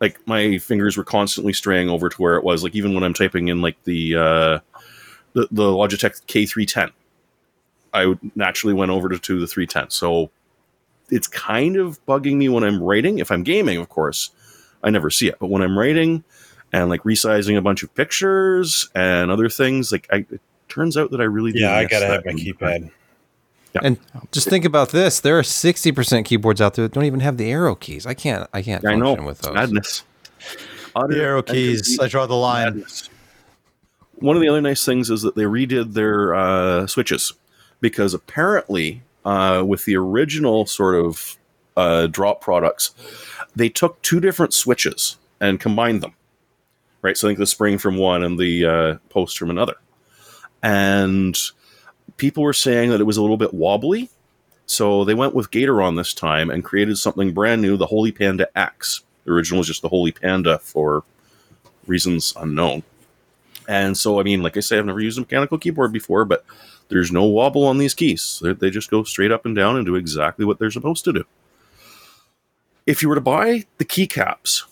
Like 0.00 0.18
my 0.26 0.58
fingers 0.58 0.96
were 0.96 1.04
constantly 1.04 1.52
straying 1.52 1.88
over 1.88 2.08
to 2.08 2.16
where 2.22 2.36
it 2.36 2.44
was. 2.44 2.62
Like 2.62 2.74
even 2.74 2.94
when 2.94 3.02
I'm 3.02 3.14
typing 3.14 3.48
in 3.48 3.60
like 3.60 3.82
the 3.84 4.14
uh, 4.14 4.58
the, 5.32 5.48
the 5.50 5.64
Logitech 5.64 6.22
K310, 6.26 6.92
I 7.92 8.14
naturally 8.34 8.74
went 8.74 8.90
over 8.90 9.08
to, 9.08 9.18
to 9.18 9.40
the 9.40 9.46
310. 9.46 9.90
So 9.90 10.30
it's 11.10 11.26
kind 11.26 11.76
of 11.76 12.04
bugging 12.06 12.36
me 12.36 12.48
when 12.48 12.64
I'm 12.64 12.82
writing. 12.82 13.18
If 13.18 13.30
I'm 13.30 13.42
gaming, 13.42 13.78
of 13.78 13.88
course, 13.88 14.30
I 14.82 14.90
never 14.90 15.10
see 15.10 15.28
it. 15.28 15.38
But 15.38 15.48
when 15.48 15.62
I'm 15.62 15.78
writing 15.78 16.24
and 16.72 16.88
like 16.90 17.02
resizing 17.02 17.56
a 17.56 17.62
bunch 17.62 17.82
of 17.82 17.94
pictures 17.94 18.88
and 18.94 19.30
other 19.30 19.48
things, 19.48 19.90
like 19.90 20.06
I, 20.12 20.26
it 20.30 20.40
turns 20.68 20.96
out 20.96 21.10
that 21.10 21.20
I 21.20 21.24
really 21.24 21.52
yeah, 21.54 21.74
I 21.74 21.86
gotta 21.86 22.06
have 22.06 22.24
my 22.24 22.32
numpad. 22.32 22.90
Keypad. 23.74 23.80
And 23.84 23.98
just 24.32 24.48
think 24.48 24.64
about 24.64 24.90
this: 24.90 25.20
there 25.20 25.38
are 25.38 25.42
sixty 25.42 25.92
percent 25.92 26.26
keyboards 26.26 26.60
out 26.60 26.74
there 26.74 26.84
that 26.86 26.92
don't 26.94 27.04
even 27.04 27.20
have 27.20 27.36
the 27.36 27.50
arrow 27.50 27.74
keys. 27.74 28.06
I 28.06 28.14
can't. 28.14 28.48
I 28.52 28.62
can't 28.62 28.84
I 28.84 28.90
function 28.98 29.20
know 29.20 29.26
with 29.26 29.40
those. 29.40 29.54
madness. 29.54 30.02
Utter 30.96 31.14
The 31.14 31.22
arrow 31.22 31.42
keys. 31.42 31.82
complete 31.82 32.04
I 32.04 32.08
draw 32.08 32.26
the 32.26 32.34
line. 32.34 32.64
madness. 32.66 33.10
One 34.16 34.34
of 34.36 34.42
the 34.42 34.48
other 34.48 34.60
nice 34.60 34.84
things 34.84 35.10
is 35.10 35.22
that 35.22 35.36
they 35.36 35.44
redid 35.44 35.92
their 35.94 36.34
uh, 36.34 36.86
switches 36.88 37.32
because 37.80 38.14
apparently, 38.14 39.02
uh, 39.24 39.62
with 39.66 39.84
the 39.84 39.96
original 39.96 40.66
sort 40.66 40.96
of 40.96 41.36
uh, 41.76 42.08
drop 42.08 42.40
products, 42.40 42.94
they 43.54 43.68
took 43.68 44.02
two 44.02 44.18
different 44.18 44.52
switches 44.52 45.16
and 45.40 45.60
combined 45.60 46.02
them. 46.02 46.14
Right, 47.00 47.16
so 47.16 47.28
I 47.28 47.30
think 47.30 47.38
the 47.38 47.46
spring 47.46 47.78
from 47.78 47.96
one 47.96 48.24
and 48.24 48.40
the 48.40 48.66
uh, 48.66 48.94
post 49.08 49.38
from 49.38 49.50
another, 49.50 49.76
and 50.64 51.38
people 52.16 52.42
were 52.42 52.52
saying 52.52 52.90
that 52.90 53.00
it 53.00 53.04
was 53.04 53.16
a 53.16 53.20
little 53.20 53.36
bit 53.36 53.54
wobbly. 53.54 54.10
So 54.66 55.04
they 55.04 55.14
went 55.14 55.34
with 55.34 55.50
Gateron 55.50 55.96
this 55.96 56.12
time 56.12 56.50
and 56.50 56.64
created 56.64 56.98
something 56.98 57.32
brand 57.32 57.62
new, 57.62 57.76
the 57.76 57.86
Holy 57.86 58.12
Panda 58.12 58.48
X. 58.56 59.02
The 59.24 59.32
original 59.32 59.58
was 59.58 59.66
just 59.66 59.82
the 59.82 59.88
Holy 59.88 60.12
Panda 60.12 60.58
for 60.58 61.04
reasons 61.86 62.34
unknown. 62.36 62.82
And 63.66 63.96
so, 63.96 64.18
I 64.18 64.22
mean, 64.22 64.42
like 64.42 64.56
I 64.56 64.60
say, 64.60 64.78
I've 64.78 64.86
never 64.86 65.00
used 65.00 65.18
a 65.18 65.22
mechanical 65.22 65.58
keyboard 65.58 65.92
before, 65.92 66.24
but 66.24 66.44
there's 66.88 67.12
no 67.12 67.24
wobble 67.24 67.64
on 67.64 67.78
these 67.78 67.94
keys. 67.94 68.40
They're, 68.42 68.54
they 68.54 68.70
just 68.70 68.90
go 68.90 69.02
straight 69.04 69.30
up 69.30 69.44
and 69.44 69.54
down 69.54 69.76
and 69.76 69.84
do 69.84 69.94
exactly 69.94 70.44
what 70.44 70.58
they're 70.58 70.70
supposed 70.70 71.04
to 71.04 71.12
do. 71.12 71.24
If 72.86 73.02
you 73.02 73.08
were 73.10 73.14
to 73.14 73.20
buy 73.20 73.64
the 73.76 73.84
keycaps, 73.84 74.64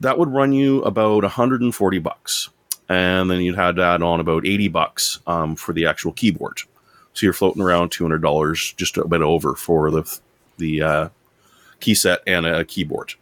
that 0.00 0.18
would 0.18 0.28
run 0.28 0.52
you 0.52 0.82
about 0.82 1.22
140 1.24 1.98
bucks. 1.98 2.50
And 2.88 3.30
then 3.30 3.40
you'd 3.40 3.56
have 3.56 3.76
to 3.76 3.82
add 3.82 4.02
on 4.02 4.20
about 4.20 4.46
80 4.46 4.68
bucks 4.68 5.20
um, 5.26 5.56
for 5.56 5.72
the 5.72 5.86
actual 5.86 6.12
keyboard. 6.12 6.60
So 7.14 7.26
you're 7.26 7.32
floating 7.32 7.62
around 7.62 7.90
$200, 7.90 8.76
just 8.76 8.96
a 8.96 9.06
bit 9.06 9.22
over 9.22 9.54
for 9.54 9.90
the, 9.90 10.20
the 10.58 10.82
uh, 10.82 11.08
key 11.80 11.94
set 11.94 12.20
and 12.26 12.44
a 12.44 12.64
keyboard. 12.64 13.14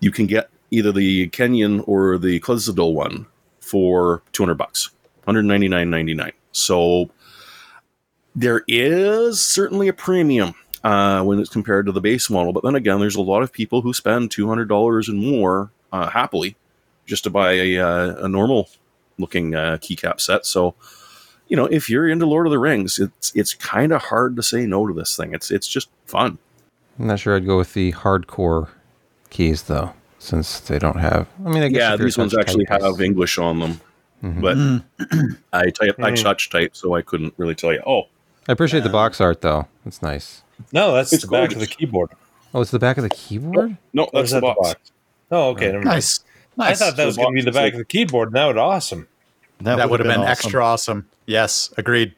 You 0.00 0.10
can 0.10 0.26
get 0.26 0.50
either 0.70 0.90
the 0.90 1.28
Quenya 1.28 1.84
or 1.86 2.18
the 2.18 2.40
Khazad-dûm 2.40 2.94
one 2.94 3.26
for 3.60 4.22
200 4.32 4.54
bucks, 4.54 4.90
199.99. 5.28 6.32
So 6.52 7.10
there 8.34 8.64
is 8.66 9.40
certainly 9.40 9.88
a 9.88 9.92
premium 9.92 10.54
uh, 10.82 11.22
when 11.22 11.38
it's 11.38 11.50
compared 11.50 11.86
to 11.86 11.92
the 11.92 12.00
base 12.00 12.30
model. 12.30 12.52
But 12.52 12.64
then 12.64 12.74
again, 12.74 13.00
there's 13.00 13.16
a 13.16 13.20
lot 13.20 13.42
of 13.42 13.52
people 13.52 13.82
who 13.82 13.92
spend 13.92 14.30
$200 14.30 15.08
and 15.08 15.18
more 15.18 15.70
uh, 15.92 16.08
happily 16.08 16.56
just 17.06 17.24
to 17.24 17.30
buy 17.30 17.52
a, 17.52 17.78
uh, 17.78 18.24
a 18.24 18.28
normal 18.28 18.68
looking 19.18 19.54
uh, 19.54 19.78
keycap 19.80 20.20
set. 20.20 20.46
So, 20.46 20.74
you 21.48 21.56
know, 21.56 21.66
if 21.66 21.88
you're 21.90 22.08
into 22.08 22.26
Lord 22.26 22.46
of 22.46 22.50
the 22.50 22.58
Rings, 22.58 22.98
it's 22.98 23.32
it's 23.34 23.54
kind 23.54 23.92
of 23.92 24.02
hard 24.02 24.36
to 24.36 24.42
say 24.42 24.66
no 24.66 24.86
to 24.86 24.94
this 24.94 25.16
thing. 25.16 25.34
It's 25.34 25.50
it's 25.50 25.68
just 25.68 25.88
fun. 26.06 26.38
I'm 26.98 27.06
not 27.06 27.18
sure 27.18 27.36
I'd 27.36 27.46
go 27.46 27.56
with 27.58 27.72
the 27.74 27.92
hardcore 27.92 28.68
keys 29.30 29.64
though, 29.64 29.92
since 30.18 30.60
they 30.60 30.78
don't 30.78 30.98
have. 30.98 31.26
I 31.44 31.48
mean, 31.50 31.62
I 31.62 31.68
guess 31.68 31.78
Yeah, 31.78 31.96
these 31.96 32.16
ones 32.18 32.36
actually 32.36 32.66
typist- 32.66 32.86
have 32.86 33.00
English 33.00 33.38
on 33.38 33.58
them, 33.60 33.80
Mhm. 34.22 34.40
but 34.40 34.56
I 35.52 35.70
type 35.70 35.96
I 35.98 36.12
Mm. 36.12 36.22
touch 36.22 36.50
type, 36.50 36.76
so 36.76 36.94
I 36.94 37.02
couldn't 37.02 37.34
really 37.36 37.54
tell 37.54 37.72
you. 37.72 37.82
Oh, 37.86 38.02
I 38.48 38.52
appreciate 38.52 38.82
the 38.84 38.88
box 38.90 39.20
art 39.20 39.40
though. 39.40 39.66
It's 39.84 40.02
nice. 40.02 40.42
No, 40.72 40.92
that's 40.94 41.12
It's 41.12 41.24
the 41.24 41.30
back 41.30 41.52
of 41.52 41.58
the 41.60 41.66
keyboard. 41.66 42.10
Oh, 42.54 42.60
it's 42.60 42.70
the 42.70 42.78
back 42.78 42.98
of 42.98 43.02
the 43.02 43.10
keyboard. 43.10 43.76
No, 43.92 44.04
Or 44.04 44.10
that's 44.20 44.30
the 44.32 44.40
that 44.40 44.56
box. 44.56 44.92
Oh, 45.30 45.50
okay. 45.50 45.72
never 45.72 45.82
mind. 45.84 46.04
Nice. 46.56 46.80
I 46.80 46.86
thought 46.86 46.96
that 46.96 47.06
was 47.06 47.16
going 47.16 47.34
to 47.34 47.42
be 47.42 47.44
the 47.44 47.52
back 47.52 47.72
of 47.72 47.78
the 47.78 47.84
keyboard. 47.84 48.28
and 48.28 48.36
That 48.36 48.46
would 48.46 48.58
awesome. 48.58 49.08
that 49.60 49.88
would 49.90 50.00
have 50.00 50.06
been, 50.06 50.20
awesome. 50.20 50.30
extra 50.30 50.64
awesome. 50.64 51.08
Yes, 51.26 51.72
agreed. 51.78 52.14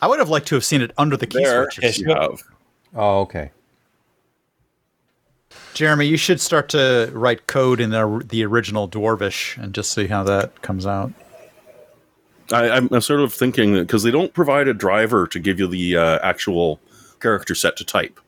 I 0.00 0.06
would 0.06 0.18
have 0.18 0.28
liked 0.30 0.46
to 0.48 0.54
have 0.54 0.64
seen 0.64 0.80
it 0.82 0.92
under 0.96 1.16
the 1.16 1.26
key 1.26 1.42
There, 1.44 1.70
switches. 1.70 1.98
you 1.98 2.08
have. 2.08 2.42
Oh, 2.94 3.20
okay. 3.20 3.50
Jeremy, 5.74 6.06
you 6.06 6.16
should 6.16 6.40
start 6.40 6.68
to 6.70 7.10
write 7.12 7.46
code 7.46 7.80
in 7.80 7.90
the, 7.90 8.24
the 8.28 8.44
original 8.44 8.88
Dwarvish 8.88 9.60
and 9.62 9.74
just 9.74 9.92
see 9.92 10.06
how 10.06 10.22
that 10.24 10.62
comes 10.62 10.86
out. 10.86 11.12
I, 12.52 12.70
I'm, 12.70 12.88
I'm 12.92 13.00
sort 13.00 13.20
of 13.20 13.32
thinking 13.32 13.74
that 13.74 13.80
because 13.86 14.02
they 14.02 14.10
don't 14.10 14.32
provide 14.32 14.68
a 14.68 14.74
driver 14.74 15.26
to 15.28 15.38
give 15.40 15.58
you 15.58 15.66
the 15.66 15.96
uh, 15.96 16.18
actual 16.22 16.78
character 17.20 17.54
set 17.54 17.76
to 17.78 17.84
type, 17.84 18.20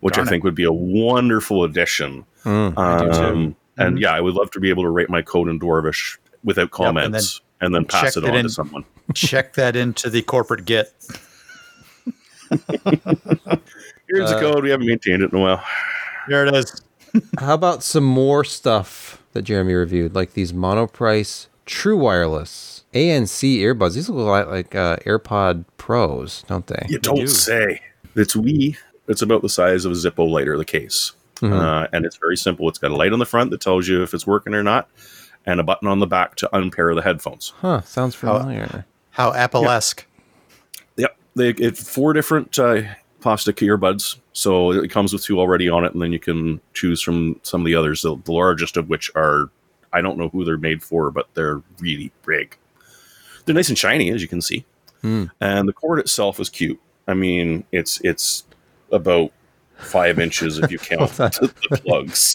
which 0.00 0.14
Darn 0.14 0.26
I 0.26 0.28
it. 0.28 0.30
think 0.30 0.44
would 0.44 0.54
be 0.54 0.64
a 0.64 0.72
wonderful 0.72 1.64
addition. 1.64 2.24
Mm. 2.44 2.74
I 2.78 3.04
do 3.04 3.10
too. 3.12 3.24
Um, 3.24 3.56
And 3.80 3.98
yeah, 3.98 4.12
I 4.12 4.20
would 4.20 4.34
love 4.34 4.50
to 4.52 4.60
be 4.60 4.70
able 4.70 4.82
to 4.84 4.90
rate 4.90 5.08
my 5.10 5.22
code 5.22 5.48
in 5.48 5.58
Dwarvish 5.58 6.18
without 6.44 6.62
and 6.62 6.96
then 6.96 7.02
comments 7.12 7.40
and 7.60 7.74
then, 7.74 7.84
pass 7.84 8.16
it 8.16 8.24
it 8.24 8.30
on 8.30 8.36
in- 8.36 8.42
to 8.44 8.48
someone. 8.48 8.84
Check 9.14 9.54
that 9.54 9.74
into 9.76 10.08
the 10.10 10.22
corporate 10.22 10.64
Git. 10.64 10.92
Here's 14.08 14.30
the 14.30 14.36
Uh, 14.36 14.40
code. 14.40 14.62
We 14.64 14.70
haven't 14.70 14.86
maintained 14.86 15.22
it 15.22 15.32
in 15.32 15.38
a 15.38 15.42
while. 15.42 15.64
There 16.28 16.46
it 16.46 16.54
is. 16.54 16.80
How 17.38 17.54
about 17.54 17.82
some 17.82 18.04
more 18.04 18.44
stuff 18.44 19.22
that 19.32 19.42
Jeremy 19.42 19.74
reviewed, 19.74 20.14
like 20.14 20.34
these 20.34 20.52
monoprice 20.52 21.46
True 21.66 21.96
Wireless 21.96 22.84
ANC 22.94 23.56
earbuds? 23.58 23.94
These 23.94 24.08
look 24.08 24.18
a 24.26 24.30
lot 24.30 24.48
like 24.48 24.74
uh, 24.74 24.96
AirPod 24.98 25.64
Pros, 25.76 26.44
don't 26.46 26.66
they? 26.66 26.86
You 26.88 26.98
don't 26.98 27.16
do. 27.16 27.26
say. 27.26 27.80
It's 28.16 28.36
wee. 28.36 28.76
It's 29.08 29.22
about 29.22 29.42
the 29.42 29.48
size 29.48 29.84
of 29.84 29.92
a 29.92 29.94
Zippo 29.96 30.28
lighter, 30.28 30.56
the 30.56 30.64
case. 30.64 31.12
Mhm. 31.40 31.52
Uh, 31.52 31.88
and 31.92 32.04
it's 32.04 32.16
very 32.16 32.36
simple. 32.36 32.68
It's 32.68 32.78
got 32.78 32.90
a 32.90 32.96
light 32.96 33.12
on 33.12 33.18
the 33.18 33.26
front 33.26 33.50
that 33.50 33.60
tells 33.60 33.88
you 33.88 34.02
if 34.02 34.14
it's 34.14 34.26
working 34.26 34.54
or 34.54 34.62
not, 34.62 34.88
and 35.46 35.60
a 35.60 35.62
button 35.62 35.88
on 35.88 35.98
the 35.98 36.06
back 36.06 36.36
to 36.36 36.56
unpair 36.56 36.94
the 36.94 37.02
headphones. 37.02 37.52
Huh? 37.60 37.80
Sounds 37.82 38.14
familiar. 38.14 38.84
How 39.10 39.32
Apple-esque. 39.32 40.06
Yep. 40.96 41.16
They 41.34 41.50
it's 41.50 41.88
four 41.88 42.12
different 42.12 42.58
uh, 42.58 42.82
plastic 43.20 43.56
earbuds. 43.56 44.16
So 44.32 44.72
it 44.72 44.90
comes 44.90 45.12
with 45.12 45.22
two 45.22 45.40
already 45.40 45.68
on 45.68 45.84
it, 45.84 45.92
and 45.92 46.02
then 46.02 46.12
you 46.12 46.18
can 46.18 46.60
choose 46.74 47.02
from 47.02 47.38
some 47.42 47.62
of 47.62 47.66
the 47.66 47.74
others, 47.74 48.02
the, 48.02 48.16
the 48.24 48.32
largest 48.32 48.76
of 48.76 48.88
which 48.88 49.10
are, 49.14 49.50
I 49.92 50.00
don't 50.00 50.18
know 50.18 50.28
who 50.28 50.44
they're 50.44 50.56
made 50.56 50.82
for, 50.82 51.10
but 51.10 51.28
they're 51.34 51.62
really 51.78 52.12
big. 52.26 52.56
They're 53.44 53.54
nice 53.54 53.68
and 53.68 53.78
shiny, 53.78 54.10
as 54.10 54.22
you 54.22 54.28
can 54.28 54.40
see. 54.40 54.64
Hmm. 55.02 55.24
And 55.40 55.68
the 55.68 55.72
cord 55.72 55.98
itself 55.98 56.38
is 56.38 56.48
cute. 56.48 56.80
I 57.08 57.14
mean, 57.14 57.64
it's 57.72 58.00
it's 58.02 58.44
about 58.92 59.32
five 59.80 60.18
inches 60.18 60.58
if 60.58 60.70
you 60.70 60.78
count 60.78 61.10
the, 61.12 61.52
the 61.70 61.76
plugs. 61.78 62.34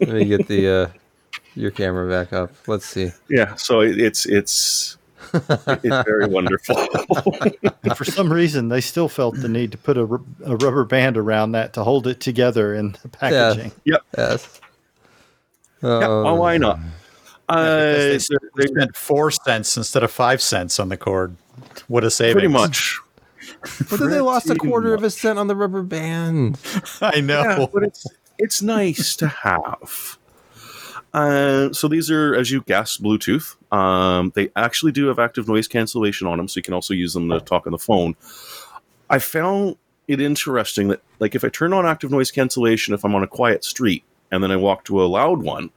Let 0.00 0.08
me 0.08 0.24
get 0.26 0.46
the 0.48 0.68
uh, 0.68 0.88
your 1.54 1.70
camera 1.70 2.08
back 2.08 2.32
up. 2.32 2.52
Let's 2.66 2.86
see. 2.86 3.10
Yeah, 3.28 3.54
so 3.56 3.80
it, 3.80 3.98
it's 4.00 4.26
it's 4.26 4.96
it's 5.32 6.06
very 6.06 6.26
wonderful. 6.26 6.76
For 7.96 8.04
some 8.04 8.32
reason, 8.32 8.68
they 8.68 8.80
still 8.80 9.08
felt 9.08 9.36
the 9.36 9.48
need 9.48 9.72
to 9.72 9.78
put 9.78 9.96
a, 9.96 10.04
ru- 10.04 10.26
a 10.44 10.56
rubber 10.56 10.84
band 10.84 11.16
around 11.16 11.52
that 11.52 11.72
to 11.74 11.82
hold 11.84 12.06
it 12.06 12.20
together 12.20 12.74
in 12.74 12.96
the 13.02 13.08
packaging. 13.08 13.72
Yes. 13.84 14.60
Oh, 15.82 16.00
yeah, 16.00 16.06
well, 16.08 16.36
why 16.38 16.56
not? 16.56 16.78
Uh, 17.48 17.92
Because 17.92 18.28
they, 18.28 18.36
they 18.56 18.66
spent 18.68 18.96
four 18.96 19.30
cents 19.30 19.76
instead 19.76 20.02
of 20.02 20.10
five 20.10 20.40
cents 20.40 20.78
on 20.80 20.88
the 20.88 20.96
cord. 20.96 21.36
What 21.88 22.04
a 22.04 22.10
savings. 22.10 22.34
pretty 22.34 22.48
much. 22.48 22.98
But 23.90 24.00
then 24.00 24.10
they 24.10 24.20
lost 24.20 24.50
a 24.50 24.54
quarter 24.54 24.94
of 24.94 25.02
a 25.02 25.10
cent 25.10 25.38
on 25.38 25.46
the 25.46 25.56
rubber 25.56 25.82
band. 25.82 26.58
I 27.00 27.20
know. 27.20 27.42
Yeah, 27.42 27.66
but 27.72 27.82
it's 27.82 28.06
it's 28.38 28.62
nice 28.62 29.16
to 29.16 29.28
have. 29.28 30.18
Uh, 31.12 31.72
so 31.72 31.86
these 31.86 32.10
are, 32.10 32.34
as 32.34 32.50
you 32.50 32.62
guessed, 32.62 33.00
Bluetooth. 33.02 33.54
Um, 33.72 34.32
they 34.34 34.50
actually 34.56 34.90
do 34.90 35.06
have 35.06 35.20
active 35.20 35.46
noise 35.46 35.68
cancellation 35.68 36.26
on 36.26 36.38
them, 36.38 36.48
so 36.48 36.58
you 36.58 36.62
can 36.62 36.74
also 36.74 36.92
use 36.92 37.14
them 37.14 37.28
to 37.30 37.40
talk 37.40 37.66
on 37.66 37.72
the 37.72 37.78
phone. 37.78 38.16
I 39.08 39.20
found 39.20 39.76
it 40.08 40.20
interesting 40.20 40.88
that, 40.88 41.00
like, 41.20 41.36
if 41.36 41.44
I 41.44 41.48
turn 41.50 41.72
on 41.72 41.86
active 41.86 42.10
noise 42.10 42.32
cancellation, 42.32 42.94
if 42.94 43.04
I'm 43.04 43.14
on 43.14 43.22
a 43.22 43.28
quiet 43.28 43.62
street 43.62 44.02
and 44.32 44.42
then 44.42 44.50
I 44.50 44.56
walk 44.56 44.84
to 44.86 45.00
a 45.00 45.06
loud 45.06 45.40
one, 45.42 45.70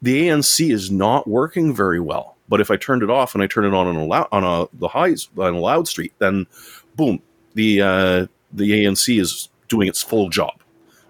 the 0.00 0.28
ANC 0.28 0.72
is 0.72 0.90
not 0.90 1.28
working 1.28 1.74
very 1.74 2.00
well. 2.00 2.36
But 2.48 2.60
if 2.60 2.70
I 2.70 2.76
turned 2.76 3.02
it 3.02 3.10
off 3.10 3.34
and 3.34 3.42
I 3.42 3.46
turn 3.46 3.64
it 3.64 3.74
on 3.74 3.86
on 3.88 3.96
a 3.96 4.04
loud, 4.04 4.28
on 4.32 4.44
a 4.44 4.68
the 4.72 4.88
highs 4.88 5.28
on 5.36 5.54
a 5.54 5.60
loud 5.60 5.88
street, 5.88 6.12
then 6.18 6.46
boom, 6.96 7.22
the 7.54 7.82
uh, 7.82 8.26
the 8.52 8.84
ANC 8.84 9.20
is 9.20 9.48
doing 9.68 9.88
its 9.88 10.02
full 10.02 10.28
job, 10.28 10.60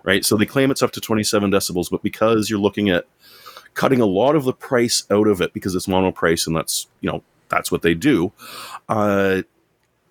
right? 0.03 0.25
So 0.25 0.37
they 0.37 0.47
claim 0.47 0.71
it's 0.71 0.83
up 0.83 0.93
to 0.93 1.01
27 1.01 1.51
decibels, 1.51 1.91
but 1.91 2.03
because 2.03 2.49
you're 2.51 2.59
looking 2.59 2.91
at 2.91 3.05
cutting 3.75 4.01
a 4.01 4.07
lot 4.07 4.35
of 4.35 4.45
the 4.45 4.53
price 4.53 5.05
out 5.11 5.29
of 5.29 5.41
it 5.41 5.53
because 5.53 5.75
it's 5.75 5.87
Monoprice 5.87 6.47
and 6.47 6.57
that's 6.57 6.89
you 7.01 7.11
know 7.11 7.23
that's 7.49 7.71
what 7.71 7.83
they 7.83 7.95
do. 7.95 8.33
Uh, 8.89 9.43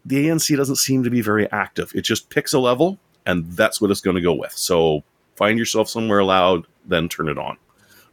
the 0.06 0.28
ANC 0.28 0.56
doesn't 0.56 0.78
seem 0.78 1.04
to 1.04 1.10
be 1.10 1.22
very 1.22 1.52
active. 1.52 1.92
It 1.96 2.02
just 2.02 2.30
picks 2.30 2.54
a 2.54 2.60
level 2.60 3.00
and 3.26 3.52
that's 3.52 3.82
what 3.82 3.92
it's 3.92 4.02
going 4.02 4.16
to 4.16 4.22
go 4.22 4.34
with. 4.34 4.54
So 4.54 5.04
find 5.36 5.58
yourself 5.58 5.90
somewhere 5.90 6.24
loud, 6.24 6.68
then 6.86 7.10
turn 7.10 7.28
it 7.28 7.38
on. 7.38 7.58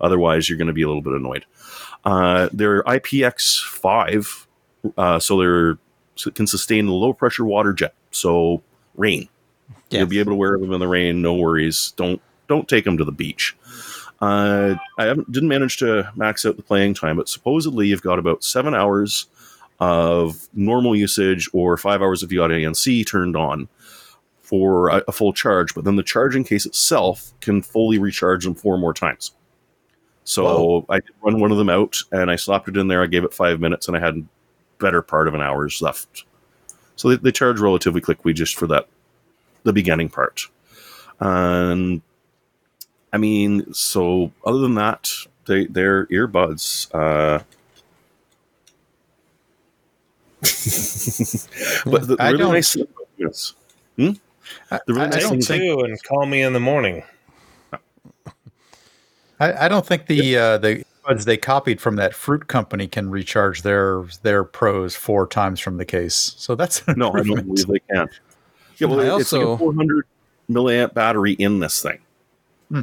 Otherwise, 0.01 0.48
you're 0.48 0.59
going 0.59 0.68
to 0.68 0.72
be 0.72 0.83
a 0.83 0.88
little 0.88 1.03
bit 1.03 1.12
annoyed. 1.12 1.44
Uh, 2.05 2.48
they're 2.53 2.83
IPX5, 2.83 4.46
uh, 4.96 5.18
so 5.20 5.38
they're 5.38 5.79
can 6.35 6.46
sustain 6.46 6.87
the 6.87 6.92
low 6.92 7.12
pressure 7.12 7.44
water 7.44 7.72
jet. 7.72 7.94
So 8.11 8.62
rain, 8.96 9.29
Yes. 9.90 10.01
you'll 10.01 10.09
be 10.09 10.18
able 10.20 10.33
to 10.33 10.37
wear 10.37 10.59
them 10.59 10.72
in 10.72 10.81
the 10.81 10.88
rain. 10.88 11.22
No 11.22 11.35
worries. 11.35 11.92
Don't 11.96 12.20
don't 12.48 12.68
take 12.68 12.85
them 12.85 12.98
to 12.98 13.05
the 13.05 13.12
beach. 13.12 13.57
Uh, 14.20 14.77
I 14.98 15.05
haven't 15.07 15.33
didn't 15.33 15.48
manage 15.48 15.79
to 15.79 16.11
max 16.14 16.46
out 16.46 16.57
the 16.57 16.62
playing 16.62 16.94
time, 16.94 17.16
but 17.16 17.29
supposedly 17.29 17.88
you've 17.88 18.03
got 18.03 18.18
about 18.18 18.44
seven 18.44 18.75
hours 18.75 19.27
of 19.81 20.48
normal 20.55 20.94
usage 20.94 21.48
or 21.53 21.77
five 21.77 22.03
hours 22.03 22.22
if 22.22 22.31
you 22.31 22.38
got 22.38 22.51
ANC 22.51 23.05
turned 23.07 23.37
on 23.37 23.68
for 24.40 24.90
a, 24.90 25.03
a 25.09 25.12
full 25.12 25.33
charge. 25.33 25.75
But 25.75 25.85
then 25.85 25.96
the 25.96 26.03
charging 26.05 26.44
case 26.44 26.66
itself 26.66 27.33
can 27.40 27.62
fully 27.62 27.98
recharge 27.98 28.44
them 28.44 28.55
four 28.55 28.79
more 28.79 28.94
times. 28.94 29.33
So 30.25 30.44
Whoa. 30.44 30.87
I 30.88 31.01
did 31.01 31.11
run 31.22 31.40
one 31.40 31.51
of 31.51 31.59
them 31.59 31.70
out 31.70 31.96
and 32.12 32.31
I 32.31 32.37
slapped 32.37 32.68
it 32.68 32.77
in 32.77 32.87
there. 32.87 33.03
I 33.03 33.07
gave 33.07 33.25
it 33.25 33.35
five 33.35 33.59
minutes 33.59 33.88
and 33.88 33.96
I 33.96 34.01
had 34.01 34.25
better 34.83 35.01
part 35.01 35.29
of 35.29 35.35
an 35.35 35.40
hour's 35.40 35.81
left. 35.81 36.25
So 36.97 37.09
they, 37.09 37.16
they 37.16 37.33
charge 37.33 37.59
relatively 37.59 38.01
quickly 38.03 38.35
just 38.35 38.57
for 38.59 38.66
that, 38.66 38.87
the 39.62 39.73
beginning 39.73 40.11
part. 40.11 40.42
And 41.21 42.03
I 43.12 43.16
mean, 43.18 43.73
so 43.73 44.33
other 44.45 44.59
than 44.59 44.75
that, 44.75 45.11
they, 45.47 45.66
they're 45.66 46.07
earbuds. 46.07 46.88
Uh, 46.95 47.42
but 51.90 52.07
the 52.09 52.16
I 52.18 52.31
really 52.31 52.38
don't- 52.38 52.53
nice 52.53 52.77
this, 53.18 53.55
hmm? 53.97 54.11
I, 54.71 54.81
The 54.87 54.95
really 54.95 55.07
I 55.07 55.11
nice 55.11 55.23
don't 55.23 55.42
thing- 55.42 55.61
think 55.61 55.85
and 55.85 56.03
call 56.03 56.27
me 56.27 56.42
in 56.42 56.53
the 56.53 56.61
morning. 56.61 57.05
I, 59.40 59.64
I 59.66 59.68
don't 59.68 59.87
think 59.87 60.07
the 60.07 60.37
uh, 60.37 60.59
the 60.59 60.85
buds 61.07 61.25
they 61.25 61.37
copied 61.37 61.81
from 61.81 61.97
that 61.97 62.15
fruit 62.15 62.47
company 62.49 62.87
can 62.87 63.11
recharge 63.11 63.62
their 63.62 64.05
their 64.23 64.45
pros 64.45 64.95
four 64.95 65.27
times 65.27 65.61
from 65.61 65.77
the 65.77 65.85
case. 65.85 66.35
So 66.37 66.55
that's 66.55 66.83
an 66.87 66.99
No, 66.99 67.09
I 67.12 67.23
don't 67.23 67.47
believe 67.47 67.67
they 67.67 67.81
can. 67.91 68.09
Yeah, 68.79 68.88
well, 68.88 69.01
I 69.01 69.19
it's 69.21 69.33
like 69.33 69.43
also- 69.43 69.53
a 69.53 69.59
400 69.59 70.07
milliamp 70.51 70.95
battery 70.95 71.33
in 71.33 71.61
this 71.61 71.81
thing, 71.83 71.99
Hmm. 72.71 72.81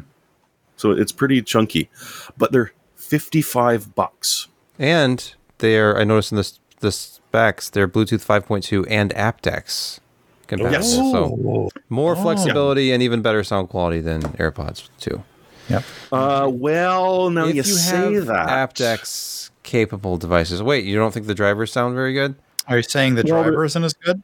so 0.77 0.91
it's 0.91 1.12
pretty 1.12 1.41
chunky. 1.41 1.89
But 2.38 2.51
they're 2.51 2.71
55 2.95 3.95
bucks. 3.95 4.47
And 4.77 5.34
they're 5.58 5.97
I 5.97 6.03
noticed 6.03 6.32
in 6.32 6.38
this 6.38 6.60
the 6.79 6.91
specs 6.91 7.69
they're 7.69 7.88
Bluetooth 7.88 8.23
5.2 8.25 8.86
and 8.89 9.12
aptX 9.13 9.99
compatible. 10.47 10.71
Yes. 10.82 10.93
So 10.95 11.69
more 11.89 12.15
Oh. 12.15 12.21
flexibility 12.21 12.91
and 12.93 13.03
even 13.03 13.21
better 13.21 13.43
sound 13.43 13.67
quality 13.69 13.99
than 13.99 14.21
AirPods 14.21 14.88
too. 14.99 15.23
Yep. 15.69 15.84
Uh, 16.12 16.49
well, 16.51 17.29
now 17.29 17.45
if 17.45 17.55
you, 17.55 17.62
you, 17.62 17.63
say 17.63 18.13
have 18.15 18.25
that. 18.27 18.73
aptX 18.75 19.51
capable 19.63 20.17
devices, 20.17 20.63
wait, 20.63 20.84
you 20.86 20.95
don't 20.95 21.13
think 21.13 21.27
the 21.27 21.36
drivers 21.36 21.71
sound 21.71 21.95
very 21.95 22.13
good? 22.13 22.36
Are 22.67 22.77
you 22.77 22.84
saying 22.84 23.15
the 23.15 23.23
Well, 23.25 23.43
driver 23.43 23.65
isn't 23.65 23.84
as 23.84 23.93
good? 23.93 24.21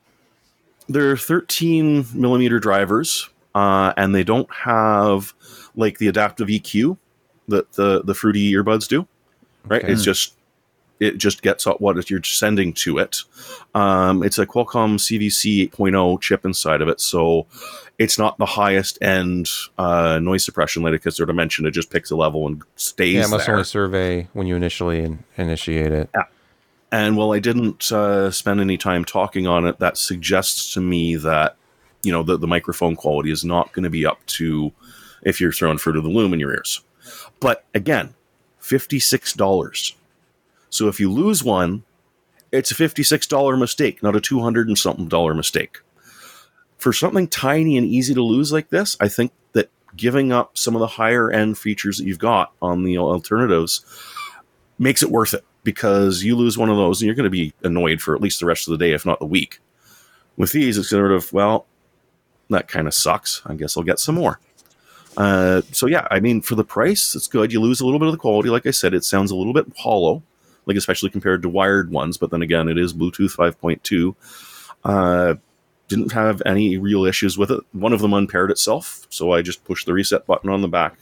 They're 0.87 1.17
13 1.17 2.05
millimeter 2.13 2.59
drivers, 2.59 3.29
uh, 3.55 3.93
and 3.97 4.13
they 4.13 4.23
don't 4.23 4.51
have 4.53 5.33
like 5.75 5.97
the 5.97 6.07
adaptive 6.07 6.47
EQ 6.47 6.97
that 7.47 7.73
the 7.73 8.03
the 8.03 8.13
fruity 8.13 8.51
earbuds 8.53 8.87
do. 8.87 9.07
Right? 9.65 9.83
Okay. 9.83 9.91
It's 9.91 10.03
just 10.03 10.33
it 10.99 11.17
just 11.17 11.41
gets 11.41 11.67
out 11.67 11.81
what 11.81 12.09
you're 12.09 12.23
sending 12.23 12.73
to 12.73 12.97
it. 12.97 13.17
Um, 13.73 14.23
it's 14.23 14.39
a 14.39 14.45
Qualcomm 14.45 14.97
CVC 14.97 15.71
8.0 15.71 16.21
chip 16.21 16.45
inside 16.45 16.81
of 16.81 16.87
it, 16.87 17.01
so 17.01 17.47
it's 17.97 18.17
not 18.17 18.37
the 18.37 18.45
highest 18.45 19.01
end 19.01 19.49
uh, 19.77 20.19
noise 20.21 20.43
suppression 20.43 20.83
sort 21.11 21.29
of 21.29 21.35
mentioned. 21.35 21.67
It 21.67 21.71
just 21.71 21.89
picks 21.89 22.11
a 22.11 22.15
level 22.15 22.47
and 22.47 22.61
stays 22.75 23.15
yeah, 23.15 23.25
it 23.25 23.29
must 23.29 23.45
there. 23.45 23.55
only 23.55 23.65
survey 23.65 24.27
when 24.33 24.47
you 24.47 24.55
initially 24.55 24.99
in, 24.99 25.23
initiate 25.37 25.91
it. 25.91 26.09
Yeah. 26.13 26.23
And 26.91 27.17
while 27.17 27.33
I 27.33 27.39
didn't 27.39 27.91
uh, 27.91 28.31
spend 28.31 28.61
any 28.61 28.77
time 28.77 29.03
talking 29.03 29.47
on 29.47 29.65
it, 29.65 29.79
that 29.79 29.97
suggests 29.97 30.73
to 30.73 30.81
me 30.81 31.15
that 31.17 31.57
you 32.05 32.11
know 32.11 32.23
the, 32.23 32.37
the 32.37 32.47
microphone 32.47 32.95
quality 32.95 33.31
is 33.31 33.43
not 33.43 33.73
going 33.73 33.83
to 33.83 33.89
be 33.89 34.05
up 34.05 34.23
to 34.27 34.71
if 35.23 35.41
you're 35.41 35.51
throwing 35.51 35.77
fruit 35.77 35.97
of 35.97 36.03
the 36.03 36.09
loom 36.09 36.33
in 36.33 36.39
your 36.39 36.51
ears 36.51 36.81
but 37.39 37.65
again 37.73 38.13
$56 38.61 39.93
so 40.75 40.87
if 40.87 40.99
you 40.99 41.11
lose 41.11 41.43
one 41.43 41.83
it's 42.51 42.71
a 42.71 42.75
$56 42.75 43.59
mistake 43.59 44.01
not 44.03 44.15
a 44.15 44.21
200 44.21 44.67
and 44.67 44.77
something 44.77 45.07
dollar 45.07 45.33
mistake 45.33 45.79
for 46.77 46.93
something 46.93 47.27
tiny 47.27 47.77
and 47.77 47.85
easy 47.85 48.13
to 48.13 48.21
lose 48.21 48.51
like 48.51 48.69
this 48.69 48.97
i 48.99 49.07
think 49.07 49.31
that 49.53 49.69
giving 49.95 50.31
up 50.31 50.57
some 50.57 50.75
of 50.75 50.79
the 50.79 50.87
higher 50.87 51.31
end 51.31 51.57
features 51.57 51.97
that 51.97 52.05
you've 52.05 52.19
got 52.19 52.53
on 52.61 52.83
the 52.83 52.97
alternatives 52.97 53.85
makes 54.77 55.01
it 55.01 55.11
worth 55.11 55.33
it 55.33 55.43
because 55.63 56.23
you 56.23 56.35
lose 56.35 56.57
one 56.57 56.69
of 56.69 56.77
those 56.77 57.01
and 57.01 57.07
you're 57.07 57.15
going 57.15 57.23
to 57.23 57.29
be 57.29 57.53
annoyed 57.63 58.01
for 58.01 58.15
at 58.15 58.21
least 58.21 58.39
the 58.39 58.45
rest 58.45 58.67
of 58.67 58.71
the 58.71 58.85
day 58.85 58.93
if 58.93 59.05
not 59.05 59.19
the 59.19 59.25
week 59.25 59.59
with 60.37 60.51
these 60.51 60.77
it's 60.77 60.89
sort 60.89 61.11
of 61.11 61.31
well 61.33 61.65
that 62.49 62.67
kind 62.67 62.87
of 62.87 62.93
sucks. 62.93 63.41
I 63.45 63.55
guess 63.55 63.77
I'll 63.77 63.83
get 63.83 63.99
some 63.99 64.15
more. 64.15 64.39
Uh, 65.17 65.61
so 65.71 65.87
yeah, 65.87 66.07
I 66.11 66.19
mean, 66.19 66.41
for 66.41 66.55
the 66.55 66.63
price, 66.63 67.15
it's 67.15 67.27
good. 67.27 67.53
You 67.53 67.61
lose 67.61 67.79
a 67.79 67.85
little 67.85 67.99
bit 67.99 68.07
of 68.07 68.11
the 68.11 68.19
quality. 68.19 68.49
Like 68.49 68.65
I 68.65 68.71
said, 68.71 68.93
it 68.93 69.03
sounds 69.03 69.31
a 69.31 69.35
little 69.35 69.53
bit 69.53 69.65
hollow, 69.77 70.23
like 70.65 70.77
especially 70.77 71.09
compared 71.09 71.41
to 71.41 71.49
wired 71.49 71.91
ones. 71.91 72.17
But 72.17 72.31
then 72.31 72.41
again, 72.41 72.67
it 72.67 72.77
is 72.77 72.93
Bluetooth 72.93 73.35
5.2. 73.35 74.15
Uh, 74.83 75.35
didn't 75.87 76.11
have 76.13 76.41
any 76.45 76.77
real 76.77 77.05
issues 77.05 77.37
with 77.37 77.51
it. 77.51 77.61
One 77.71 77.93
of 77.93 78.01
them 78.01 78.13
unpaired 78.13 78.51
itself, 78.51 79.05
so 79.09 79.31
I 79.31 79.41
just 79.41 79.63
pushed 79.63 79.85
the 79.85 79.93
reset 79.93 80.25
button 80.25 80.49
on 80.49 80.61
the 80.61 80.67
back, 80.67 80.95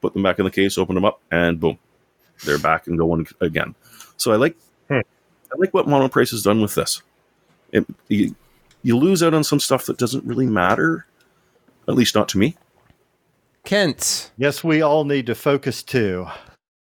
put 0.00 0.14
them 0.14 0.22
back 0.22 0.38
in 0.38 0.44
the 0.44 0.50
case, 0.50 0.78
opened 0.78 0.96
them 0.96 1.04
up, 1.04 1.20
and 1.30 1.60
boom, 1.60 1.78
they're 2.44 2.58
back 2.58 2.86
and 2.86 2.98
going 2.98 3.26
again. 3.40 3.74
So 4.16 4.32
I 4.32 4.36
like, 4.36 4.56
Hmm. 4.88 5.00
I 5.52 5.58
like 5.58 5.74
what 5.74 5.86
Monoprice 5.86 6.30
has 6.30 6.42
done 6.42 6.60
with 6.60 6.74
this. 6.74 7.02
It, 7.72 7.86
you, 8.08 8.34
you 8.82 8.96
lose 8.96 9.22
out 9.22 9.34
on 9.34 9.44
some 9.44 9.60
stuff 9.60 9.86
that 9.86 9.98
doesn't 9.98 10.24
really 10.24 10.46
matter, 10.46 11.06
at 11.88 11.94
least 11.94 12.14
not 12.14 12.28
to 12.30 12.38
me. 12.38 12.56
Kent. 13.64 14.32
Yes, 14.36 14.64
we 14.64 14.82
all 14.82 15.04
need 15.04 15.26
to 15.26 15.34
focus 15.34 15.82
too. 15.82 16.26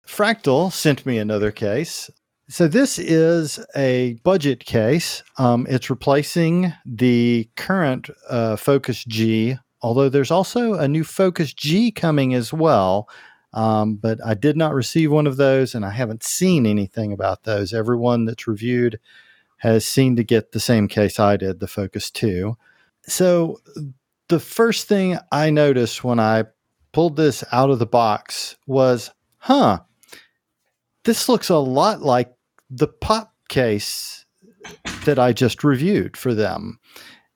Fractal 0.10 0.72
sent 0.72 1.06
me 1.06 1.20
another 1.20 1.52
case. 1.52 2.10
So 2.50 2.68
this 2.68 2.98
is 2.98 3.64
a 3.76 4.14
budget 4.24 4.66
case. 4.66 5.24
Um, 5.38 5.68
it's 5.70 5.92
replacing 5.92 6.74
the 6.84 7.48
current 7.56 8.10
uh, 8.28 8.56
Focus 8.56 9.06
G, 9.06 9.56
although 9.84 10.10
there's 10.10 10.32
also 10.32 10.74
a 10.74 10.88
new 10.88 11.04
Focus 11.04 11.54
G 11.54 11.92
coming 11.92 12.34
as 12.34 12.52
well. 12.52 13.08
Um, 13.54 13.96
but 13.96 14.20
I 14.26 14.34
did 14.34 14.58
not 14.58 14.74
receive 14.74 15.12
one 15.12 15.28
of 15.28 15.38
those, 15.38 15.76
and 15.76 15.86
I 15.86 15.92
haven't 15.92 16.24
seen 16.24 16.66
anything 16.66 17.14
about 17.14 17.44
those. 17.44 17.72
Everyone 17.72 18.26
that's 18.26 18.48
reviewed 18.48 19.00
has 19.58 19.86
seemed 19.86 20.18
to 20.18 20.24
get 20.24 20.52
the 20.52 20.60
same 20.60 20.88
case 20.88 21.20
I 21.20 21.38
did, 21.38 21.60
the 21.60 21.68
Focus 21.68 22.10
2. 22.10 22.58
So 23.04 23.60
the 24.28 24.40
first 24.40 24.88
thing 24.88 25.20
I 25.32 25.52
noticed 25.52 26.04
when 26.04 26.20
I 26.20 26.46
pulled 26.94 27.16
this 27.16 27.44
out 27.52 27.70
of 27.70 27.78
the 27.78 27.86
box 27.86 28.56
was, 28.66 29.12
huh, 29.38 29.82
this 31.10 31.28
looks 31.28 31.50
a 31.50 31.58
lot 31.58 32.04
like 32.04 32.32
the 32.70 32.88
pop 32.88 33.34
case 33.48 34.28
that 35.06 35.18
I 35.18 35.34
just 35.34 35.64
reviewed 35.64 36.16
for 36.16 36.36
them. 36.36 36.80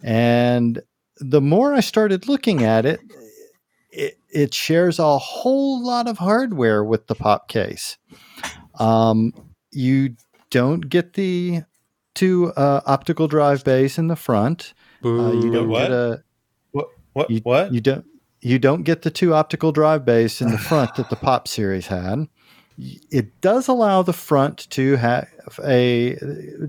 And 0.03 0.79
the 1.17 1.41
more 1.41 1.73
I 1.73 1.79
started 1.79 2.27
looking 2.27 2.63
at 2.63 2.85
it, 2.85 2.99
it, 3.89 4.19
it 4.29 4.53
shares 4.53 4.99
a 4.99 5.17
whole 5.17 5.83
lot 5.83 6.07
of 6.07 6.19
hardware 6.19 6.83
with 6.83 7.07
the 7.07 7.15
pop 7.15 7.47
case. 7.47 7.97
Um, 8.77 9.33
you 9.71 10.17
don't 10.51 10.81
get 10.81 11.13
the 11.13 11.63
two 12.13 12.53
uh, 12.55 12.81
optical 12.85 13.27
drive 13.27 13.63
bays 13.63 13.97
in 13.97 14.05
the 14.07 14.15
front. 14.15 14.75
Uh, 15.03 15.31
you 15.31 15.51
don't 15.51 15.67
What? 15.67 15.79
get 15.79 15.91
a 15.91 16.23
What? 16.73 16.89
What? 17.13 17.29
you, 17.31 17.39
what? 17.41 17.73
you 17.73 17.81
don't 17.81 18.05
you 18.39 18.59
don't 18.59 18.83
get 18.83 19.01
the 19.01 19.09
two 19.09 19.33
optical 19.33 19.71
drive 19.71 20.05
bays 20.05 20.41
in 20.43 20.51
the 20.51 20.59
front 20.59 20.93
that 20.93 21.09
the 21.09 21.15
pop 21.15 21.47
series 21.47 21.87
had 21.87 22.27
it 22.77 23.41
does 23.41 23.67
allow 23.67 24.01
the 24.01 24.13
front 24.13 24.69
to 24.71 24.95
have 24.95 25.27
a 25.63 26.15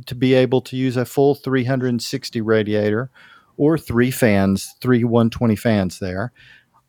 to 0.07 0.15
be 0.15 0.35
able 0.35 0.61
to 0.63 0.77
use 0.77 0.97
a 0.97 1.05
full 1.05 1.35
360 1.35 2.41
radiator 2.41 3.11
or 3.57 3.79
three 3.79 4.11
fans 4.11 4.75
three 4.81 5.05
120 5.05 5.57
fans 5.57 5.99
there. 5.99 6.33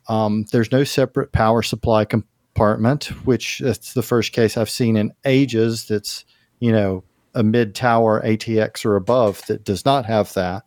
Um, 0.07 0.45
there's 0.51 0.71
no 0.71 0.83
separate 0.83 1.31
power 1.31 1.61
supply 1.61 2.05
compartment 2.05 3.05
which 3.25 3.59
that's 3.59 3.93
the 3.93 4.01
first 4.01 4.31
case 4.31 4.55
i've 4.55 4.69
seen 4.69 4.95
in 4.95 5.11
ages 5.25 5.87
that's 5.89 6.23
you 6.59 6.71
know 6.71 7.03
a 7.35 7.43
mid 7.43 7.75
tower 7.75 8.21
atx 8.21 8.85
or 8.85 8.95
above 8.95 9.45
that 9.47 9.63
does 9.63 9.85
not 9.85 10.05
have 10.05 10.33
that. 10.33 10.63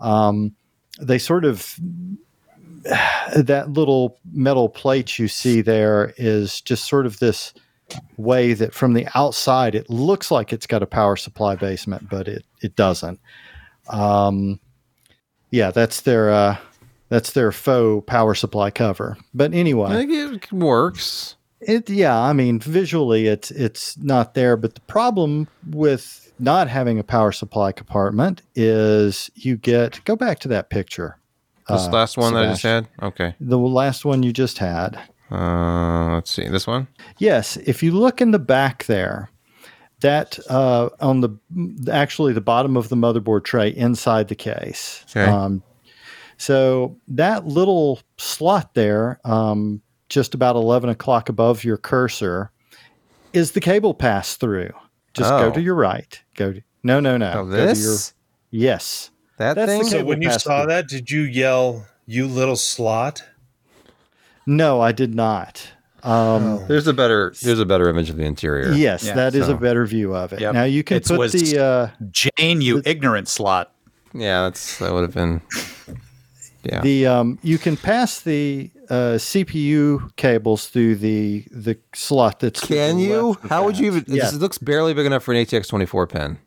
Um, 0.00 0.54
they 1.00 1.18
sort 1.18 1.44
of 1.44 1.78
that 3.36 3.66
little 3.70 4.18
metal 4.32 4.68
plate 4.68 5.18
you 5.18 5.28
see 5.28 5.62
there 5.62 6.12
is 6.18 6.60
just 6.60 6.86
sort 6.88 7.06
of 7.06 7.20
this 7.20 7.54
way 8.16 8.54
that 8.54 8.74
from 8.74 8.94
the 8.94 9.06
outside 9.14 9.74
it 9.74 9.88
looks 9.90 10.30
like 10.30 10.52
it's 10.52 10.66
got 10.66 10.82
a 10.82 10.86
power 10.86 11.16
supply 11.16 11.56
basement, 11.56 12.08
but 12.08 12.28
it 12.28 12.44
it 12.60 12.76
doesn't. 12.76 13.20
Um, 13.88 14.60
yeah, 15.50 15.70
that's 15.70 16.02
their 16.02 16.30
uh, 16.30 16.56
that's 17.08 17.32
their 17.32 17.52
faux 17.52 18.04
power 18.06 18.34
supply 18.34 18.70
cover. 18.70 19.16
But 19.34 19.52
anyway, 19.54 20.06
it 20.08 20.52
works. 20.52 21.36
it 21.60 21.90
yeah, 21.90 22.18
I 22.18 22.32
mean 22.32 22.58
visually 22.58 23.26
it's 23.26 23.50
it's 23.50 23.96
not 23.98 24.34
there, 24.34 24.56
but 24.56 24.74
the 24.74 24.80
problem 24.82 25.48
with 25.70 26.32
not 26.38 26.68
having 26.68 26.98
a 26.98 27.04
power 27.04 27.32
supply 27.32 27.72
compartment 27.72 28.42
is 28.54 29.30
you 29.34 29.56
get 29.56 30.04
go 30.04 30.16
back 30.16 30.38
to 30.40 30.48
that 30.48 30.70
picture. 30.70 31.18
This 31.68 31.86
uh, 31.86 31.90
last 31.90 32.16
one 32.16 32.34
that 32.34 32.44
I 32.44 32.50
just 32.50 32.62
had. 32.62 32.88
Okay. 33.00 33.34
The 33.40 33.58
last 33.58 34.04
one 34.04 34.22
you 34.22 34.32
just 34.32 34.58
had. 34.58 34.98
Uh, 35.32 36.14
let's 36.14 36.30
see. 36.30 36.48
This 36.48 36.66
one. 36.66 36.88
Yes, 37.18 37.56
if 37.58 37.82
you 37.82 37.92
look 37.92 38.20
in 38.20 38.30
the 38.32 38.38
back 38.38 38.84
there, 38.86 39.30
that 40.00 40.38
uh, 40.50 40.90
on 41.00 41.20
the 41.20 41.30
actually 41.90 42.32
the 42.32 42.40
bottom 42.40 42.76
of 42.76 42.88
the 42.88 42.96
motherboard 42.96 43.44
tray 43.44 43.68
inside 43.70 44.28
the 44.28 44.34
case. 44.34 45.04
Okay. 45.10 45.24
Um, 45.24 45.62
so 46.36 46.96
that 47.08 47.46
little 47.46 48.00
slot 48.18 48.74
there, 48.74 49.20
um, 49.24 49.80
just 50.08 50.34
about 50.34 50.56
eleven 50.56 50.90
o'clock 50.90 51.28
above 51.28 51.64
your 51.64 51.76
cursor, 51.76 52.50
is 53.32 53.52
the 53.52 53.60
cable 53.60 53.94
pass 53.94 54.36
through. 54.36 54.70
Just 55.14 55.30
go 55.30 55.48
Oh. 55.48 55.50
to 55.52 55.60
your 55.62 55.74
right. 55.74 56.20
Go. 56.34 56.52
To, 56.54 56.62
no, 56.82 56.98
no, 57.00 57.16
no. 57.16 57.32
Oh, 57.32 57.44
Go 57.44 57.50
to 57.52 57.56
your- 57.58 57.66
this 57.66 58.14
yes. 58.50 59.10
that 59.38 59.54
that's 59.54 59.70
the 59.70 59.78
thing. 59.78 59.86
so 59.88 60.04
when 60.04 60.20
you 60.20 60.30
saw 60.32 60.62
through. 60.62 60.68
that, 60.72 60.88
did 60.88 61.10
you 61.10 61.20
yell, 61.22 61.86
"You 62.06 62.26
little 62.26 62.56
slot"? 62.56 63.22
No, 64.46 64.80
I 64.80 64.92
did 64.92 65.14
not. 65.14 65.66
Um, 66.02 66.64
There's 66.66 66.88
a 66.88 66.92
better. 66.92 67.32
There's 67.42 67.60
a 67.60 67.64
better 67.66 67.88
image 67.88 68.10
of 68.10 68.16
the 68.16 68.24
interior. 68.24 68.72
Yes, 68.72 69.04
Yeah, 69.04 69.14
that 69.14 69.34
is 69.36 69.46
so- 69.46 69.52
a 69.54 69.56
better 69.56 69.86
view 69.86 70.14
of 70.16 70.32
it. 70.32 70.40
Yep. 70.40 70.54
Now 70.54 70.64
you 70.64 70.82
can 70.82 70.96
It's 70.96 71.08
put 71.10 71.18
was- 71.18 71.32
the. 71.32 71.58
Uh, 71.62 71.88
Jane, 72.10 72.60
you 72.60 72.82
ignorant 72.84 73.28
slot. 73.28 73.72
Yeah. 74.12 74.42
That's 74.42 74.78
that 74.78 74.92
would 74.92 75.02
have 75.02 75.14
been. 75.14 75.40
Yeah. 76.64 76.80
The 76.80 77.06
um, 77.06 77.38
you 77.42 77.58
can 77.58 77.76
pass 77.76 78.20
the 78.20 78.70
uh, 78.90 79.16
CPU 79.18 80.14
cables 80.16 80.66
through 80.68 80.96
the 80.96 81.44
the 81.50 81.78
slot 81.94 82.40
that's. 82.40 82.60
Can 82.60 82.98
you? 82.98 83.36
How 83.48 83.64
would 83.64 83.78
you 83.78 83.86
even? 83.86 84.04
Yeah. 84.08 84.24
This 84.24 84.34
looks 84.34 84.58
barely 84.58 84.94
big 84.94 85.06
enough 85.06 85.22
for 85.24 85.32
an 85.34 85.44
ATX 85.44 85.68
24 85.68 86.06
pen. 86.08 86.38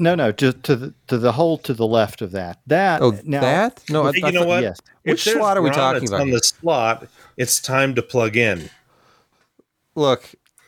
No, 0.00 0.14
no, 0.14 0.32
just 0.32 0.62
to 0.64 0.74
the 0.76 0.94
to 1.08 1.18
the 1.18 1.32
hole 1.32 1.58
to 1.58 1.74
the 1.74 1.86
left 1.86 2.22
of 2.22 2.30
that. 2.32 2.60
That 2.66 3.02
Oh, 3.02 3.18
now, 3.22 3.40
that? 3.42 3.82
No, 3.90 4.06
I, 4.06 4.12
Hey, 4.12 4.22
I 4.22 4.26
you 4.28 4.32
know 4.32 4.40
thought- 4.40 4.48
what? 4.48 4.62
Yes. 4.62 4.78
Which 5.02 5.22
slot 5.24 5.56
are 5.56 5.62
we 5.62 5.70
talking 5.70 6.08
about 6.08 6.22
On 6.22 6.26
here? 6.28 6.36
the 6.36 6.42
slot, 6.42 7.06
it's 7.36 7.60
time 7.60 7.94
to 7.94 8.02
plug 8.02 8.36
in. 8.36 8.70
Look, 9.94 10.24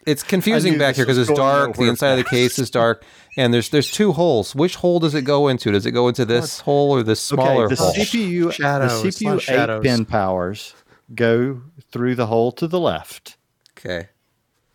it's 0.06 0.22
confusing 0.22 0.78
back 0.78 0.96
here 0.96 1.04
because 1.04 1.18
it's 1.18 1.30
dark. 1.32 1.72
The 1.74 1.78
nowhere 1.80 1.90
inside 1.90 2.10
of 2.12 2.18
the 2.18 2.24
case 2.30 2.58
is 2.58 2.70
dark, 2.70 3.04
and 3.36 3.54
there's 3.54 3.70
there's 3.70 3.90
two 3.90 4.12
holes. 4.12 4.54
Which 4.54 4.76
hole 4.76 5.00
does 5.00 5.14
it 5.14 5.22
go 5.22 5.48
into? 5.48 5.70
Does 5.72 5.86
it 5.86 5.92
go 5.92 6.08
into 6.08 6.24
this 6.24 6.60
hole 6.60 6.90
or 6.90 7.02
this 7.02 7.20
smaller 7.20 7.66
Okay, 7.66 7.74
the 7.76 7.82
hole? 7.82 7.92
CPU 7.94 8.52
Shadows, 8.52 9.02
the 9.02 9.08
CPU 9.08 9.34
eight 9.36 9.42
shadows. 9.42 9.82
pin 9.82 10.04
powers 10.04 10.74
go 11.14 11.62
through 11.90 12.16
the 12.16 12.26
hole 12.26 12.52
to 12.52 12.66
the 12.66 12.80
left 12.80 13.36
Okay. 13.78 14.08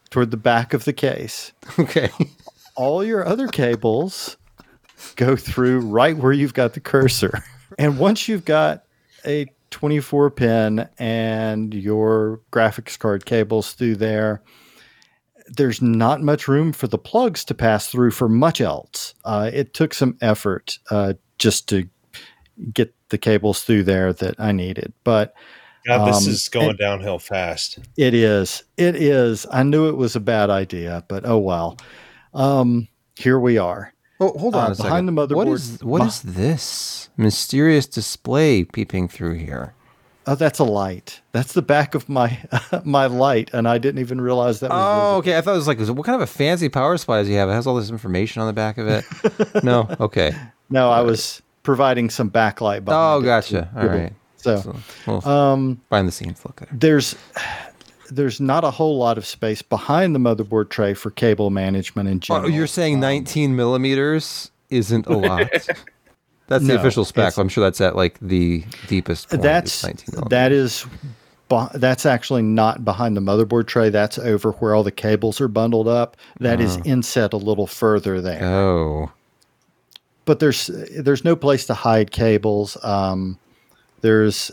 toward 0.10 0.32
the 0.32 0.38
back 0.38 0.74
of 0.74 0.86
the 0.86 0.94
case. 0.94 1.52
Okay. 1.80 2.10
all 2.76 3.04
your 3.04 3.26
other 3.26 3.48
cables 3.48 4.38
go 5.16 5.36
through 5.36 5.80
right 5.82 6.16
where 6.18 6.32
you've 6.34 6.54
got 6.54 6.74
the 6.74 6.80
cursor. 6.80 7.44
And 7.78 8.00
once 8.00 8.28
you've 8.30 8.46
got 8.46 8.86
a 9.26 9.46
24 9.72 10.32
pin 10.32 10.88
and 10.98 11.74
your 11.74 12.40
graphics 12.52 12.98
card 12.98 13.26
cables 13.26 13.74
through 13.74 13.98
there, 13.98 14.42
there's 15.48 15.82
not 15.82 16.22
much 16.22 16.48
room 16.48 16.72
for 16.72 16.88
the 16.88 16.98
plugs 16.98 17.44
to 17.46 17.54
pass 17.54 17.88
through 17.90 18.12
for 18.12 18.30
much 18.30 18.62
else. 18.62 19.14
Uh, 19.26 19.52
it 19.54 19.74
took 19.74 19.94
some 19.94 20.18
effort 20.22 20.80
uh, 20.90 21.14
just 21.38 21.68
to 21.70 21.88
get 22.74 22.96
the 23.10 23.18
cables 23.18 23.62
through 23.64 23.84
there 23.84 24.14
that 24.14 24.36
I 24.40 24.54
needed. 24.54 24.94
But 25.04 25.34
God, 25.86 26.08
this 26.08 26.26
Um, 26.26 26.32
is 26.34 26.50
going 26.50 26.70
and- 26.70 26.80
downhill 26.80 27.20
fast. 27.20 27.80
it 27.98 28.14
is. 28.14 28.64
It 28.78 28.96
is. 28.96 29.46
I 29.52 29.64
knew 29.64 29.90
it 29.90 29.98
was 29.98 30.16
a 30.16 30.22
bad 30.22 30.50
idea, 30.50 31.04
but 31.10 31.26
oh 31.26 31.38
well. 31.40 31.78
Um, 32.34 32.88
here 33.18 33.40
we 33.40 33.58
are. 33.58 33.94
Oh, 34.20 34.38
hold 34.38 34.56
on 34.56 34.70
Uh, 34.70 34.72
a 34.72 34.76
second. 34.76 34.90
behind 34.90 35.08
the 35.08 35.12
What 35.14 35.30
motherboard- 35.48 35.54
is 35.54 35.84
what 35.84 36.02
is 36.06 36.22
this 36.22 37.10
mysterious 37.18 37.86
display 37.86 38.64
peeping 38.64 39.08
through 39.08 39.36
here? 39.36 39.74
Oh, 40.30 40.36
that's 40.36 40.60
a 40.60 40.64
light. 40.66 41.22
That's 41.32 41.54
the 41.54 41.62
back 41.62 41.96
of 41.96 42.10
my 42.10 42.38
my 42.84 43.06
light, 43.06 43.50
and 43.54 43.68
I 43.68 43.78
didn't 43.78 44.02
even 44.02 44.20
realize 44.20 44.60
that 44.60 44.72
was. 44.72 44.80
Oh, 45.14 45.18
okay. 45.18 45.38
I 45.38 45.42
thought 45.42 45.54
it 45.54 45.58
was 45.58 45.68
like, 45.68 45.80
what 45.80 46.06
kind 46.06 46.16
of 46.16 46.22
a 46.22 46.28
fancy 46.28 46.68
power 46.68 46.98
supply 46.98 47.20
does 47.20 47.28
he 47.28 47.36
have? 47.36 47.48
It 47.50 47.54
has 47.54 47.66
all 47.68 47.76
this 47.76 47.90
information 47.90 48.42
on 48.42 48.48
the 48.48 48.54
back 48.54 48.78
of 48.78 48.88
it. 48.88 49.06
no, 49.64 49.88
okay. 50.02 50.34
No, 50.70 50.90
I 50.92 51.02
was 51.02 51.42
providing 51.64 52.10
some 52.10 52.30
backlight. 52.30 52.84
Oh, 52.88 53.22
gotcha. 53.22 53.70
it- 53.76 53.86
right. 53.88 54.14
So, 54.36 54.58
So, 54.62 54.76
well, 55.08 55.28
um, 55.28 55.82
behind 55.90 56.08
the 56.08 56.12
scenes 56.12 56.44
look 56.46 56.62
at 56.62 56.68
there's 56.80 57.16
there's 58.10 58.40
not 58.40 58.64
a 58.64 58.72
whole 58.72 58.98
lot 58.98 59.18
of 59.18 59.26
space 59.26 59.62
behind 59.62 60.16
the 60.16 60.20
motherboard 60.20 60.70
tray 60.70 60.94
for 60.94 61.12
cable 61.12 61.50
management 61.50 62.10
in 62.10 62.20
general. 62.20 62.42
Oh, 62.42 62.48
general. 62.48 62.58
you're 62.58 62.68
saying 62.68 63.00
19 63.00 63.56
millimeters 63.56 64.52
isn't 64.70 65.08
a 65.08 65.18
lot. 65.18 65.50
That's 66.48 66.66
the 66.66 66.80
official 66.80 67.04
spec. 67.04 67.38
I'm 67.38 67.50
sure 67.50 67.62
that's 67.62 67.82
at 67.82 67.98
like 67.98 68.18
the 68.22 68.64
deepest 68.88 69.30
that's 69.32 69.84
19 69.84 70.06
millimeters. 70.14 70.30
that 70.30 70.52
is 70.54 70.86
that's 71.74 72.06
actually 72.06 72.42
not 72.42 72.86
behind 72.86 73.18
the 73.18 73.22
motherboard 73.22 73.68
tray. 73.68 73.90
That's 73.90 74.18
over 74.18 74.52
where 74.54 74.74
all 74.74 74.84
the 74.84 74.92
cables 74.92 75.42
are 75.42 75.50
bundled 75.50 75.90
up. 75.90 76.16
That 76.40 76.62
is 76.62 76.78
inset 76.86 77.34
a 77.34 77.38
little 77.38 77.68
further 77.68 78.22
there. 78.22 78.44
Oh, 78.44 79.12
but 80.24 80.40
there's 80.40 80.68
there's 80.68 81.26
no 81.26 81.36
place 81.36 81.66
to 81.66 81.74
hide 81.74 82.12
cables. 82.12 82.78
Um, 82.82 83.38
there's 84.00 84.52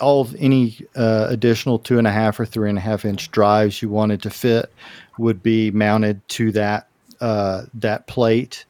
all 0.00 0.22
of 0.22 0.34
any 0.38 0.78
uh, 0.96 1.26
additional 1.28 1.78
two 1.78 1.98
and 1.98 2.06
a 2.06 2.10
half 2.10 2.40
or 2.40 2.46
three 2.46 2.68
and 2.68 2.78
a 2.78 2.80
half 2.80 3.04
inch 3.04 3.30
drives 3.30 3.82
you 3.82 3.88
wanted 3.88 4.22
to 4.22 4.30
fit 4.30 4.72
would 5.18 5.42
be 5.42 5.70
mounted 5.70 6.26
to 6.28 6.52
that 6.52 6.88
uh, 7.20 7.62
that 7.74 8.06
plate 8.06 8.64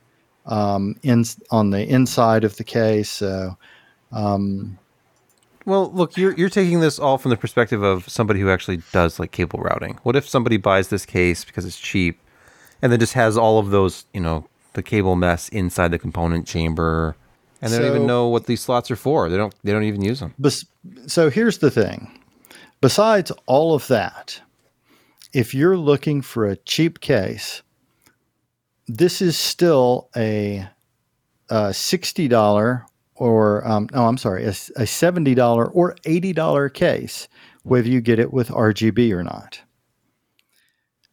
um, 0.46 0.96
in 1.02 1.24
on 1.50 1.70
the 1.70 1.86
inside 1.86 2.44
of 2.44 2.56
the 2.56 2.64
case. 2.64 3.10
So 3.10 3.56
well, 5.66 5.92
look, 5.92 6.16
you're 6.16 6.32
you're 6.32 6.48
taking 6.48 6.80
this 6.80 6.98
all 6.98 7.18
from 7.18 7.30
the 7.30 7.36
perspective 7.36 7.82
of 7.82 8.08
somebody 8.08 8.40
who 8.40 8.50
actually 8.50 8.82
does 8.92 9.20
like 9.20 9.30
cable 9.30 9.60
routing. 9.60 9.98
What 10.02 10.16
if 10.16 10.28
somebody 10.28 10.56
buys 10.56 10.88
this 10.88 11.06
case 11.06 11.44
because 11.44 11.64
it's 11.64 11.78
cheap, 11.78 12.18
and 12.82 12.90
then 12.90 12.98
just 12.98 13.12
has 13.12 13.36
all 13.36 13.58
of 13.58 13.70
those, 13.70 14.06
you 14.12 14.20
know, 14.20 14.48
the 14.72 14.82
cable 14.82 15.16
mess 15.16 15.48
inside 15.50 15.90
the 15.90 15.98
component 15.98 16.46
chamber, 16.46 17.14
and 17.60 17.72
they 17.72 17.78
don't 17.78 17.88
even 17.88 18.06
know 18.06 18.28
what 18.28 18.46
these 18.46 18.60
slots 18.60 18.90
are 18.90 18.96
for. 18.96 19.28
They 19.28 19.36
don't 19.36 19.54
they 19.62 19.72
don't 19.72 19.84
even 19.84 20.02
use 20.02 20.20
them. 20.20 20.34
Bes- 20.38 20.64
so 21.06 21.30
here's 21.30 21.58
the 21.58 21.70
thing. 21.70 22.10
Besides 22.80 23.30
all 23.46 23.74
of 23.74 23.86
that, 23.88 24.40
if 25.32 25.54
you're 25.54 25.76
looking 25.76 26.22
for 26.22 26.46
a 26.46 26.56
cheap 26.56 27.00
case, 27.00 27.62
this 28.88 29.20
is 29.20 29.36
still 29.36 30.08
a, 30.16 30.66
a 31.50 31.74
sixty 31.74 32.26
dollar 32.28 32.86
or 33.14 33.66
um, 33.68 33.88
no, 33.92 34.06
I'm 34.06 34.16
sorry, 34.16 34.44
a, 34.44 34.54
a 34.76 34.86
seventy 34.86 35.34
dollar 35.34 35.66
or 35.66 35.94
eighty 36.04 36.32
dollar 36.32 36.68
case, 36.68 37.28
whether 37.62 37.88
you 37.88 38.00
get 38.00 38.18
it 38.18 38.32
with 38.32 38.48
RGB 38.48 39.12
or 39.12 39.22
not. 39.22 39.60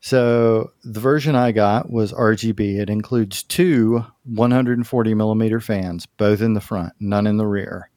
So 0.07 0.71
the 0.83 0.99
version 0.99 1.35
I 1.35 1.51
got 1.51 1.89
was 1.91 2.13
RGB. 2.13 2.79
It 2.79 2.89
includes 2.89 3.43
two 3.43 4.05
140 4.23 5.13
millimeter 5.13 5.59
fans, 5.59 6.05
both 6.05 6.41
in 6.41 6.53
the 6.53 6.61
front, 6.61 6.93
none 6.99 7.27
in 7.27 7.37
the 7.37 7.47
rear 7.47 7.89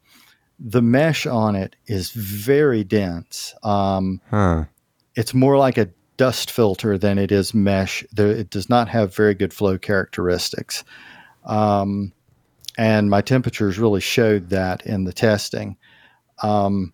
the 0.61 0.83
mesh 0.83 1.27
on 1.27 1.57
it 1.57 1.75
is 1.87 2.11
very 2.11 2.85
dense. 2.85 3.55
Um, 3.63 4.21
Huh. 4.31 4.65
it's 5.17 5.33
more 5.33 5.57
like 5.57 5.79
a 5.79 5.89
dust 6.19 6.51
filter 6.51 6.99
than 6.99 7.19
it 7.19 7.33
is 7.33 7.55
mesh. 7.55 8.05
It 8.17 8.51
does 8.51 8.69
not 8.69 8.89
have 8.89 9.15
very 9.15 9.35
good 9.35 9.55
flow 9.55 9.79
characteristics. 9.79 10.85
Um, 11.45 12.13
and 12.77 13.09
my 13.09 13.23
temperatures 13.23 13.79
really 13.79 14.03
showed 14.03 14.51
that 14.51 14.85
in 14.85 15.05
the 15.05 15.13
testing. 15.15 15.79
Um, 16.43 16.93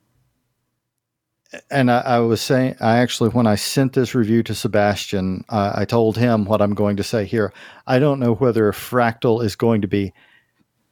and 1.71 1.91
I, 1.91 2.01
I 2.01 2.19
was 2.19 2.41
saying, 2.41 2.77
I 2.81 2.99
actually, 2.99 3.31
when 3.31 3.47
I 3.47 3.55
sent 3.55 3.93
this 3.93 4.15
review 4.15 4.43
to 4.45 4.55
Sebastian, 4.55 5.45
uh, 5.49 5.73
I 5.75 5.85
told 5.85 6.17
him 6.17 6.45
what 6.45 6.63
I'm 6.63 6.75
going 6.75 6.97
to 6.97 7.03
say 7.03 7.25
here. 7.25 7.53
I 7.87 7.99
don't 7.99 8.21
know 8.21 8.35
whether 8.35 8.71
fractal 8.73 9.45
is 9.45 9.57
going 9.57 9.83
to 9.83 9.89
be 9.89 10.13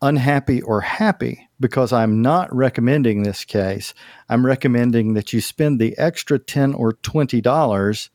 unhappy 0.02 0.60
or 0.62 0.80
happy 0.80 1.48
because 1.58 1.92
I'm 1.92 2.20
not 2.20 2.54
recommending 2.54 3.22
this 3.22 3.44
case. 3.44 3.94
I'm 4.28 4.44
recommending 4.44 5.14
that 5.14 5.32
you 5.32 5.40
spend 5.40 5.80
the 5.80 5.96
extra 5.96 6.38
10 6.38 6.74
or 6.74 6.92
$20 6.92 8.08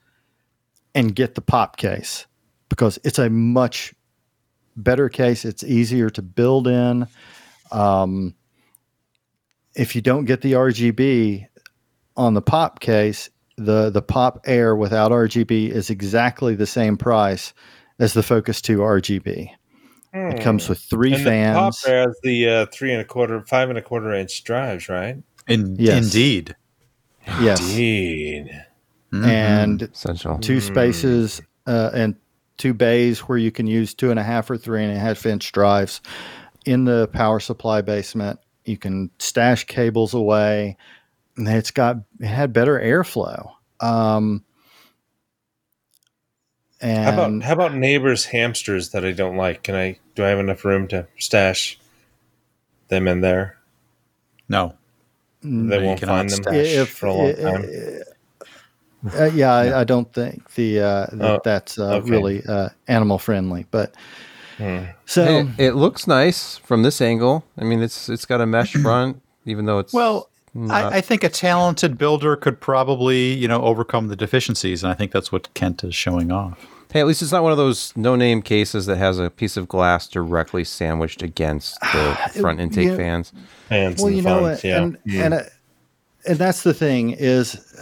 and 0.95 1.15
get 1.15 1.35
the 1.35 1.41
pop 1.41 1.77
case 1.77 2.27
because 2.69 2.99
it's 3.03 3.19
a 3.19 3.29
much 3.29 3.93
better 4.75 5.09
case. 5.09 5.45
It's 5.45 5.63
easier 5.63 6.09
to 6.11 6.21
build 6.21 6.67
in. 6.67 7.07
Um, 7.71 8.35
if 9.75 9.95
you 9.95 10.01
don't 10.01 10.25
get 10.25 10.41
the 10.41 10.53
RGB 10.53 11.47
on 12.17 12.33
the 12.33 12.41
pop 12.41 12.79
case, 12.79 13.29
the, 13.57 13.89
the 13.89 14.01
pop 14.01 14.41
air 14.45 14.75
without 14.75 15.11
RGB 15.11 15.69
is 15.69 15.89
exactly 15.89 16.55
the 16.55 16.65
same 16.65 16.97
price 16.97 17.53
as 17.99 18.13
the 18.13 18.23
Focus 18.23 18.61
2 18.61 18.79
RGB. 18.79 19.49
It 20.11 20.41
comes 20.41 20.67
with 20.67 20.79
three 20.79 21.13
and 21.13 21.21
the 21.21 21.29
pop 21.53 21.75
fans. 21.75 21.83
has 21.83 22.15
the 22.23 22.49
uh, 22.49 22.65
three 22.73 22.91
and 22.91 23.01
a 23.01 23.05
quarter, 23.05 23.43
five 23.45 23.69
and 23.69 23.77
a 23.77 23.81
quarter 23.81 24.11
inch 24.13 24.43
drives, 24.43 24.89
right? 24.89 25.17
In, 25.47 25.75
Yes. 25.77 26.05
Indeed. 26.05 26.55
Yes. 27.39 27.59
Indeed. 27.61 28.49
Mhm. 29.13 29.25
And 29.27 29.81
Essential. 29.83 30.39
two 30.39 30.61
spaces 30.61 31.41
uh, 31.67 31.91
and 31.93 32.15
two 32.57 32.73
bays 32.73 33.19
where 33.19 33.37
you 33.37 33.51
can 33.51 33.67
use 33.67 33.93
two 33.93 34.09
and 34.09 34.19
a 34.19 34.23
half 34.23 34.49
or 34.49 34.57
three 34.57 34.83
and 34.83 34.95
a 34.95 34.99
half 34.99 35.25
inch 35.27 35.51
drives 35.51 36.01
in 36.65 36.85
the 36.85 37.07
power 37.13 37.39
supply 37.39 37.81
basement. 37.81 38.39
You 38.65 38.77
can 38.77 39.11
stash 39.19 39.65
cables 39.65 40.13
away. 40.15 40.75
And 41.39 41.47
it's 41.47 41.71
got 41.71 41.97
it 42.19 42.27
had 42.27 42.51
better 42.53 42.77
airflow. 42.79 43.53
Um, 43.79 44.43
and 46.81 47.05
How 47.05 47.11
about 47.13 47.43
how 47.43 47.53
about 47.53 47.73
neighbors' 47.75 48.25
hamsters 48.25 48.89
that 48.89 49.05
I 49.05 49.11
don't 49.13 49.37
like? 49.37 49.63
Can 49.63 49.73
I 49.75 49.97
do 50.15 50.25
I 50.25 50.29
have 50.29 50.39
enough 50.39 50.65
room 50.65 50.87
to 50.89 51.07
stash 51.17 51.79
them 52.89 53.07
in 53.07 53.21
there? 53.21 53.57
no. 54.47 54.73
They 55.41 55.79
you 55.79 55.85
won't 55.85 55.99
cannot 56.01 56.17
find 56.17 56.29
them 56.29 56.43
stash 56.43 56.55
if 56.75 56.89
for 56.89 57.05
a 57.05 57.13
long 57.13 57.31
uh, 57.31 57.51
time. 57.51 59.21
uh, 59.21 59.25
yeah, 59.33 59.53
I, 59.53 59.79
I 59.79 59.83
don't 59.85 60.13
think 60.13 60.53
the 60.55 60.81
uh, 60.81 61.05
that 61.11 61.21
Oh, 61.23 61.39
that's 61.41 61.79
uh, 61.79 62.01
okay. 62.03 62.09
really 62.09 62.43
uh, 62.45 62.69
animal 62.89 63.17
friendly. 63.17 63.65
But 63.71 63.95
Hmm. 64.57 64.83
so 65.05 65.23
It, 65.57 65.67
it 65.67 65.75
looks 65.75 66.05
nice 66.07 66.57
from 66.57 66.83
this 66.83 66.99
angle. 66.99 67.45
I 67.57 67.63
mean, 67.63 67.81
it's 67.81 68.09
it's 68.09 68.25
got 68.25 68.41
a 68.41 68.45
mesh 68.45 68.73
front, 68.83 69.21
even 69.45 69.63
though 69.65 69.79
it's 69.79 69.93
Well, 69.93 70.15
not- 70.15 70.27
I, 70.69 70.97
I 70.97 71.01
think 71.01 71.23
a 71.23 71.29
talented 71.29 71.97
builder 71.97 72.35
could 72.35 72.59
probably, 72.59 73.33
you 73.33 73.47
know, 73.47 73.61
overcome 73.61 74.07
the 74.07 74.15
deficiencies, 74.15 74.83
and 74.83 74.91
I 74.91 74.95
think 74.95 75.11
that's 75.11 75.31
what 75.31 75.53
Kent 75.53 75.83
is 75.83 75.95
showing 75.95 76.31
off. 76.31 76.67
Hey, 76.91 77.01
at 77.01 77.07
least 77.07 77.21
it's 77.21 77.31
not 77.31 77.43
one 77.43 77.51
of 77.51 77.57
those 77.59 77.95
no-name 77.95 78.41
cases 78.41 78.87
that 78.87 78.97
has 78.97 79.19
a 79.19 79.29
piece 79.29 79.57
of 79.57 79.67
glass 79.67 80.07
directly 80.07 80.63
sandwiched 80.63 81.21
against 81.21 81.79
the 81.93 82.17
front 82.39 82.59
intake 82.59 82.87
yeah. 82.87 82.97
fans. 82.97 83.31
Hands 83.69 84.01
well, 84.01 84.11
you 84.11 84.23
know, 84.23 84.41
funds, 84.41 84.63
yeah. 84.63 84.81
and 84.81 84.97
and 85.07 85.33
uh, 85.35 85.43
and 86.27 86.37
that's 86.37 86.63
the 86.63 86.73
thing 86.73 87.11
is 87.11 87.79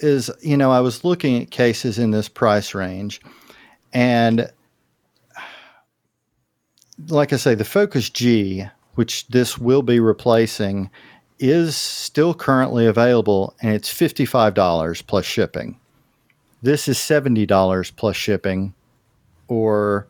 is 0.00 0.30
you 0.42 0.56
know 0.56 0.70
I 0.70 0.80
was 0.80 1.04
looking 1.04 1.40
at 1.40 1.50
cases 1.50 1.98
in 1.98 2.10
this 2.10 2.28
price 2.28 2.74
range, 2.74 3.22
and 3.94 4.50
like 7.08 7.32
I 7.32 7.36
say, 7.36 7.54
the 7.54 7.64
Focus 7.64 8.10
G, 8.10 8.66
which 8.94 9.26
this 9.28 9.58
will 9.58 9.82
be 9.82 9.98
replacing, 9.98 10.90
is 11.42 11.76
still 11.76 12.32
currently 12.32 12.86
available, 12.86 13.54
and 13.60 13.74
it's 13.74 13.90
fifty 13.90 14.24
five 14.24 14.54
dollars 14.54 15.02
plus 15.02 15.26
shipping. 15.26 15.78
This 16.62 16.86
is 16.86 16.98
seventy 16.98 17.44
dollars 17.44 17.90
plus 17.90 18.16
shipping, 18.16 18.72
or 19.48 20.06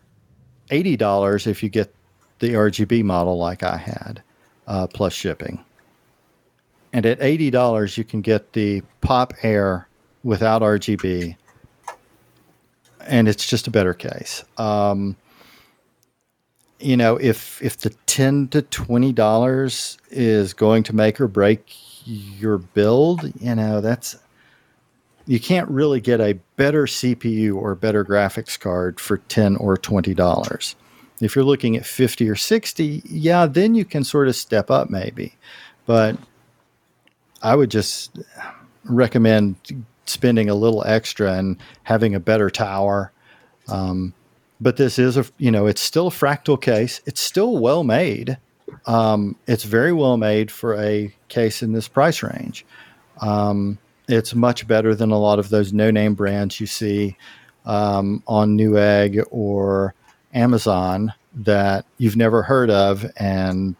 eighty 0.71 0.97
dollars 0.97 1.47
if 1.47 1.63
you 1.63 1.71
get 1.71 1.93
the 2.41 2.51
RGB 2.51 3.03
model 3.03 3.39
like 3.39 3.63
I 3.63 3.79
had, 3.79 4.23
uh, 4.67 4.87
plus 4.87 5.15
shipping. 5.15 5.65
And 6.93 7.07
at 7.07 7.23
eighty 7.23 7.51
dollars, 7.51 7.97
you 7.97 8.05
can 8.05 8.21
get 8.21 8.53
the 8.53 8.83
Pop 9.01 9.33
Air 9.43 9.89
without 10.23 10.61
RGB, 10.61 11.35
and 13.07 13.27
it's 13.27 13.49
just 13.49 13.67
a 13.67 13.71
better 13.71 13.95
case. 13.95 14.45
Um, 14.59 15.17
you 16.83 16.97
know, 16.97 17.17
if 17.17 17.63
if 17.63 17.79
the 17.79 17.91
ten 18.07 18.49
to 18.49 18.63
twenty 18.63 19.13
dollars 19.13 19.99
is 20.11 20.53
going 20.53 20.83
to 20.85 20.95
make 20.95 21.21
or 21.21 21.29
break 21.29 21.65
your 22.05 22.59
build, 22.59 23.33
you 23.41 23.55
know 23.55 23.81
that's 23.81 24.17
you 25.27 25.39
can't 25.39 25.69
really 25.69 26.01
get 26.01 26.21
a 26.21 26.35
better 26.57 26.85
CPU 26.85 27.55
or 27.55 27.75
better 27.75 28.05
graphics 28.05 28.59
card 28.59 28.99
for 28.99 29.19
ten 29.19 29.57
or 29.57 29.77
twenty 29.77 30.15
dollars. 30.15 30.75
If 31.21 31.37
you're 31.37 31.45
looking 31.45 31.77
at 31.77 31.87
fifty 31.87 32.29
or 32.29 32.37
sixty, 32.37 33.03
yeah, 33.05 33.47
then 33.47 33.75
you 33.75 33.85
can 33.85 34.05
sort 34.05 34.29
of 34.29 34.37
step 34.37 34.71
up 34.71 34.91
maybe, 34.91 35.37
but 35.87 36.17
I 37.43 37.55
would 37.55 37.71
just 37.71 38.19
recommend 38.85 39.57
spending 40.07 40.51
a 40.51 40.55
little 40.55 40.85
extra 40.85 41.35
and 41.35 41.57
having 41.85 42.15
a 42.15 42.21
better 42.21 42.51
tower. 42.51 43.13
Um, 43.69 44.15
but 44.63 44.77
this 44.77 44.99
is 44.99 45.17
a 45.17 45.27
you 45.39 45.51
know 45.51 45.67
it's 45.67 45.81
still 45.81 46.07
a 46.07 46.11
fractal 46.11 46.61
case. 46.61 47.01
It's 47.05 47.21
still 47.21 47.59
well 47.59 47.83
made. 47.83 48.39
Um, 48.87 49.37
it's 49.47 49.65
very 49.65 49.93
well 49.93 50.17
made 50.17 50.51
for 50.51 50.81
a 50.81 51.15
case 51.29 51.63
in 51.63 51.73
this 51.73 51.89
price 51.89 52.23
range. 52.23 52.65
Um, 53.21 53.79
it's 54.09 54.35
much 54.35 54.67
better 54.67 54.95
than 54.95 55.11
a 55.11 55.19
lot 55.19 55.39
of 55.39 55.49
those 55.51 55.73
no 55.73 55.91
name 55.91 56.15
brands 56.15 56.61
you 56.61 56.67
see 56.67 57.17
um, 57.67 58.23
on 58.27 58.57
Newegg 58.57 59.25
or 59.31 59.95
Amazon 60.33 61.13
that 61.35 61.85
you've 61.99 62.17
never 62.17 62.43
heard 62.43 62.71
of, 62.71 63.11
and 63.17 63.75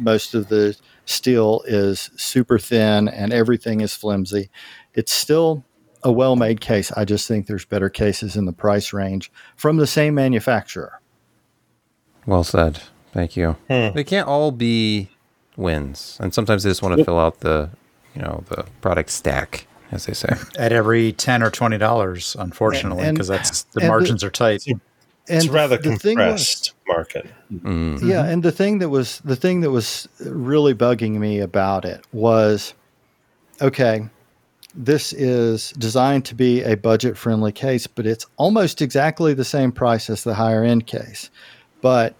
most 0.00 0.34
of 0.34 0.48
the 0.48 0.76
steel 1.04 1.62
is 1.66 2.10
super 2.16 2.58
thin 2.58 3.08
and 3.08 3.32
everything 3.32 3.80
is 3.80 3.94
flimsy. 3.94 4.50
It's 4.94 5.12
still 5.12 5.64
a 6.04 6.12
well 6.12 6.36
made 6.36 6.60
case. 6.60 6.92
I 6.92 7.04
just 7.04 7.26
think 7.26 7.46
there's 7.46 7.64
better 7.64 7.88
cases 7.88 8.36
in 8.36 8.44
the 8.44 8.52
price 8.52 8.92
range 8.92 9.32
from 9.56 9.78
the 9.78 9.86
same 9.86 10.14
manufacturer. 10.14 11.00
Well 12.26 12.44
said. 12.44 12.80
Thank 13.12 13.36
you. 13.36 13.56
Hmm. 13.70 13.94
They 13.94 14.04
can't 14.04 14.26
all 14.28 14.50
be 14.52 15.08
wins, 15.56 16.16
and 16.20 16.34
sometimes 16.34 16.62
they 16.64 16.70
just 16.70 16.82
want 16.82 16.96
to 16.98 17.04
fill 17.04 17.18
out 17.18 17.40
the, 17.40 17.70
you 18.14 18.22
know, 18.22 18.42
the 18.48 18.64
product 18.80 19.10
stack, 19.10 19.66
as 19.92 20.06
they 20.06 20.14
say. 20.14 20.28
At 20.58 20.72
every 20.72 21.12
ten 21.12 21.42
or 21.42 21.50
twenty 21.50 21.78
dollars, 21.78 22.36
unfortunately, 22.38 23.10
because 23.10 23.28
that's 23.28 23.62
the 23.64 23.80
and 23.80 23.84
the- 23.84 23.88
margins 23.88 24.24
are 24.24 24.30
tight. 24.30 24.64
It's 25.26 25.44
And 25.46 25.54
rather 25.54 25.76
the 25.78 25.96
thing 25.96 26.18
was- 26.18 26.26
compressed 26.72 26.72
market. 26.86 27.26
Mm. 27.52 28.02
Yeah, 28.02 28.24
and 28.26 28.42
the 28.42 28.52
thing 28.52 28.78
that 28.80 28.88
was 28.90 29.20
the 29.24 29.36
thing 29.36 29.60
that 29.62 29.70
was 29.70 30.06
really 30.20 30.74
bugging 30.74 31.12
me 31.18 31.38
about 31.40 31.84
it 31.86 32.04
was 32.12 32.74
okay, 33.62 34.08
this 34.74 35.12
is 35.12 35.70
designed 35.72 36.24
to 36.26 36.34
be 36.34 36.62
a 36.62 36.76
budget 36.76 37.16
friendly 37.16 37.52
case, 37.52 37.86
but 37.86 38.06
it's 38.06 38.26
almost 38.36 38.82
exactly 38.82 39.34
the 39.34 39.44
same 39.44 39.70
price 39.70 40.10
as 40.10 40.24
the 40.24 40.34
higher 40.34 40.64
end 40.64 40.86
case. 40.86 41.30
But 41.80 42.14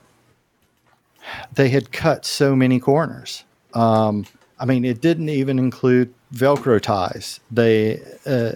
they 1.54 1.68
had 1.68 1.90
cut 1.90 2.24
so 2.24 2.54
many 2.54 2.78
corners. 2.78 3.44
Um, 3.72 4.26
I 4.58 4.66
mean, 4.66 4.84
it 4.84 5.00
didn't 5.00 5.30
even 5.30 5.58
include 5.58 6.14
Velcro 6.32 6.80
ties. 6.80 7.40
They, 7.50 8.00
uh, 8.24 8.52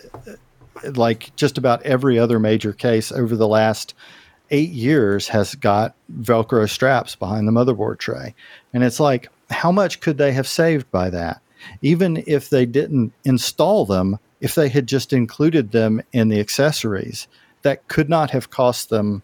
like 0.94 1.34
just 1.34 1.58
about 1.58 1.82
every 1.82 2.18
other 2.18 2.38
major 2.38 2.72
case 2.72 3.10
over 3.10 3.34
the 3.36 3.48
last 3.48 3.94
eight 4.50 4.70
years, 4.70 5.28
has 5.28 5.54
got 5.56 5.94
Velcro 6.20 6.68
straps 6.68 7.16
behind 7.16 7.48
the 7.48 7.52
motherboard 7.52 7.98
tray. 7.98 8.34
And 8.72 8.84
it's 8.84 9.00
like, 9.00 9.28
how 9.50 9.72
much 9.72 10.00
could 10.00 10.18
they 10.18 10.32
have 10.32 10.46
saved 10.46 10.90
by 10.90 11.10
that? 11.10 11.40
Even 11.82 12.22
if 12.26 12.50
they 12.50 12.66
didn't 12.66 13.12
install 13.24 13.84
them, 13.84 14.18
if 14.40 14.54
they 14.54 14.68
had 14.68 14.86
just 14.86 15.12
included 15.12 15.72
them 15.72 16.02
in 16.12 16.28
the 16.28 16.40
accessories, 16.40 17.28
that 17.62 17.86
could 17.88 18.08
not 18.08 18.30
have 18.30 18.50
cost 18.50 18.88
them 18.88 19.22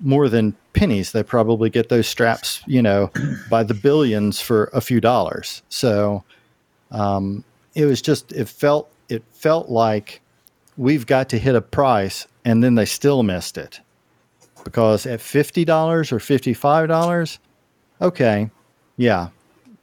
more 0.00 0.28
than 0.28 0.56
pennies. 0.72 1.12
They 1.12 1.22
probably 1.22 1.70
get 1.70 1.88
those 1.88 2.06
straps, 2.06 2.62
you 2.66 2.82
know, 2.82 3.10
by 3.50 3.62
the 3.62 3.74
billions 3.74 4.40
for 4.40 4.70
a 4.72 4.80
few 4.80 5.00
dollars. 5.00 5.62
So 5.68 6.24
um, 6.90 7.44
it 7.74 7.86
was 7.86 8.02
just 8.02 8.32
it 8.32 8.48
felt 8.48 8.90
it 9.08 9.22
felt 9.32 9.68
like 9.68 10.20
we've 10.76 11.06
got 11.06 11.28
to 11.30 11.38
hit 11.38 11.54
a 11.54 11.60
price, 11.60 12.26
and 12.44 12.62
then 12.62 12.74
they 12.74 12.86
still 12.86 13.22
missed 13.22 13.58
it 13.58 13.80
because 14.64 15.06
at 15.06 15.20
fifty 15.20 15.64
dollars 15.64 16.12
or 16.12 16.20
fifty 16.20 16.54
five 16.54 16.88
dollars, 16.88 17.38
okay, 18.00 18.50
yeah, 18.96 19.28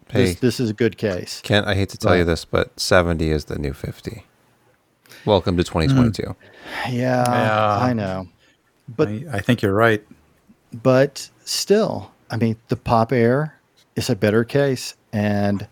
Hey, 0.09 0.25
this 0.27 0.35
this 0.39 0.59
is 0.59 0.69
a 0.69 0.73
good 0.73 0.97
case. 0.97 1.41
Kent, 1.43 1.67
I 1.67 1.75
hate 1.75 1.89
to 1.89 1.97
tell 1.97 2.15
you 2.15 2.23
this, 2.23 2.45
but 2.45 2.79
70 2.79 3.29
is 3.29 3.45
the 3.45 3.57
new 3.59 3.73
50. 3.73 4.23
Welcome 5.25 5.57
to 5.57 5.63
2022. 5.63 6.23
Hmm. 6.23 6.91
Yeah, 6.93 7.23
Yeah. 7.29 7.77
I 7.79 7.93
know, 7.93 8.27
but 8.87 9.09
I, 9.09 9.25
I 9.33 9.39
think 9.39 9.61
you're 9.61 9.73
right. 9.73 10.03
but 10.83 11.29
still, 11.43 12.11
I 12.29 12.37
mean, 12.37 12.55
the 12.69 12.75
Pop 12.77 13.11
Air 13.11 13.59
is 13.95 14.09
a 14.09 14.15
better 14.15 14.43
case, 14.43 14.95
and 15.11 15.67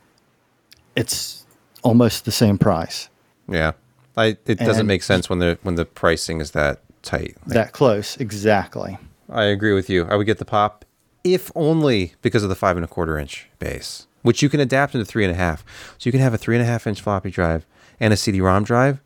it's 0.95 1.45
almost 1.83 2.25
the 2.25 2.31
same 2.31 2.57
price. 2.57 3.09
Yeah. 3.47 3.73
I, 4.17 4.38
it 4.45 4.57
doesn't 4.59 4.79
And- 4.81 4.88
make 4.88 5.03
sense 5.03 5.29
when 5.29 5.39
the 5.39 5.57
when 5.63 5.75
the 5.75 5.86
pricing 5.86 6.39
is 6.41 6.51
that 6.51 6.81
tight. 7.03 7.36
Like, 7.45 7.53
That 7.53 7.71
close, 7.73 8.17
exactly. 8.17 8.97
I 9.29 9.43
agree 9.45 9.73
with 9.73 9.89
you. 9.89 10.05
I 10.05 10.15
would 10.15 10.25
get 10.25 10.38
the 10.39 10.45
pop 10.45 10.83
if 11.23 11.51
only 11.55 12.13
because 12.21 12.43
of 12.43 12.49
the 12.49 12.55
five 12.55 12.75
and 12.77 12.83
a 12.86 12.88
quarter 12.88 13.17
inch 13.17 13.47
base, 13.59 14.05
which 14.26 14.41
you 14.41 14.49
can 14.49 14.59
adapt 14.59 14.95
into 14.95 15.05
three 15.05 15.23
and 15.23 15.32
a 15.32 15.38
half. 15.38 15.63
So 15.99 16.07
you 16.07 16.11
can 16.11 16.19
have 16.19 16.34
a 16.34 16.38
three 16.38 16.55
and 16.55 16.63
a 16.63 16.65
half 16.65 16.88
inch 16.88 16.99
floppy 16.99 17.30
drive 17.30 17.65
and 17.99 18.11
a 18.11 18.17
CD-ROM 18.17 18.63
drive, 18.63 18.99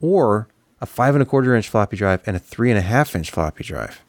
or 0.00 0.48
a 0.80 0.86
five 0.86 1.14
and 1.14 1.22
a 1.22 1.26
quarter 1.26 1.54
inch 1.54 1.68
floppy 1.68 1.96
drive 1.96 2.22
and 2.26 2.36
a 2.36 2.38
three 2.38 2.70
and 2.70 2.78
a 2.78 2.82
half 2.82 3.14
inch 3.14 3.30
floppy 3.30 3.64
drive. 3.64 4.02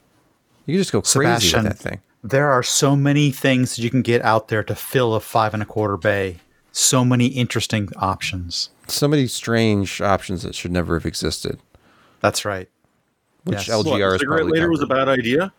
You 0.65 0.75
can 0.75 0.79
just 0.81 0.93
go 0.93 1.01
crazy 1.01 1.49
Sebastian, 1.49 1.63
with 1.65 1.77
that 1.77 1.89
thing. 1.89 2.01
There 2.23 2.49
are 2.49 2.63
so 2.63 2.95
many 2.95 3.31
things 3.31 3.75
that 3.75 3.81
you 3.81 3.89
can 3.89 4.01
get 4.01 4.21
out 4.21 4.47
there 4.47 4.63
to 4.63 4.73
fill 4.73 5.13
a 5.15 5.19
five 5.19 5.53
and 5.53 5.61
a 5.61 5.65
quarter 5.65 5.97
bay. 5.97 6.37
So 6.71 7.03
many 7.03 7.27
interesting 7.27 7.89
options. 7.97 8.69
So 8.87 9.09
many 9.09 9.27
strange 9.27 10.01
options 10.01 10.43
that 10.43 10.55
should 10.55 10.71
never 10.71 10.95
have 10.95 11.05
existed. 11.05 11.59
That's 12.21 12.45
right. 12.45 12.69
Which 13.43 13.67
Yes. 13.67 13.69
LGR 13.69 13.83
What, 13.85 14.15
is 14.15 14.19
cigarette 14.21 14.39
probably 14.39 14.51
later 14.53 14.69
was 14.69 14.81
a 14.81 14.87
bad 14.87 15.09
idea. 15.09 15.51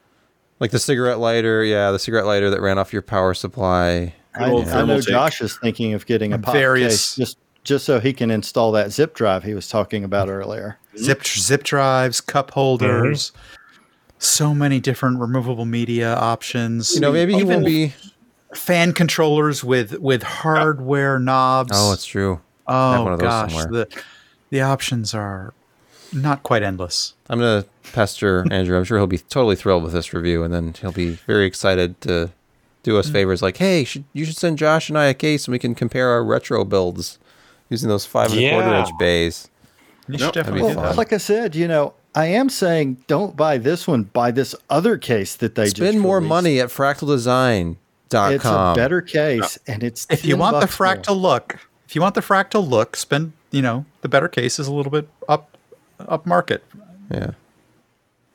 Like 0.61 0.71
the 0.71 0.79
cigarette 0.79 1.19
lighter, 1.19 1.63
yeah, 1.63 1.91
the 1.91 1.99
cigarette 1.99 2.25
lighter 2.25 2.49
that 2.49 2.63
ran 2.63 2.79
off 2.79 2.93
your 2.93 3.03
power 3.03 3.35
supply. 3.35 4.15
I, 4.35 4.47
I 4.47 4.85
know 4.85 5.01
tape. 5.01 5.09
Josh 5.09 5.41
is 5.41 5.57
thinking 5.57 5.95
of 5.95 6.07
getting 6.07 6.33
a 6.33 6.39
pop 6.39 6.55
Various- 6.55 7.15
case 7.15 7.17
just 7.17 7.39
just 7.65 7.87
so 7.87 7.99
he 7.99 8.13
can 8.13 8.31
install 8.31 8.73
that 8.73 8.93
zip 8.93 9.15
drive 9.15 9.43
he 9.43 9.55
was 9.55 9.69
talking 9.69 10.05
about 10.05 10.29
mm-hmm. 10.29 10.37
earlier. 10.37 10.79
Zip 10.99 11.25
zip 11.27 11.63
drives, 11.63 12.21
cup 12.21 12.51
holders, 12.53 13.31
mm-hmm. 13.31 14.15
so 14.19 14.55
many 14.55 14.81
different 14.81 15.19
removable 15.19 15.65
media 15.65 16.15
options. 16.15 16.95
You 16.95 17.01
know, 17.01 17.13
maybe 17.13 17.33
he 17.35 17.41
Even 17.41 17.63
won't 17.63 17.67
be. 17.67 17.95
fan 18.55 18.93
controllers 18.93 19.65
with 19.65 19.99
with 19.99 20.23
hardware 20.23 21.19
knobs. 21.19 21.73
Oh, 21.75 21.93
it's 21.93 22.05
true. 22.05 22.41
Oh 22.67 23.05
one 23.05 23.19
gosh, 23.19 23.53
somewhere. 23.55 23.87
the 23.87 24.03
the 24.51 24.61
options 24.61 25.15
are 25.15 25.53
not 26.13 26.43
quite 26.43 26.63
endless. 26.63 27.15
I'm 27.29 27.39
gonna 27.41 27.65
pester 27.93 28.47
Andrew. 28.51 28.77
I'm 28.77 28.85
sure 28.85 28.99
he'll 28.99 29.07
be 29.07 29.19
totally 29.19 29.57
thrilled 29.57 29.83
with 29.83 29.93
this 29.93 30.13
review, 30.13 30.45
and 30.45 30.55
then 30.55 30.75
he'll 30.81 30.93
be 30.93 31.11
very 31.11 31.47
excited 31.47 32.01
to 32.03 32.31
do 32.85 32.99
us 32.99 33.11
favors. 33.11 33.43
Like, 33.43 33.57
hey, 33.57 33.83
should, 33.83 34.05
you 34.13 34.25
should 34.25 34.37
send 34.37 34.59
Josh 34.59 34.89
and 34.89 34.97
I 34.97 35.07
a 35.07 35.15
case, 35.15 35.47
and 35.47 35.53
we 35.53 35.59
can 35.59 35.75
compare 35.75 36.11
our 36.11 36.23
retro 36.23 36.65
builds 36.65 37.19
using 37.69 37.89
those 37.89 38.07
five 38.07 38.31
and 38.31 38.41
a 38.41 38.51
quarter 38.51 38.75
inch 38.75 38.91
bays. 38.99 39.51
You 40.07 40.19
Nope. 40.19 40.35
definitely 40.35 40.61
That'd 40.61 40.77
do 40.77 40.81
be 40.81 40.87
Well, 40.87 40.95
like 40.95 41.13
I 41.13 41.17
said, 41.17 41.57
you 41.57 41.67
know, 41.67 41.95
I 42.15 42.27
am 42.27 42.49
saying 42.49 43.03
don't 43.09 43.35
buy 43.37 43.59
this 43.59 43.89
one. 43.89 44.05
Buy 44.05 44.31
this 44.31 44.55
other 44.71 44.97
case 44.99 45.35
that 45.37 45.55
they 45.57 45.67
Spend 45.67 45.95
just 45.95 45.99
more 45.99 46.21
money 46.21 46.61
at 46.61 46.69
fractaldesign.com. 46.69 48.33
It's 48.33 48.45
a 48.45 48.73
better 48.77 49.01
case, 49.01 49.59
and 49.67 49.83
it's 49.83 50.07
if 50.11 50.25
you 50.25 50.37
want 50.37 50.57
the 50.57 50.67
bucks 50.67 50.79
more. 50.79 50.89
fractal 50.89 51.21
look, 51.21 51.59
if 51.89 51.97
you 51.97 52.03
want 52.03 52.15
the 52.15 52.21
fractal 52.21 52.69
look, 52.69 52.97
spend 52.97 53.33
you 53.51 53.63
know 53.63 53.87
the 54.03 54.09
better 54.09 54.29
case 54.29 54.59
is 54.59 54.69
a 54.69 54.73
little 54.73 54.93
bit 54.93 55.09
up 55.29 55.57
up 56.01 56.27
market. 56.27 56.63
Yeah. 57.11 57.31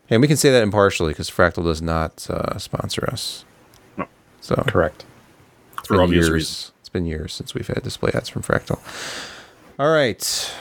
And 0.10 0.22
we 0.22 0.28
can 0.28 0.38
say 0.38 0.50
that 0.52 0.64
impartially 0.64 1.14
because 1.14 1.30
Fractal 1.30 1.64
does 1.64 1.84
not 1.84 2.28
uh, 2.32 2.58
sponsor 2.58 3.08
us. 3.12 3.46
No. 4.50 4.56
So 4.56 4.64
Correct. 4.68 5.06
It's 5.80 5.88
For 5.88 5.96
been 5.96 6.04
obvious 6.04 6.26
years. 6.26 6.34
reasons. 6.34 6.72
It's 6.80 6.90
been 6.90 7.06
years 7.06 7.34
since 7.34 7.54
we've 7.54 7.68
had 7.68 7.84
display 7.84 8.12
ads 8.14 8.30
from 8.30 8.42
Fractal. 8.42 8.80
All 9.78 9.92
right. 9.92 10.54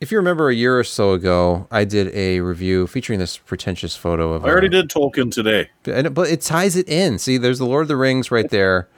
If 0.00 0.10
you 0.12 0.18
remember 0.18 0.50
a 0.50 0.54
year 0.54 0.78
or 0.78 0.84
so 0.84 1.12
ago, 1.12 1.66
I 1.70 1.84
did 1.84 2.14
a 2.14 2.40
review 2.40 2.86
featuring 2.86 3.18
this 3.18 3.38
pretentious 3.38 3.96
photo 3.96 4.32
of. 4.34 4.44
I 4.44 4.48
already 4.50 4.66
uh, 4.66 4.82
did 4.82 4.90
Tolkien 4.90 5.32
today. 5.32 5.70
and 5.86 6.12
but 6.14 6.28
it 6.28 6.42
ties 6.42 6.76
it 6.76 6.88
in. 6.88 7.18
See, 7.18 7.38
there's 7.38 7.58
the 7.58 7.64
Lord 7.64 7.82
of 7.82 7.88
the 7.88 7.96
Rings 7.96 8.30
right 8.30 8.48
there, 8.50 8.88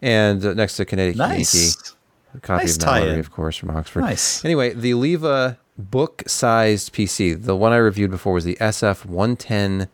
and 0.00 0.44
uh, 0.44 0.54
next 0.54 0.76
to 0.76 0.84
Kinetic 0.84 1.16
Nice. 1.16 1.54
Yankee, 1.54 1.96
a 2.36 2.40
copy 2.40 2.62
Nice 2.64 2.76
of 2.76 2.82
Mallory, 2.84 3.00
tie-in. 3.06 3.18
of 3.20 3.30
course, 3.32 3.56
from 3.56 3.70
Oxford. 3.70 4.00
Nice. 4.02 4.44
Anyway, 4.44 4.72
the 4.74 4.94
LIVA 4.94 5.58
book-sized 5.76 6.92
PC, 6.92 7.42
the 7.42 7.56
one 7.56 7.72
I 7.72 7.76
reviewed 7.78 8.12
before 8.12 8.34
was 8.34 8.44
the 8.44 8.56
SF110 8.60 9.88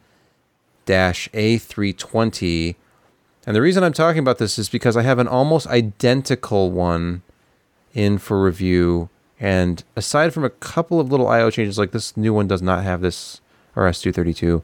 A320. 0.91 2.77
And 3.47 3.57
the 3.57 3.63
reason 3.63 3.83
I'm 3.83 3.93
talking 3.93 4.21
about 4.21 4.39
this 4.39 4.59
is 4.59 4.69
because 4.69 4.97
I 4.97 5.03
have 5.03 5.19
an 5.19 5.29
almost 5.29 5.67
identical 5.67 6.71
one 6.71 7.23
in 7.95 8.19
for 8.19 8.43
review. 8.43 9.09
And 9.39 9.83
aside 9.97 10.35
from 10.35 10.45
a 10.45 10.51
couple 10.51 11.01
of 11.01 11.11
little 11.11 11.29
I/O 11.29 11.51
changes, 11.51 11.79
like 11.79 11.93
this 11.93 12.17
new 12.17 12.35
one 12.35 12.47
does 12.47 12.63
not 12.63 12.85
have 12.85 13.01
this 13.01 13.41
RS-232, 13.75 14.63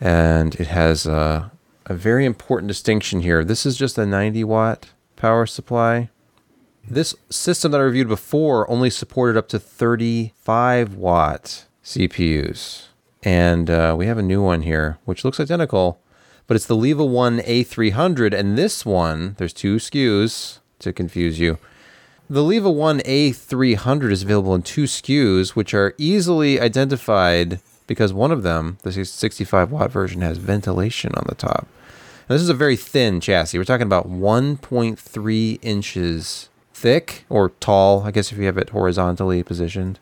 and 0.00 0.54
it 0.54 0.68
has 0.68 1.06
uh, 1.06 1.48
a 1.86 1.94
very 1.94 2.24
important 2.24 2.68
distinction 2.68 3.20
here. 3.22 3.42
This 3.42 3.66
is 3.66 3.76
just 3.76 3.98
a 3.98 4.06
90 4.06 4.44
watt 4.44 4.90
power 5.16 5.46
supply. 5.46 6.10
This 6.86 7.14
system 7.28 7.72
that 7.72 7.80
I 7.80 7.84
reviewed 7.84 8.08
before 8.08 8.70
only 8.70 8.88
supported 8.88 9.36
up 9.36 9.48
to 9.48 9.58
35 9.58 10.94
watt 10.94 11.66
CPUs. 11.84 12.87
And 13.22 13.68
uh, 13.68 13.94
we 13.98 14.06
have 14.06 14.18
a 14.18 14.22
new 14.22 14.42
one 14.42 14.62
here, 14.62 14.98
which 15.04 15.24
looks 15.24 15.40
identical, 15.40 16.00
but 16.46 16.54
it's 16.54 16.66
the 16.66 16.76
LIVA 16.76 17.04
1 17.04 17.40
A300. 17.40 18.32
And 18.32 18.56
this 18.56 18.86
one, 18.86 19.34
there's 19.38 19.52
two 19.52 19.76
SKUs 19.76 20.60
to 20.78 20.92
confuse 20.92 21.40
you. 21.40 21.58
The 22.30 22.44
LIVA 22.44 22.70
1 22.70 23.00
A300 23.00 24.12
is 24.12 24.22
available 24.22 24.54
in 24.54 24.62
two 24.62 24.84
SKUs, 24.84 25.50
which 25.50 25.74
are 25.74 25.94
easily 25.98 26.60
identified 26.60 27.60
because 27.86 28.12
one 28.12 28.30
of 28.30 28.42
them, 28.42 28.78
the 28.82 28.92
65 28.92 29.72
watt 29.72 29.90
version, 29.90 30.20
has 30.20 30.38
ventilation 30.38 31.12
on 31.14 31.24
the 31.26 31.34
top. 31.34 31.66
This 32.28 32.42
is 32.42 32.50
a 32.50 32.54
very 32.54 32.76
thin 32.76 33.20
chassis. 33.20 33.56
We're 33.56 33.64
talking 33.64 33.86
about 33.86 34.10
1.3 34.10 35.58
inches 35.62 36.50
thick 36.74 37.24
or 37.30 37.48
tall, 37.60 38.02
I 38.02 38.10
guess 38.10 38.30
if 38.30 38.36
you 38.36 38.44
have 38.44 38.58
it 38.58 38.70
horizontally 38.70 39.42
positioned. 39.42 39.98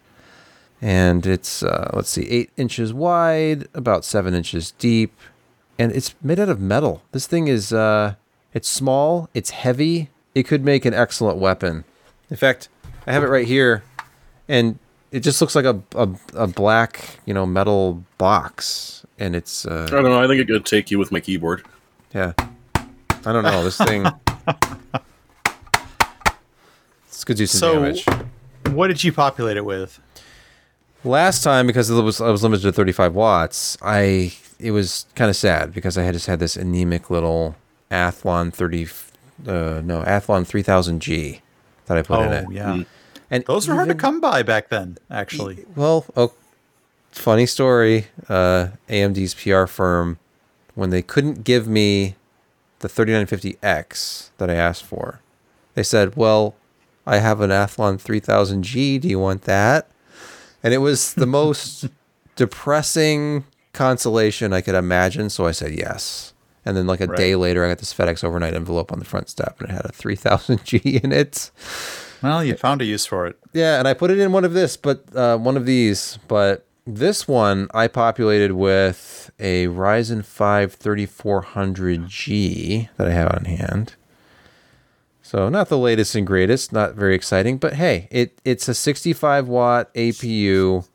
And 0.83 1.25
it's, 1.27 1.63
uh, 1.63 1.91
let's 1.95 2.11
see, 2.11 2.29
8 2.29 2.51
inches 2.57 2.93
wide, 2.93 3.67
about 3.75 4.05
7 4.05 4.35
inches 4.35 4.73
deep. 4.73 5.13
And 5.79 5.91
it's 5.93 6.15
made 6.23 6.39
out 6.39 6.49
of 6.49 6.61
metal. 6.61 7.03
This 7.13 7.27
thing 7.27 7.49
is, 7.49 7.73
uh, 7.73 8.15
it's 8.55 8.69
small, 8.69 9.29
it's 9.35 9.51
heavy. 9.51 10.11
It 10.35 10.45
could 10.45 10.65
make 10.65 10.85
an 10.85 10.93
excellent 10.95 11.39
weapon. 11.39 11.85
In 12.31 12.37
fact, 12.37 12.69
I 13.07 13.13
have 13.13 13.23
it 13.23 13.29
right 13.29 13.47
here, 13.47 13.85
and 14.49 14.79
it 15.13 15.21
just 15.21 15.41
looks 15.41 15.55
like 15.55 15.65
a, 15.65 15.81
a, 15.95 16.09
a 16.35 16.47
black, 16.47 17.21
you 17.25 17.33
know, 17.33 17.47
metal 17.47 18.05
box. 18.19 19.05
And 19.19 19.35
it's, 19.35 19.65
Uh, 19.65 19.85
I 19.89 19.91
don't 19.91 20.05
know. 20.05 20.23
I 20.23 20.27
think 20.27 20.41
it 20.43 20.47
could 20.47 20.67
take 20.67 20.91
you 20.91 20.99
with 20.99 21.11
my 21.13 21.21
keyboard. 21.21 21.63
yeah. 22.15 22.33
I 23.25 23.33
don't 23.33 23.43
know. 23.45 23.65
This 23.65 23.79
thing. 23.79 24.07
This 27.09 27.25
could 27.25 27.37
do 27.39 27.47
some 27.47 27.59
So- 27.59 27.75
damage. 27.75 28.05
What 28.71 28.89
did 28.89 29.03
you 29.03 29.13
populate 29.13 29.57
it 29.57 29.65
with? 29.65 29.99
Last 31.07 31.45
time, 31.45 31.67
because 31.67 31.89
it 31.89 32.03
was 32.03 32.21
I 32.21 32.31
was 32.31 32.43
limited 32.43 32.63
to 32.63 32.73
35 32.73 33.15
watts, 33.15 33.79
I 33.81 34.35
it 34.59 34.73
was 34.73 35.07
kind 35.15 35.31
of 35.31 35.37
sad 35.37 35.73
because 35.73 35.97
I 35.97 36.03
had 36.03 36.15
just 36.15 36.27
had 36.27 36.41
this 36.41 36.57
anemic 36.57 37.11
little 37.11 37.55
Athlon 37.91 38.53
30, 38.53 38.85
uh, 39.47 39.81
no 39.85 40.03
Athlon 40.03 40.45
3000G 40.45 41.41
that 41.87 41.97
I 41.97 42.03
put 42.03 42.23
in 42.23 42.33
it. 42.33 42.45
Oh, 42.49 42.51
yeah. 42.51 42.83
And 43.31 43.45
Those 43.45 43.69
were 43.69 43.75
hard 43.75 43.89
to 43.89 43.95
come 43.95 44.21
by 44.21 44.43
back 44.43 44.69
then, 44.69 44.99
actually. 45.11 45.65
Well, 45.75 46.07
oh, 46.17 46.33
funny 47.11 47.47
story. 47.47 48.07
Uh, 48.29 48.69
AMD's 48.89 49.35
PR 49.35 49.67
firm, 49.67 50.19
when 50.75 50.91
they 50.91 51.03
couldn't 51.03 51.45
give 51.45 51.67
me 51.69 52.17
the 52.81 52.89
3950X 52.89 54.31
that 54.39 54.51
I 54.51 54.55
asked 54.55 54.85
for, 54.85 55.21
they 55.75 55.83
said, 55.83 56.17
"Well, 56.17 56.55
I 57.07 57.19
have 57.19 57.41
an 57.41 57.51
Athlon 57.51 58.01
3000G. 58.01 59.01
Do 59.01 59.09
you 59.09 59.19
want 59.19 59.43
that?" 59.43 59.89
And 60.67 60.75
it 60.75 60.79
was 60.79 61.15
the 61.15 61.27
most 61.27 61.87
depressing 62.35 63.45
consolation 63.73 64.53
I 64.53 64.63
could 64.63 64.75
imagine. 64.75 65.31
So 65.31 65.47
I 65.47 65.53
said 65.53 65.79
yes. 65.79 66.35
And 66.65 66.77
then, 66.77 66.89
like 66.89 67.01
a 67.01 67.07
day 67.07 67.37
later, 67.37 67.65
I 67.65 67.69
got 67.69 67.79
this 67.79 67.95
FedEx 67.95 68.25
overnight 68.25 68.53
envelope 68.53 68.91
on 68.91 68.99
the 68.99 69.05
front 69.05 69.29
step, 69.29 69.61
and 69.61 69.71
it 69.71 69.73
had 69.73 69.85
a 69.85 69.91
3000G 69.91 71.05
in 71.05 71.13
it. 71.13 71.53
Well, 72.21 72.43
you 72.43 72.57
found 72.57 72.83
a 72.83 72.85
use 72.85 73.07
for 73.07 73.29
it. 73.29 73.39
Yeah, 73.53 73.79
and 73.79 73.87
I 73.87 73.95
put 73.95 74.11
it 74.11 74.19
in 74.19 74.33
one 74.33 74.45
of 74.45 74.55
this, 74.55 74.77
but 74.77 75.05
uh, 75.15 75.39
one 75.39 75.57
of 75.57 75.67
these. 75.67 76.19
But 76.27 76.67
this 76.85 77.29
one 77.29 77.69
I 77.73 77.87
populated 77.87 78.55
with 78.55 79.31
a 79.39 79.69
Ryzen 79.69 80.25
5 80.25 80.77
3400G 80.77 82.89
that 82.97 83.07
I 83.07 83.13
have 83.13 83.33
on 83.33 83.45
hand. 83.45 83.95
So 85.27 85.49
not 85.49 85.69
the 85.69 85.77
latest 85.77 86.15
and 86.15 86.25
greatest, 86.25 86.73
not 86.73 86.95
very 86.95 87.17
exciting, 87.17 87.59
but 87.59 87.75
hey, 87.75 88.07
it 88.13 88.41
it's 88.45 88.69
a 88.69 88.75
65 88.75 89.49
watt 89.49 89.93
APU, 89.95 90.87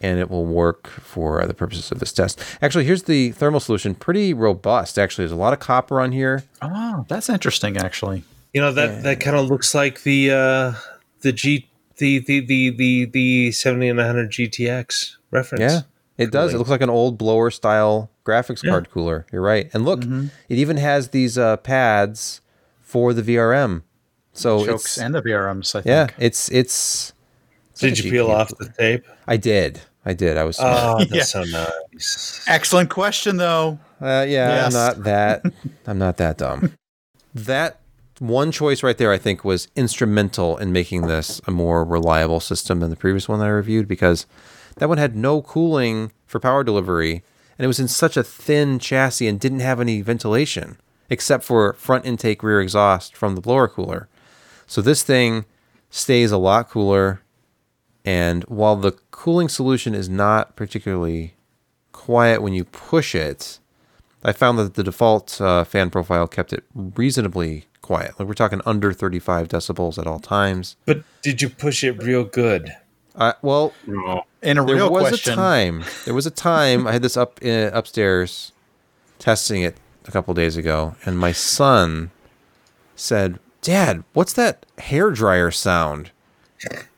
and 0.00 0.20
it 0.20 0.30
will 0.30 0.46
work 0.46 0.86
for 0.86 1.44
the 1.46 1.52
purposes 1.52 1.90
of 1.90 1.98
this 1.98 2.12
test. 2.12 2.40
Actually, 2.62 2.84
here's 2.84 3.02
the 3.02 3.32
thermal 3.32 3.58
solution. 3.58 3.96
Pretty 3.96 4.32
robust. 4.32 5.00
Actually, 5.00 5.22
there's 5.22 5.32
a 5.32 5.36
lot 5.36 5.52
of 5.52 5.58
copper 5.58 6.00
on 6.00 6.12
here. 6.12 6.44
Oh, 6.62 7.04
that's 7.08 7.28
interesting, 7.28 7.76
actually. 7.76 8.22
You 8.54 8.60
know 8.60 8.70
that 8.72 9.02
that 9.02 9.18
kind 9.18 9.36
of 9.36 9.48
looks 9.48 9.74
like 9.74 10.04
the 10.04 10.30
uh, 10.30 10.72
the 11.22 11.32
G 11.32 11.68
the 11.96 12.20
the 12.20 12.38
the 12.46 12.70
the 12.70 13.04
the 13.06 13.50
seventy 13.52 13.88
and 13.88 13.98
hundred 13.98 14.30
GTX 14.30 15.16
reference. 15.32 15.60
Yeah, 15.60 15.80
it 16.16 16.30
does. 16.30 16.54
It 16.54 16.58
looks 16.58 16.70
like 16.70 16.82
an 16.82 16.88
old 16.90 17.18
blower 17.18 17.50
style 17.50 18.10
graphics 18.24 18.62
Yeah. 18.62 18.70
card 18.70 18.90
cooler. 18.90 19.26
You're 19.32 19.42
right. 19.42 19.68
And 19.74 19.84
look, 19.84 20.04
it 20.04 20.56
even 20.56 20.76
has 20.76 21.08
these 21.08 21.36
uh, 21.36 21.56
pads 21.56 22.40
for 22.86 23.12
the 23.12 23.20
VRM. 23.20 23.82
So 24.32 24.64
Chokes 24.64 24.84
it's 24.84 24.98
and 24.98 25.14
the 25.14 25.20
VRMs, 25.20 25.74
I 25.74 25.82
think. 25.82 25.86
yeah, 25.86 26.06
it's 26.24 26.48
it's. 26.50 27.12
it's 27.72 27.80
Did 27.80 27.98
a 27.98 28.02
you 28.04 28.10
peel 28.10 28.30
off 28.30 28.48
the 28.58 28.68
tape? 28.78 29.04
I 29.26 29.36
did. 29.36 29.80
I 30.04 30.14
did. 30.14 30.36
I 30.38 30.44
was. 30.44 30.56
Oh, 30.60 30.98
that's 31.04 31.12
Yeah. 31.12 31.22
so 31.24 31.42
nice. 31.44 32.44
Excellent 32.46 32.88
question, 32.90 33.36
though. 33.38 33.78
Uh, 34.00 34.24
yeah, 34.28 34.48
Yes. 34.64 34.66
I'm 34.66 34.72
not 34.72 35.04
that. 35.04 35.42
I'm 35.86 35.98
not 35.98 36.16
that 36.18 36.38
dumb. 36.38 36.72
that 37.34 37.80
one 38.18 38.50
choice 38.52 38.82
right 38.82 38.96
there, 38.96 39.12
I 39.12 39.18
think, 39.18 39.44
was 39.44 39.68
instrumental 39.76 40.56
in 40.58 40.72
making 40.72 41.02
this 41.06 41.40
a 41.46 41.50
more 41.50 41.84
reliable 41.84 42.40
system 42.40 42.80
than 42.80 42.90
the 42.90 42.96
previous 42.96 43.28
one 43.28 43.40
that 43.40 43.46
I 43.46 43.50
reviewed 43.50 43.88
because 43.88 44.26
that 44.76 44.88
one 44.88 44.98
had 44.98 45.16
no 45.16 45.42
cooling 45.42 46.12
for 46.26 46.38
power 46.40 46.62
delivery, 46.64 47.22
and 47.58 47.64
it 47.64 47.68
was 47.68 47.80
in 47.80 47.88
such 47.88 48.16
a 48.16 48.22
thin 48.22 48.78
chassis 48.78 49.26
and 49.26 49.40
didn't 49.40 49.60
have 49.60 49.80
any 49.80 50.02
ventilation 50.02 50.76
except 51.10 51.44
for 51.44 51.72
front 51.74 52.04
intake, 52.04 52.42
rear 52.42 52.60
exhaust 52.60 53.16
from 53.16 53.34
the 53.34 53.40
blower 53.40 53.68
cooler. 53.68 54.08
So 54.66 54.80
this 54.82 55.02
thing 55.02 55.44
stays 55.90 56.32
a 56.32 56.38
lot 56.38 56.68
cooler, 56.68 57.22
and 58.04 58.44
while 58.44 58.76
the 58.76 58.92
cooling 59.10 59.48
solution 59.48 59.94
is 59.94 60.08
not 60.08 60.56
particularly 60.56 61.34
quiet 61.92 62.42
when 62.42 62.52
you 62.52 62.64
push 62.64 63.14
it, 63.14 63.58
I 64.24 64.32
found 64.32 64.58
that 64.58 64.74
the 64.74 64.82
default 64.82 65.40
uh, 65.40 65.64
fan 65.64 65.90
profile 65.90 66.26
kept 66.26 66.52
it 66.52 66.64
reasonably 66.74 67.66
quiet. 67.82 68.18
Like 68.18 68.26
we're 68.26 68.34
talking 68.34 68.60
under 68.66 68.92
35 68.92 69.48
decibels 69.48 69.98
at 69.98 70.06
all 70.06 70.18
times. 70.18 70.76
But 70.84 71.02
did 71.22 71.40
you 71.40 71.48
push 71.48 71.84
it 71.84 72.02
real 72.02 72.24
good? 72.24 72.74
Uh, 73.14 73.32
well, 73.40 73.72
And 74.42 74.58
a 74.58 74.64
there 74.64 74.74
real 74.76 74.90
was 74.90 75.08
question. 75.08 75.32
a 75.32 75.36
time. 75.36 75.84
There 76.04 76.12
was 76.14 76.26
a 76.26 76.30
time 76.30 76.86
I 76.86 76.92
had 76.92 77.02
this 77.02 77.16
up 77.16 77.38
uh, 77.44 77.70
upstairs 77.72 78.52
testing 79.18 79.62
it 79.62 79.76
a 80.06 80.10
couple 80.10 80.32
days 80.34 80.56
ago, 80.56 80.94
and 81.04 81.18
my 81.18 81.32
son 81.32 82.10
said, 82.94 83.38
"Dad, 83.62 84.04
what's 84.12 84.32
that 84.34 84.64
hair 84.78 85.10
dryer 85.10 85.50
sound?" 85.50 86.10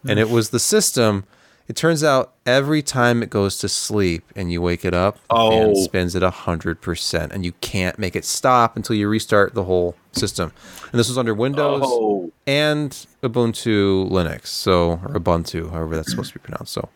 And 0.06 0.18
it 0.18 0.30
was 0.30 0.50
the 0.50 0.60
system. 0.60 1.24
It 1.66 1.76
turns 1.76 2.02
out 2.02 2.32
every 2.46 2.80
time 2.80 3.22
it 3.22 3.28
goes 3.28 3.58
to 3.58 3.68
sleep 3.68 4.24
and 4.34 4.50
you 4.50 4.62
wake 4.62 4.86
it 4.86 4.94
up, 4.94 5.18
the 5.28 5.34
fan 5.50 5.72
Oh. 5.76 5.82
spins 5.84 6.16
at 6.16 6.22
hundred 6.22 6.80
percent, 6.80 7.30
and 7.32 7.44
you 7.44 7.52
can't 7.60 7.98
make 7.98 8.16
it 8.16 8.24
stop 8.24 8.74
until 8.76 8.96
you 8.96 9.06
restart 9.08 9.52
the 9.54 9.64
whole 9.64 9.94
system. 10.12 10.52
And 10.90 10.98
this 10.98 11.08
was 11.08 11.18
under 11.18 11.34
Windows 11.34 11.82
oh, 11.84 12.32
and 12.46 12.90
Ubuntu 13.22 14.08
Linux, 14.10 14.46
so 14.46 14.92
or 15.04 15.14
Ubuntu, 15.20 15.70
however 15.70 15.96
that's 15.96 16.10
supposed 16.10 16.32
to 16.32 16.38
be 16.38 16.42
pronounced. 16.42 16.72
So 16.72 16.88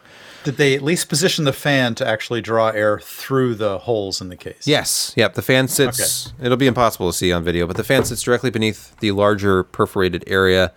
Did 0.45 0.57
they 0.57 0.75
at 0.75 0.83
least 0.83 1.09
position 1.09 1.45
the 1.45 1.53
fan 1.53 1.95
to 1.97 2.07
actually 2.07 2.41
draw 2.41 2.69
air 2.69 2.99
through 2.99 3.55
the 3.55 3.79
holes 3.79 4.21
in 4.21 4.29
the 4.29 4.37
case? 4.37 4.67
Yes. 4.67 5.13
Yep. 5.17 5.35
The 5.35 5.43
fan 5.43 5.69
sits. 5.69 6.29
Okay. 6.29 6.47
It'll 6.47 6.57
be 6.57 6.67
impossible 6.67 7.11
to 7.11 7.17
see 7.17 7.33
on 7.33 7.45
video, 7.45 7.67
but 7.67 7.77
the 7.77 7.85
fan 7.85 8.05
sits 8.05 8.23
directly 8.23 8.51
beneath 8.51 8.99
the 8.99 9.13
larger 9.13 9.63
perforated 9.63 10.25
area, 10.27 10.73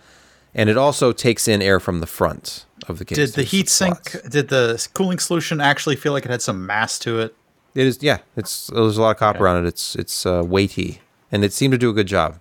and 0.54 0.70
it 0.70 0.76
also 0.76 1.12
takes 1.12 1.48
in 1.48 1.60
air 1.62 1.80
from 1.80 2.00
the 2.00 2.06
front 2.06 2.64
of 2.88 2.98
the 2.98 3.04
case. 3.04 3.16
Did 3.16 3.30
the 3.30 3.42
heat 3.42 3.68
sink, 3.68 4.16
did 4.28 4.48
the 4.48 4.86
cooling 4.94 5.18
solution 5.18 5.60
actually 5.60 5.96
feel 5.96 6.12
like 6.12 6.24
it 6.24 6.30
had 6.30 6.42
some 6.42 6.64
mass 6.64 6.98
to 7.00 7.18
it? 7.20 7.34
It 7.74 7.86
is. 7.86 8.02
Yeah. 8.02 8.18
It's 8.36 8.68
there's 8.68 8.96
a 8.96 9.02
lot 9.02 9.10
of 9.10 9.16
copper 9.18 9.46
on 9.48 9.64
it. 9.64 9.68
It's 9.68 9.96
it's 9.96 10.24
uh, 10.24 10.42
weighty, 10.46 11.00
and 11.32 11.44
it 11.44 11.52
seemed 11.52 11.72
to 11.72 11.78
do 11.78 11.90
a 11.90 11.92
good 11.92 12.06
job. 12.06 12.38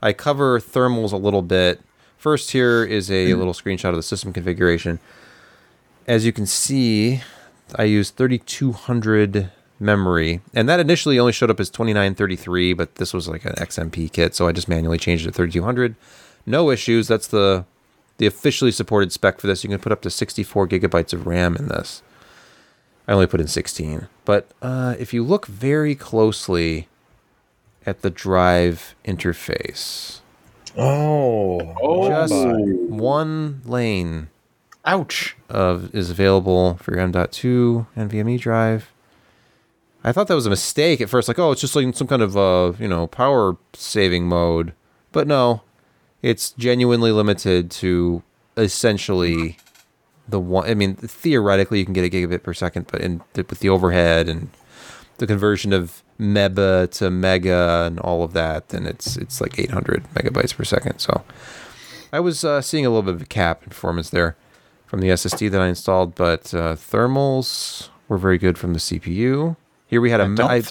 I 0.00 0.12
cover 0.12 0.60
thermals 0.60 1.12
a 1.12 1.16
little 1.16 1.42
bit. 1.42 1.80
First, 2.16 2.52
here 2.52 2.84
is 2.84 3.10
a 3.10 3.34
little 3.34 3.52
screenshot 3.52 3.90
of 3.90 3.96
the 3.96 4.02
system 4.02 4.32
configuration. 4.32 4.98
As 6.08 6.24
you 6.26 6.32
can 6.32 6.46
see, 6.46 7.20
I 7.76 7.84
use 7.84 8.10
3200 8.10 9.50
memory, 9.78 10.40
and 10.54 10.68
that 10.68 10.80
initially 10.80 11.18
only 11.18 11.32
showed 11.32 11.50
up 11.50 11.60
as 11.60 11.68
2933, 11.70 12.72
but 12.72 12.94
this 12.96 13.12
was 13.12 13.28
like 13.28 13.44
an 13.44 13.52
XMP 13.52 14.10
kit, 14.10 14.34
so 14.34 14.48
I 14.48 14.52
just 14.52 14.68
manually 14.68 14.98
changed 14.98 15.24
it 15.26 15.30
to 15.32 15.36
3200. 15.36 15.94
No 16.46 16.70
issues. 16.70 17.08
That's 17.08 17.26
the 17.28 17.66
the 18.16 18.26
officially 18.26 18.72
supported 18.72 19.12
spec 19.12 19.38
for 19.38 19.46
this. 19.46 19.62
You 19.62 19.70
can 19.70 19.78
put 19.78 19.92
up 19.92 20.00
to 20.00 20.10
64 20.10 20.66
gigabytes 20.66 21.12
of 21.12 21.26
RAM 21.26 21.54
in 21.56 21.68
this. 21.68 22.02
I 23.06 23.12
only 23.12 23.26
put 23.28 23.40
in 23.40 23.46
16. 23.46 24.08
But 24.24 24.48
uh, 24.60 24.96
if 24.98 25.14
you 25.14 25.22
look 25.22 25.46
very 25.46 25.94
closely 25.94 26.88
at 27.86 28.00
the 28.02 28.10
drive 28.10 28.94
interface, 29.04 30.20
Oh, 30.76 31.74
oh, 31.80 32.08
just 32.08 32.32
my. 32.34 32.52
one 32.96 33.60
lane 33.64 34.28
Ouch. 34.88 35.36
is 35.50 36.08
available 36.08 36.78
for 36.78 36.92
your 36.92 37.00
M.2 37.00 37.86
NVMe 37.94 38.40
drive. 38.40 38.90
I 40.02 40.12
thought 40.12 40.28
that 40.28 40.34
was 40.34 40.46
a 40.46 40.50
mistake 40.50 41.02
at 41.02 41.10
first, 41.10 41.28
like, 41.28 41.38
oh, 41.38 41.52
it's 41.52 41.60
just 41.60 41.76
like 41.76 41.94
some 41.94 42.06
kind 42.06 42.22
of 42.22 42.38
uh, 42.38 42.72
you 42.78 42.88
know, 42.88 43.06
power 43.06 43.58
saving 43.74 44.26
mode. 44.26 44.72
But 45.12 45.26
no, 45.26 45.60
it's 46.22 46.52
genuinely 46.52 47.12
limited 47.12 47.70
to 47.72 48.22
essentially 48.56 49.58
the 50.26 50.40
one. 50.40 50.70
I 50.70 50.72
mean, 50.72 50.94
theoretically, 50.94 51.80
you 51.80 51.84
can 51.84 51.92
get 51.92 52.06
a 52.06 52.08
gigabit 52.08 52.42
per 52.42 52.54
second, 52.54 52.86
but 52.90 53.02
in 53.02 53.20
with 53.34 53.58
the 53.58 53.68
overhead 53.68 54.26
and 54.26 54.48
the 55.18 55.26
conversion 55.26 55.74
of 55.74 56.02
meba 56.18 56.90
to 56.92 57.10
mega 57.10 57.84
and 57.86 58.00
all 58.00 58.22
of 58.22 58.32
that, 58.32 58.70
then 58.70 58.86
it's 58.86 59.18
it's 59.18 59.42
like 59.42 59.58
800 59.58 60.04
megabytes 60.14 60.56
per 60.56 60.64
second. 60.64 60.98
So 60.98 61.24
I 62.10 62.20
was 62.20 62.42
uh, 62.42 62.62
seeing 62.62 62.86
a 62.86 62.88
little 62.88 63.02
bit 63.02 63.16
of 63.16 63.22
a 63.22 63.26
cap 63.26 63.64
in 63.64 63.68
performance 63.68 64.08
there 64.08 64.34
from 64.88 65.00
the 65.00 65.08
SSD 65.10 65.50
that 65.52 65.60
I 65.60 65.68
installed, 65.68 66.14
but 66.16 66.52
uh, 66.54 66.74
thermals 66.74 67.90
were 68.08 68.18
very 68.18 68.38
good 68.38 68.58
from 68.58 68.72
the 68.72 68.78
CPU. 68.80 69.56
Here 69.86 70.00
we 70.00 70.10
had 70.10 70.20
a 70.20 70.24
I 70.24 70.26
don't 70.34 70.40
I- 70.50 70.62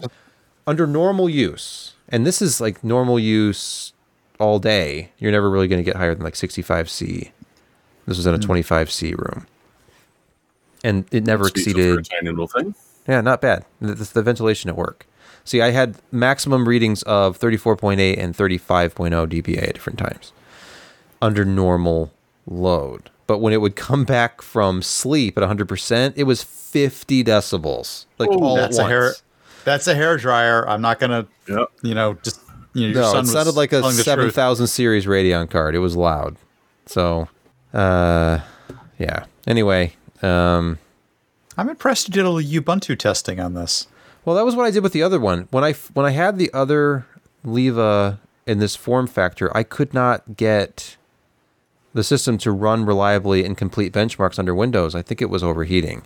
under 0.66 0.86
normal 0.86 1.30
use, 1.30 1.94
and 2.10 2.26
this 2.26 2.42
is 2.42 2.60
like 2.60 2.84
normal 2.84 3.18
use 3.20 3.94
all 4.40 4.60
day. 4.60 5.12
You're 5.20 5.32
never 5.32 5.50
really 5.50 5.68
going 5.70 5.80
to 5.80 5.84
get 5.86 5.96
higher 5.96 6.14
than 6.14 6.24
like 6.24 6.34
65C. 6.34 7.32
This 8.08 8.18
was 8.18 8.26
in 8.28 8.34
a 8.34 8.40
25C 8.40 9.16
room, 9.18 9.46
and 10.84 11.06
it 11.12 11.24
never 11.26 11.46
That's 11.46 11.60
exceeded. 11.68 12.06
tiny 12.10 12.30
little 12.30 12.48
thing. 12.48 12.74
Yeah, 13.08 13.22
not 13.22 13.40
bad. 13.40 13.66
The, 13.80 13.94
the 13.94 14.22
ventilation 14.22 14.70
at 14.70 14.76
work. 14.76 15.06
See, 15.46 15.62
I 15.62 15.72
had 15.72 15.96
maximum 16.12 16.68
readings 16.68 17.04
of 17.04 17.40
34.8 17.40 18.18
and 18.18 18.36
35.0 18.36 18.98
dBA 19.28 19.64
at 19.70 19.74
different 19.76 19.98
times 20.00 20.34
under 21.22 21.46
normal 21.46 22.12
load. 22.46 23.10
But 23.28 23.40
when 23.40 23.54
it 23.54 23.58
would 23.62 23.76
come 23.76 24.06
back 24.06 24.42
from 24.42 24.82
sleep 24.82 25.38
at 25.38 25.44
100%, 25.44 26.14
it 26.16 26.24
was 26.24 26.42
50 26.44 27.24
decibels. 27.24 28.06
Like 28.18 28.30
Oh, 28.32 28.42
all 28.44 28.56
that's 28.56 28.80
at 28.80 28.86
a 28.86 28.90
hair. 28.90 29.14
That's 29.66 29.88
a 29.88 29.94
hair 29.96 30.16
dryer. 30.18 30.68
I'm 30.68 30.82
not 30.82 31.00
gonna, 31.00 31.28
Yep. 31.50 31.68
you 31.84 31.94
know, 31.94 32.14
just 32.24 32.40
you 32.74 32.88
know, 32.88 32.94
your 32.94 33.02
No, 33.04 33.12
son 33.12 33.26
it 33.26 33.28
sounded 33.28 33.56
like 33.56 33.74
a 33.74 33.82
telling 33.82 33.98
the 33.98 34.04
truth. 34.04 34.34
7000 34.34 34.68
series 34.68 35.06
Radeon 35.06 35.50
card. 35.50 35.76
It 35.76 35.80
was 35.80 35.96
loud. 35.96 36.38
So, 36.86 37.28
uh, 37.74 38.40
yeah. 38.98 39.26
Anyway, 39.46 39.94
um, 40.22 40.80
I'm 41.58 41.70
impressed 41.70 42.08
you 42.08 42.14
did 42.14 42.26
a 42.26 42.30
little 42.30 42.62
Ubuntu 42.62 42.98
testing 42.98 43.40
on 43.40 43.54
this. 43.56 43.88
Well, 44.26 44.36
that 44.36 44.46
was 44.46 44.56
what 44.56 44.66
I 44.66 44.72
did 44.72 44.84
with 44.84 44.94
the 44.94 45.04
other 45.04 45.20
one. 45.20 45.48
When 45.52 45.64
I 45.64 45.74
when 45.94 46.06
I 46.06 46.12
had 46.12 46.38
the 46.38 46.54
other 46.54 47.06
LIVA 47.44 48.20
in 48.46 48.60
this 48.60 48.76
form 48.76 49.08
factor, 49.08 49.56
I 49.56 49.64
could 49.64 49.94
not 49.94 50.36
get 50.38 50.97
the 51.98 52.04
system 52.04 52.38
to 52.38 52.52
run 52.52 52.86
reliably 52.86 53.44
and 53.44 53.58
complete 53.58 53.92
benchmarks 53.92 54.38
under 54.38 54.54
Windows. 54.54 54.94
I 54.94 55.02
think 55.02 55.20
it 55.20 55.32
was 55.32 55.44
overheating, 55.44 56.04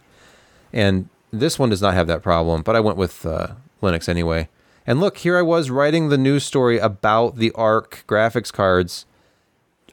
and 0.71 1.09
this 1.31 1.59
one 1.59 1.69
does 1.69 1.81
not 1.81 1.93
have 1.93 2.07
that 2.07 2.23
problem. 2.23 2.61
But 2.61 2.77
I 2.77 2.79
went 2.79 2.97
with 2.97 3.25
uh, 3.25 3.49
Linux 3.83 4.07
anyway. 4.07 4.47
And 4.87 4.99
look, 4.99 5.17
here 5.17 5.37
I 5.37 5.41
was 5.41 5.69
writing 5.69 6.07
the 6.07 6.17
news 6.17 6.43
story 6.43 6.79
about 6.79 7.35
the 7.35 7.51
ARC 7.51 8.03
graphics 8.07 8.51
cards 8.51 9.05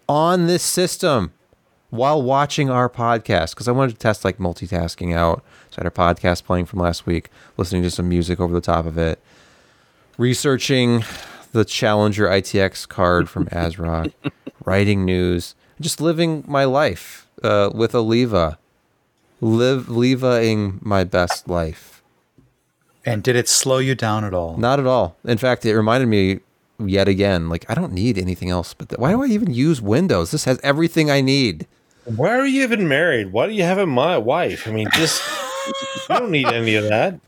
on 0.09 0.47
this 0.47 0.63
system 0.63 1.33
while 1.91 2.23
watching 2.23 2.71
our 2.71 2.89
podcast 2.89 3.51
because 3.51 3.67
I 3.67 3.73
wanted 3.73 3.93
to 3.93 3.99
test 3.99 4.25
like 4.25 4.39
multitasking 4.39 5.15
out. 5.15 5.45
So 5.71 5.79
I 5.79 5.85
had 5.85 5.99
our 5.99 6.15
podcast 6.15 6.45
playing 6.45 6.67
from 6.67 6.79
last 6.79 7.07
week, 7.07 7.29
listening 7.57 7.83
to 7.83 7.91
some 7.91 8.09
music 8.09 8.41
over 8.41 8.55
the 8.55 8.61
top 8.61 8.87
of 8.87 8.97
it, 8.97 9.21
researching 10.17 11.05
the 11.53 11.65
Challenger 11.65 12.27
ITX 12.27 12.89
card 12.89 13.29
from 13.29 13.47
ASRock, 13.53 14.13
writing 14.65 15.05
news, 15.05 15.55
just 15.81 16.01
living 16.01 16.45
my 16.47 16.65
life 16.65 17.27
uh, 17.43 17.71
with 17.75 17.95
a 17.95 18.01
LIVA, 18.01 18.59
live 19.41 19.87
Levaing 19.87 20.83
my 20.85 21.05
best 21.05 21.49
life. 21.49 22.03
And 23.05 23.23
did 23.23 23.37
it 23.37 23.49
slow 23.49 23.79
you 23.79 23.95
down 23.95 24.25
at 24.25 24.35
all? 24.35 24.57
Not 24.57 24.79
at 24.81 24.87
all. 24.87 25.17
In 25.25 25.39
fact, 25.39 25.65
it 25.65 25.75
reminded 25.75 26.07
me 26.09 26.41
yet 26.85 27.09
again, 27.09 27.49
like 27.49 27.65
I 27.69 27.75
don't 27.75 27.93
need 27.93 28.19
anything 28.19 28.51
else. 28.51 28.75
But 28.75 28.91
th- 28.91 28.99
why 28.99 29.13
do 29.13 29.23
I 29.23 29.27
even 29.27 29.53
use 29.53 29.81
Windows? 29.81 30.31
This 30.31 30.45
has 30.45 30.61
everything 30.63 31.11
I 31.11 31.21
need. 31.21 31.67
Why 32.05 32.31
are 32.37 32.47
you 32.47 32.63
even 32.63 32.89
married? 32.89 33.33
Why 33.33 33.47
do 33.47 33.53
you 33.53 33.63
have 33.63 33.79
a 33.79 33.87
my 33.87 34.19
wife? 34.19 34.67
I 34.67 34.73
mean, 34.73 34.89
just 34.93 35.23
you 35.67 36.17
don't 36.17 36.31
need 36.31 36.49
any 36.49 36.75
of 36.75 36.85
that. 36.89 37.21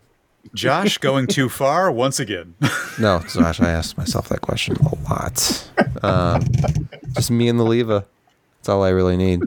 Josh 0.55 0.99
going 0.99 1.27
too 1.27 1.49
far 1.49 1.91
once 1.93 2.19
again. 2.21 2.55
No, 2.99 3.21
Josh, 3.21 3.63
I 3.63 3.71
asked 3.71 3.97
myself 3.97 4.29
that 4.29 4.43
question 4.43 4.77
a 4.77 4.95
lot. 5.11 5.71
Um, 6.03 6.45
just 7.15 7.31
me 7.31 7.49
and 7.49 7.59
the 7.59 7.65
LIVA. 7.65 8.05
That's 8.61 8.69
all 8.69 8.83
I 8.85 8.91
really 8.91 9.17
need. 9.17 9.43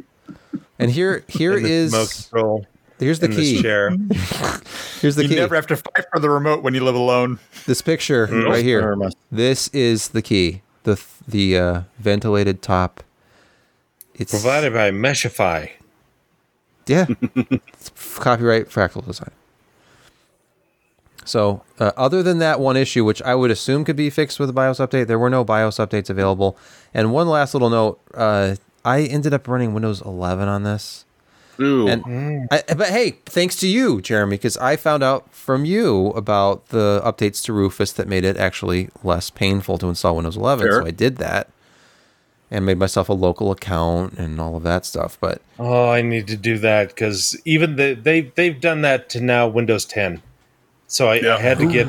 And 0.80 0.90
here, 0.92 1.24
here 1.28 1.56
And 1.56 1.66
the 1.66 1.86
remote 1.86 2.10
control 2.12 2.68
here's 3.00 3.20
the 3.20 3.28
in 3.28 3.32
key. 3.34 3.62
chair. 3.62 3.90
Here's 5.02 5.16
the 5.16 5.24
you 5.24 5.28
key. 5.30 5.36
You 5.36 5.42
never 5.42 5.56
have 5.56 5.68
to 5.68 5.76
fight 5.76 6.06
for 6.14 6.20
the 6.20 6.30
remote 6.30 6.64
when 6.64 6.74
you 6.74 6.84
live 6.84 6.96
alone. 6.96 7.40
This 7.66 7.82
picture 7.82 8.28
Mm. 8.28 8.50
right 8.50 8.64
here. 8.64 8.98
This 9.32 9.68
is 9.70 10.10
the 10.10 10.22
key. 10.22 10.62
The 10.84 11.02
the 11.28 11.58
uh, 11.58 11.82
ventilated 12.00 12.62
top. 12.62 13.04
It's 14.16 14.32
Provided 14.32 14.74
by 14.74 14.92
Meshify. 14.92 15.72
Yeah. 16.88 17.06
It's 17.36 17.90
copyright 18.20 18.70
fractal 18.70 19.06
design. 19.06 19.32
So, 21.26 21.64
uh, 21.80 21.92
other 21.96 22.22
than 22.22 22.40
that 22.40 22.60
one 22.60 22.76
issue, 22.76 23.06
which 23.06 23.22
I 23.22 23.34
would 23.36 23.50
assume 23.52 23.86
could 23.86 23.96
be 23.96 24.10
fixed 24.10 24.40
with 24.40 24.50
a 24.50 24.54
BIOS 24.54 24.80
update, 24.80 25.08
there 25.08 25.20
were 25.20 25.30
no 25.30 25.44
BIOS 25.46 25.78
updates 25.78 26.10
available. 26.10 26.58
And 26.94 27.14
one 27.14 27.28
last 27.30 27.54
little 27.54 27.70
note 27.70 28.00
uh, 28.14 28.56
I 28.86 29.02
ended 29.04 29.34
up 29.34 29.48
running 29.48 29.74
Windows 29.74 30.02
11 30.02 30.48
on 30.48 30.64
this. 30.64 31.06
Ooh. 31.60 31.88
And 31.88 32.48
I, 32.52 32.64
but 32.76 32.90
hey, 32.90 33.12
thanks 33.26 33.56
to 33.58 33.68
you, 33.68 34.02
Jeremy, 34.02 34.38
because 34.38 34.58
I 34.58 34.76
found 34.76 35.04
out 35.04 35.32
from 35.34 35.66
you 35.66 36.08
about 36.10 36.70
the 36.70 37.02
updates 37.06 37.44
to 37.46 37.54
Rufus 37.54 37.92
that 37.94 38.08
made 38.08 38.26
it 38.26 38.38
actually 38.38 38.90
less 39.04 39.30
painful 39.30 39.78
to 39.78 39.88
install 39.88 40.16
Windows 40.16 40.36
11. 40.36 40.66
Fair. 40.66 40.82
So 40.82 40.88
I 40.88 40.92
did 40.92 41.18
that 41.18 41.50
and 42.50 42.66
made 42.66 42.78
myself 42.80 43.08
a 43.08 43.14
local 43.14 43.52
account 43.52 44.14
and 44.18 44.40
all 44.42 44.56
of 44.56 44.64
that 44.64 44.86
stuff. 44.86 45.18
But 45.22 45.42
Oh, 45.60 45.90
I 45.90 46.02
need 46.02 46.28
to 46.28 46.38
do 46.38 46.58
that 46.60 46.90
because 46.90 47.40
even 47.46 47.76
the, 47.76 47.94
they 47.94 48.22
they've 48.22 48.60
done 48.60 48.82
that 48.82 49.10
to 49.10 49.22
now 49.22 49.48
Windows 49.48 49.86
10. 49.86 50.22
So 50.88 51.10
I, 51.10 51.16
Yeah. 51.16 51.36
I 51.36 51.40
had 51.40 51.60
to 51.60 51.66
get. 51.72 51.88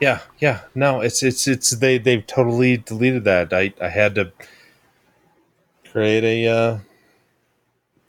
Yeah, 0.00 0.20
yeah. 0.38 0.60
No, 0.76 1.00
it's 1.00 1.22
it's 1.24 1.48
it's 1.48 1.70
they 1.70 1.98
they've 1.98 2.24
totally 2.26 2.76
deleted 2.76 3.24
that. 3.24 3.52
I 3.52 3.72
I 3.80 3.88
had 3.88 4.14
to 4.16 4.32
create 5.92 6.24
a 6.24 6.48
uh, 6.48 6.78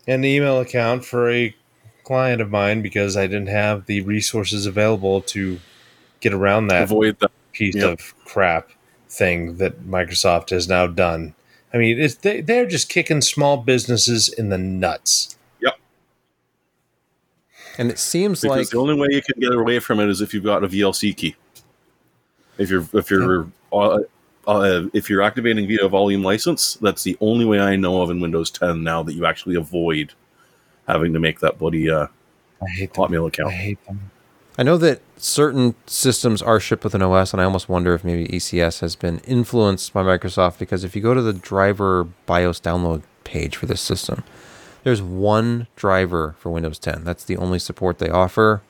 an 0.08 0.24
email 0.26 0.60
account 0.60 1.06
for 1.06 1.30
a 1.30 1.56
client 2.04 2.42
of 2.42 2.50
mine 2.50 2.82
because 2.82 3.16
I 3.16 3.28
didn't 3.28 3.48
have 3.50 3.86
the 3.86 4.02
resources 4.02 4.66
available 4.66 5.22
to 5.22 5.60
get 6.22 6.34
around 6.34 6.68
that 6.68 6.84
Avoid 6.84 7.20
that. 7.20 7.32
piece 7.52 7.76
Yep. 7.76 8.00
of 8.00 8.26
crap 8.26 8.70
thing 9.08 9.58
that 9.58 9.84
Microsoft 9.84 10.50
has 10.50 10.68
now 10.68 10.88
done. 10.88 11.36
I 11.74 11.78
mean, 11.78 12.00
it's, 12.00 12.16
they, 12.16 12.42
they're 12.42 12.66
just 12.66 12.90
kicking 12.90 13.22
small 13.22 13.58
businesses 13.58 14.28
in 14.28 14.50
the 14.50 14.58
nuts. 14.58 15.38
Yep. 15.62 15.76
And 17.78 17.92
it 17.92 18.00
seems 18.00 18.42
Because 18.42 18.58
like 18.58 18.70
the 18.70 18.80
only 18.80 18.96
way 18.96 19.08
you 19.12 19.22
can 19.22 19.40
get 19.40 19.54
away 19.54 19.80
from 19.80 20.00
it 20.00 20.10
is 20.10 20.22
if 20.22 20.34
you've 20.34 20.44
got 20.44 20.64
a 20.64 20.68
VLK 20.68 21.16
key. 21.16 21.36
If 22.58 22.70
you're 22.70 22.86
if 22.94 23.10
you're 23.10 23.48
uh, 23.72 24.00
uh, 24.50 24.88
if 24.93 25.10
you're 25.10 25.22
activating 25.22 25.68
via 25.68 25.88
volume 25.88 26.24
license, 26.24 26.76
that's 26.76 27.04
the 27.04 27.18
only 27.22 27.45
way 27.45 27.60
I 27.60 27.76
know 27.76 28.02
of 28.02 28.10
in 28.10 28.20
Windows 28.20 28.50
10 28.52 28.84
now 28.84 29.04
that 29.04 29.14
you 29.14 29.26
actually 29.26 29.56
avoid 29.56 30.14
having 30.88 31.14
to 31.14 31.20
make 31.20 31.39
that 31.39 31.58
bloody 31.60 31.89
uh, 31.89 32.08
I 32.62 32.70
hate. 32.70 32.93
Hotmail 32.93 33.26
I 33.26 33.28
account. 33.28 33.52
hate 33.52 33.86
them. 33.86 34.12
I 34.58 34.64
know 34.64 34.78
that 34.78 35.02
certain 35.16 35.76
systems 35.86 36.41
are 36.41 36.60
shipped 36.60 36.84
with 36.84 36.93
an 36.93 37.02
OS, 37.02 37.32
and 37.32 37.41
I 37.41 37.45
almost 37.45 37.70
wonder 37.70 37.93
if 37.93 38.04
maybe 38.04 38.28
ECS 38.28 38.82
has 38.82 38.95
been 38.95 39.20
influenced 39.20 39.93
by 39.93 40.04
Microsoft 40.04 40.60
because 40.60 40.84
if 40.84 40.95
you 40.95 41.02
go 41.02 41.14
to 41.14 41.22
the 41.22 41.32
driver 41.32 42.06
BIOS 42.26 42.60
download 42.60 43.04
page 43.24 43.56
for 43.56 43.68
this 43.68 43.80
system, 43.80 44.24
there's 44.84 45.02
one 45.02 45.68
driver 45.76 46.36
for 46.39 46.50
Windows 46.50 46.80
10. 46.80 47.04
That's 47.04 47.24
the 47.24 47.38
only 47.38 47.60
support 47.60 48.00
they 48.00 48.10
offer. 48.10 48.62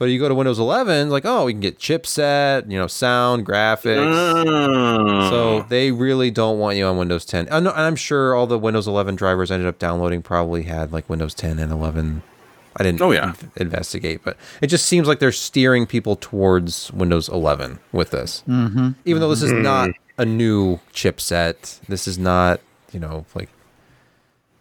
But 0.00 0.06
you 0.06 0.18
go 0.18 0.30
to 0.30 0.34
Windows 0.34 0.58
11, 0.58 1.10
like, 1.10 1.26
oh, 1.26 1.44
we 1.44 1.52
can 1.52 1.60
get 1.60 1.78
chipset, 1.78 2.70
you 2.70 2.78
know, 2.78 2.86
sound, 2.86 3.44
graphics. 3.46 5.28
So 5.30 5.62
they 5.68 5.92
really 5.92 6.30
don't 6.30 6.58
want 6.58 6.78
you 6.78 6.86
on 6.86 6.96
Windows 6.96 7.26
10. 7.26 7.48
I 7.50 7.60
know, 7.60 7.70
and 7.70 7.82
I'm 7.82 7.96
sure 7.96 8.34
all 8.34 8.46
the 8.46 8.58
Windows 8.58 8.88
11 8.88 9.14
drivers 9.16 9.50
I 9.50 9.54
ended 9.56 9.68
up 9.68 9.78
downloading 9.78 10.22
probably 10.22 10.62
had 10.62 10.90
like 10.90 11.06
Windows 11.10 11.34
10 11.34 11.58
and 11.58 11.70
11. 11.70 12.22
I 12.76 12.82
didn't 12.82 13.02
Oh, 13.02 13.10
yeah. 13.10 13.34
in- 13.56 13.62
investigate, 13.66 14.22
but 14.24 14.38
it 14.62 14.68
just 14.68 14.86
seems 14.86 15.06
like 15.06 15.18
they're 15.18 15.32
steering 15.32 15.86
people 15.86 16.16
towards 16.16 16.90
Windows 16.92 17.28
11 17.28 17.78
with 17.92 18.10
this. 18.10 18.42
Mm-hmm. 18.48 18.90
Even 19.04 19.20
though 19.20 19.28
this 19.28 19.42
is 19.42 19.52
not 19.52 19.90
a 20.16 20.24
new 20.24 20.80
chipset, 20.94 21.78
this 21.88 22.08
is 22.08 22.18
not 22.18 22.60
you 22.92 23.00
know 23.00 23.26
like 23.34 23.50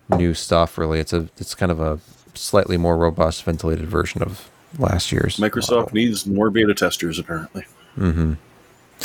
new 0.09 0.33
stuff 0.33 0.77
really. 0.77 0.99
It's 0.99 1.13
a 1.13 1.29
it's 1.37 1.55
kind 1.55 1.71
of 1.71 1.79
a 1.79 1.99
slightly 2.33 2.75
more 2.77 2.97
robust 2.97 3.43
ventilated 3.43 3.87
version 3.87 4.21
of 4.21 4.49
last 4.77 5.11
year's 5.11 5.37
Microsoft 5.37 5.69
model. 5.69 5.89
needs 5.93 6.25
more 6.25 6.49
beta 6.49 6.73
testers, 6.73 7.17
apparently. 7.19 7.65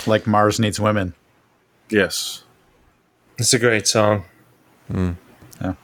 Like 0.06 0.26
Mars 0.26 0.60
needs 0.60 0.78
women. 0.78 1.14
Yes. 1.90 2.44
It's 3.38 3.52
a 3.54 3.58
great 3.58 3.86
song. 3.86 4.24
Yeah. 4.92 5.74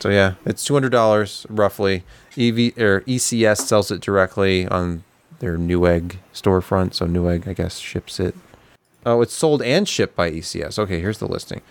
So 0.00 0.10
yeah, 0.10 0.34
it's 0.44 0.64
two 0.64 0.74
hundred 0.74 0.90
dollars 0.92 1.46
roughly. 1.48 2.04
EV 2.36 2.76
or 2.78 3.00
ECS 3.06 3.58
sells 3.62 3.90
it 3.90 4.00
directly 4.00 4.66
on 4.68 5.02
their 5.38 5.56
Newegg 5.56 6.16
storefront. 6.34 6.94
So 6.94 7.06
Newegg, 7.06 7.48
I 7.48 7.54
guess, 7.54 7.78
ships 7.78 8.20
it. 8.20 8.34
Oh, 9.06 9.22
it's 9.22 9.34
sold 9.34 9.62
and 9.62 9.88
shipped 9.88 10.14
by 10.16 10.30
ECS. 10.30 10.78
Okay, 10.78 11.00
here's 11.00 11.18
the 11.18 11.26
listing. 11.28 11.62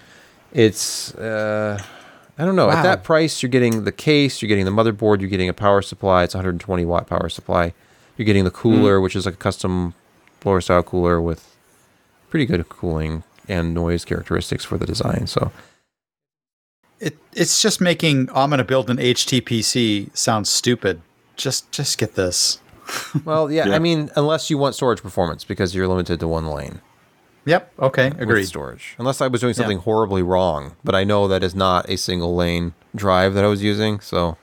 It's 0.52 1.14
uh, 1.16 1.82
I 2.38 2.46
don't 2.46 2.56
know. 2.56 2.70
At 2.70 2.84
that 2.84 3.04
price, 3.04 3.44
you're 3.44 3.50
getting 3.50 3.84
the 3.84 3.92
case, 3.92 4.42
you're 4.42 4.50
getting 4.50 4.66
the 4.66 4.72
motherboard, 4.72 5.22
you're 5.22 5.30
getting 5.30 5.50
a 5.50 5.54
power 5.54 5.82
supply. 5.82 6.24
It's 6.24 6.34
120 6.34 6.84
watt 6.86 7.08
power 7.08 7.30
supply. 7.30 7.74
You're 8.18 8.26
getting 8.26 8.44
the 8.44 8.50
hmm. 8.50 8.58
cooler, 8.58 9.02
which 9.02 9.16
is 9.16 9.26
like 9.26 9.36
a 9.36 9.38
custom 9.38 9.94
blower 10.40 10.62
style 10.62 10.84
cooler 10.84 11.22
with 11.22 11.56
pretty 12.30 12.46
good 12.46 12.68
cooling 12.70 13.24
and 13.48 13.74
noise 13.74 14.06
characteristics 14.06 14.66
for 14.66 14.78
the 14.78 14.86
design. 14.86 15.28
So 15.28 15.52
It, 17.00 17.18
it's 17.34 17.62
just 17.62 17.80
making 17.80 18.30
oh, 18.32 18.42
I'm 18.42 18.50
going 18.50 18.58
to 18.58 18.64
build 18.64 18.90
an 18.90 18.98
HTPC 18.98 20.16
sound 20.16 20.48
stupid. 20.48 21.02
just 21.36 21.72
just 21.72 21.98
get 21.98 22.16
this. 22.16 22.60
Well, 23.26 23.52
yeah, 23.52 23.68
Yeah. 23.68 23.76
I 23.76 23.80
mean, 23.80 24.10
unless 24.16 24.50
you 24.50 24.58
want 24.58 24.76
storage 24.76 25.02
performance 25.02 25.44
because 25.44 25.74
you're 25.74 25.88
limited 25.88 26.20
to 26.20 26.28
one 26.28 26.48
lane. 26.48 26.82
Yep. 27.46 27.74
Okay. 27.80 28.10
with 28.10 28.22
Agreed. 28.22 28.46
storage. 28.46 28.96
Unless 28.98 29.22
I 29.22 29.28
was 29.28 29.42
doing 29.42 29.54
something 29.54 29.80
horribly 29.80 30.22
wrong, 30.24 30.76
but 30.84 30.96
I 30.96 31.04
know 31.04 31.28
that 31.28 31.44
is 31.44 31.54
not 31.54 31.90
a 31.90 31.98
single 31.98 32.36
lane 32.36 32.74
drive 32.96 33.34
that 33.34 33.44
I 33.44 33.48
was 33.48 33.62
using. 33.62 34.00
So 34.00 34.38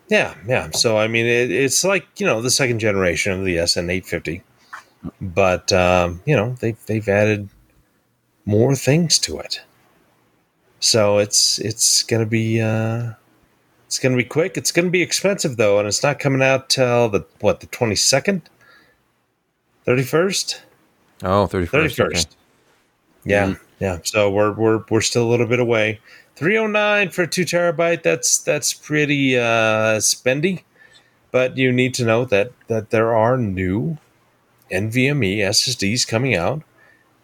Yeah, 0.08 0.34
yeah. 0.46 0.70
So 0.70 0.98
I 0.98 1.08
mean, 1.08 1.26
it, 1.26 1.50
it's 1.50 1.84
like 1.84 2.06
you 2.18 2.26
know 2.26 2.40
the 2.42 2.50
second 2.50 2.78
generation 2.78 3.32
of 3.32 3.44
the 3.44 3.56
SN850, 3.56 4.42
but 5.20 5.72
um, 5.72 6.20
you 6.26 6.36
know 6.36 6.54
they've 6.60 6.78
they've 6.86 7.08
added 7.08 7.48
more 8.44 8.74
things 8.76 9.18
to 9.20 9.38
it. 9.38 9.60
So 10.80 11.18
it's 11.18 11.58
it's 11.58 12.02
gonna 12.04 12.26
be 12.26 12.60
uh, 12.60 13.12
it's 13.86 13.98
gonna 13.98 14.16
be 14.16 14.24
quick. 14.24 14.56
It's 14.56 14.70
gonna 14.70 14.90
be 14.90 15.02
expensive 15.02 15.56
though, 15.56 15.78
and 15.78 15.88
it's 15.88 16.02
not 16.02 16.18
coming 16.20 16.42
out 16.42 16.68
till 16.68 17.08
the 17.08 17.24
what 17.40 17.60
the 17.60 17.66
twenty 17.66 17.96
second, 17.96 18.42
thirty 19.84 20.02
first, 20.04 20.62
Oh, 21.24 21.48
31st. 21.50 21.68
thirty 21.68 21.86
okay. 21.86 21.94
first. 21.94 22.36
Yeah, 23.24 23.54
yeah. 23.80 23.98
So 24.04 24.30
we're 24.30 24.52
we're 24.52 24.84
we're 24.88 25.00
still 25.00 25.24
a 25.24 25.30
little 25.30 25.48
bit 25.48 25.58
away. 25.58 25.98
309 26.36 27.10
for 27.10 27.26
two 27.26 27.44
terabyte. 27.44 28.02
That's 28.02 28.38
that's 28.38 28.72
pretty 28.72 29.38
uh, 29.38 29.98
spendy, 29.98 30.62
but 31.30 31.56
you 31.56 31.72
need 31.72 31.94
to 31.94 32.04
know 32.04 32.24
that 32.26 32.52
that 32.68 32.90
there 32.90 33.14
are 33.14 33.36
new 33.36 33.98
NVMe 34.70 35.38
SSDs 35.38 36.06
coming 36.06 36.34
out, 36.34 36.62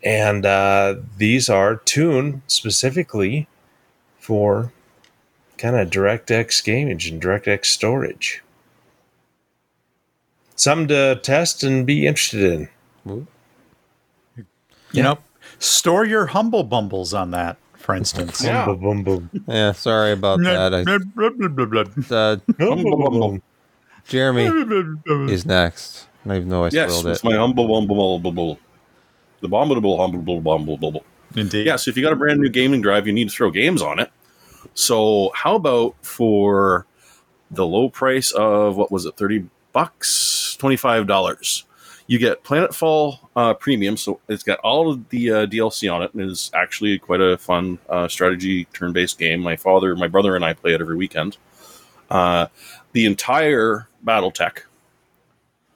and 0.02 0.44
uh, 0.46 0.96
these 1.18 1.48
are 1.48 1.76
tuned 1.76 2.42
specifically 2.46 3.48
for 4.18 4.72
kind 5.58 5.76
of 5.76 5.90
DirectX 5.90 6.64
gaming 6.64 6.92
and 6.92 7.22
DirectX 7.22 7.66
storage. 7.66 8.42
Something 10.56 10.88
to 10.88 11.20
test 11.22 11.62
and 11.62 11.86
be 11.86 12.06
interested 12.06 12.42
in. 12.42 12.68
You 14.92 15.02
know, 15.02 15.18
store 15.58 16.04
your 16.04 16.26
humble 16.26 16.62
bumbles 16.64 17.12
on 17.14 17.30
that, 17.32 17.56
for 17.82 17.94
instance. 17.94 18.40
Boom, 18.40 18.64
boom, 18.64 19.04
boom, 19.04 19.30
boom. 19.30 19.30
Yeah, 19.46 19.72
sorry 19.72 20.12
about 20.12 20.38
that. 20.40 20.72
I, 20.74 20.82
uh, 22.14 22.36
Boom, 22.58 22.82
boom, 22.82 23.00
boom, 23.00 23.20
boom. 23.20 23.42
Jeremy 24.06 24.46
is 25.28 25.44
next. 25.46 26.06
I 26.24 26.28
don't 26.28 26.36
even 26.38 26.48
know 26.48 26.64
I 26.64 26.68
Yes, 26.68 26.90
spelled 26.90 27.06
it's 27.06 27.24
it. 27.24 27.30
my 27.30 27.36
humble, 27.36 27.74
humble, 27.74 28.20
humble, 28.20 28.58
the 29.40 29.48
bombable, 29.48 29.98
humble, 29.98 30.36
humble, 30.36 30.76
humble. 30.78 31.04
Indeed. 31.34 31.66
Yeah, 31.66 31.76
so 31.76 31.90
if 31.90 31.96
you 31.96 32.02
got 32.02 32.12
a 32.12 32.16
brand 32.16 32.40
new 32.40 32.48
gaming 32.48 32.80
drive, 32.82 33.06
you 33.06 33.12
need 33.12 33.28
to 33.28 33.34
throw 33.34 33.50
games 33.50 33.82
on 33.82 33.98
it. 33.98 34.10
So 34.74 35.30
how 35.34 35.56
about 35.56 35.94
for 36.02 36.86
the 37.50 37.66
low 37.66 37.88
price 37.88 38.32
of 38.32 38.76
what 38.76 38.90
was 38.92 39.04
it, 39.04 39.16
thirty 39.16 39.48
bucks, 39.72 40.56
twenty 40.58 40.76
five 40.76 41.06
dollars? 41.06 41.64
You 42.06 42.18
get 42.18 42.44
Planetfall 42.44 43.18
uh, 43.36 43.54
Premium, 43.54 43.96
so 43.96 44.20
it's 44.28 44.42
got 44.42 44.58
all 44.60 44.90
of 44.90 45.08
the 45.10 45.30
uh, 45.30 45.46
DLC 45.46 45.92
on 45.92 46.02
it, 46.02 46.12
and 46.14 46.22
is 46.22 46.50
actually 46.54 46.98
quite 46.98 47.20
a 47.20 47.38
fun 47.38 47.78
uh, 47.88 48.08
strategy 48.08 48.64
turn 48.66 48.92
based 48.92 49.18
game. 49.18 49.40
My 49.40 49.56
father, 49.56 49.94
my 49.96 50.08
brother, 50.08 50.36
and 50.36 50.44
I 50.44 50.52
play 50.52 50.74
it 50.74 50.80
every 50.80 50.96
weekend. 50.96 51.36
Uh, 52.10 52.46
the 52.92 53.06
entire 53.06 53.88
BattleTech. 54.04 54.58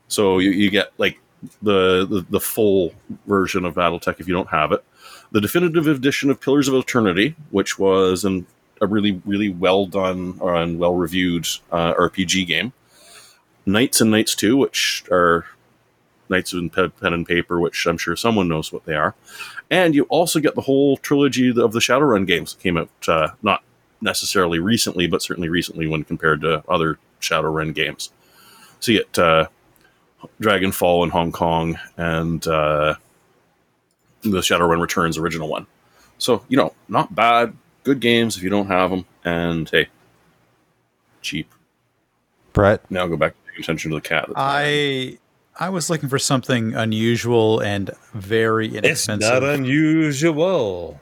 So 0.08 0.38
you, 0.38 0.50
you 0.50 0.70
get 0.70 0.92
like 0.98 1.18
the, 1.62 2.06
the 2.06 2.26
the 2.28 2.40
full 2.40 2.92
version 3.26 3.64
of 3.64 3.74
BattleTech 3.74 4.20
if 4.20 4.28
you 4.28 4.34
don't 4.34 4.48
have 4.48 4.72
it 4.72 4.84
the 5.32 5.40
definitive 5.40 5.86
edition 5.86 6.30
of 6.30 6.40
Pillars 6.40 6.68
of 6.68 6.74
Eternity, 6.74 7.34
which 7.50 7.78
was 7.78 8.24
an, 8.24 8.46
a 8.80 8.86
really, 8.86 9.20
really 9.24 9.50
well 9.50 9.86
done 9.86 10.38
and 10.40 10.78
well 10.78 10.94
reviewed 10.94 11.46
uh, 11.72 11.94
RPG 11.94 12.46
game. 12.46 12.72
Knights 13.64 14.00
and 14.00 14.10
Knights 14.10 14.34
2, 14.36 14.56
which 14.56 15.04
are 15.10 15.44
Knights 16.28 16.52
of 16.52 16.72
pen, 16.72 16.90
pen 17.00 17.12
and 17.12 17.26
paper, 17.26 17.60
which 17.60 17.86
I'm 17.86 17.98
sure 17.98 18.16
someone 18.16 18.48
knows 18.48 18.72
what 18.72 18.84
they 18.84 18.94
are. 18.94 19.14
And 19.70 19.94
you 19.94 20.04
also 20.04 20.40
get 20.40 20.54
the 20.54 20.62
whole 20.62 20.96
trilogy 20.96 21.50
of 21.50 21.72
the 21.72 21.80
Shadowrun 21.80 22.26
games 22.26 22.54
that 22.54 22.62
came 22.62 22.76
out, 22.76 22.90
uh, 23.08 23.28
not 23.42 23.62
necessarily 24.00 24.58
recently, 24.58 25.06
but 25.06 25.22
certainly 25.22 25.48
recently 25.48 25.86
when 25.86 26.04
compared 26.04 26.40
to 26.42 26.62
other 26.68 26.98
Shadowrun 27.20 27.74
games. 27.74 28.10
So 28.80 28.92
you 28.92 28.98
get 28.98 29.18
uh, 29.18 29.48
Dragonfall 30.40 31.04
in 31.04 31.10
Hong 31.10 31.32
Kong 31.32 31.78
and. 31.96 32.46
Uh, 32.46 32.96
the 34.30 34.40
Shadowrun 34.40 34.80
Returns 34.80 35.18
original 35.18 35.48
one. 35.48 35.66
So, 36.18 36.42
you 36.48 36.56
know, 36.56 36.74
not 36.88 37.14
bad. 37.14 37.56
Good 37.84 38.00
games 38.00 38.36
if 38.36 38.42
you 38.42 38.50
don't 38.50 38.66
have 38.66 38.90
them. 38.90 39.04
And 39.24 39.68
hey, 39.68 39.88
cheap. 41.22 41.52
Brett. 42.52 42.88
Now 42.90 43.06
go 43.06 43.16
back 43.16 43.32
to 43.32 43.38
paying 43.50 43.62
attention 43.62 43.90
to 43.90 43.96
the 43.96 44.00
cat. 44.00 44.28
I 44.34 45.18
I 45.58 45.68
was 45.70 45.88
looking 45.88 46.08
for 46.08 46.18
something 46.18 46.74
unusual 46.74 47.60
and 47.60 47.90
very 48.14 48.66
It's 48.68 48.76
inexpensive. 48.76 49.32
not 49.32 49.42
unusual 49.42 51.00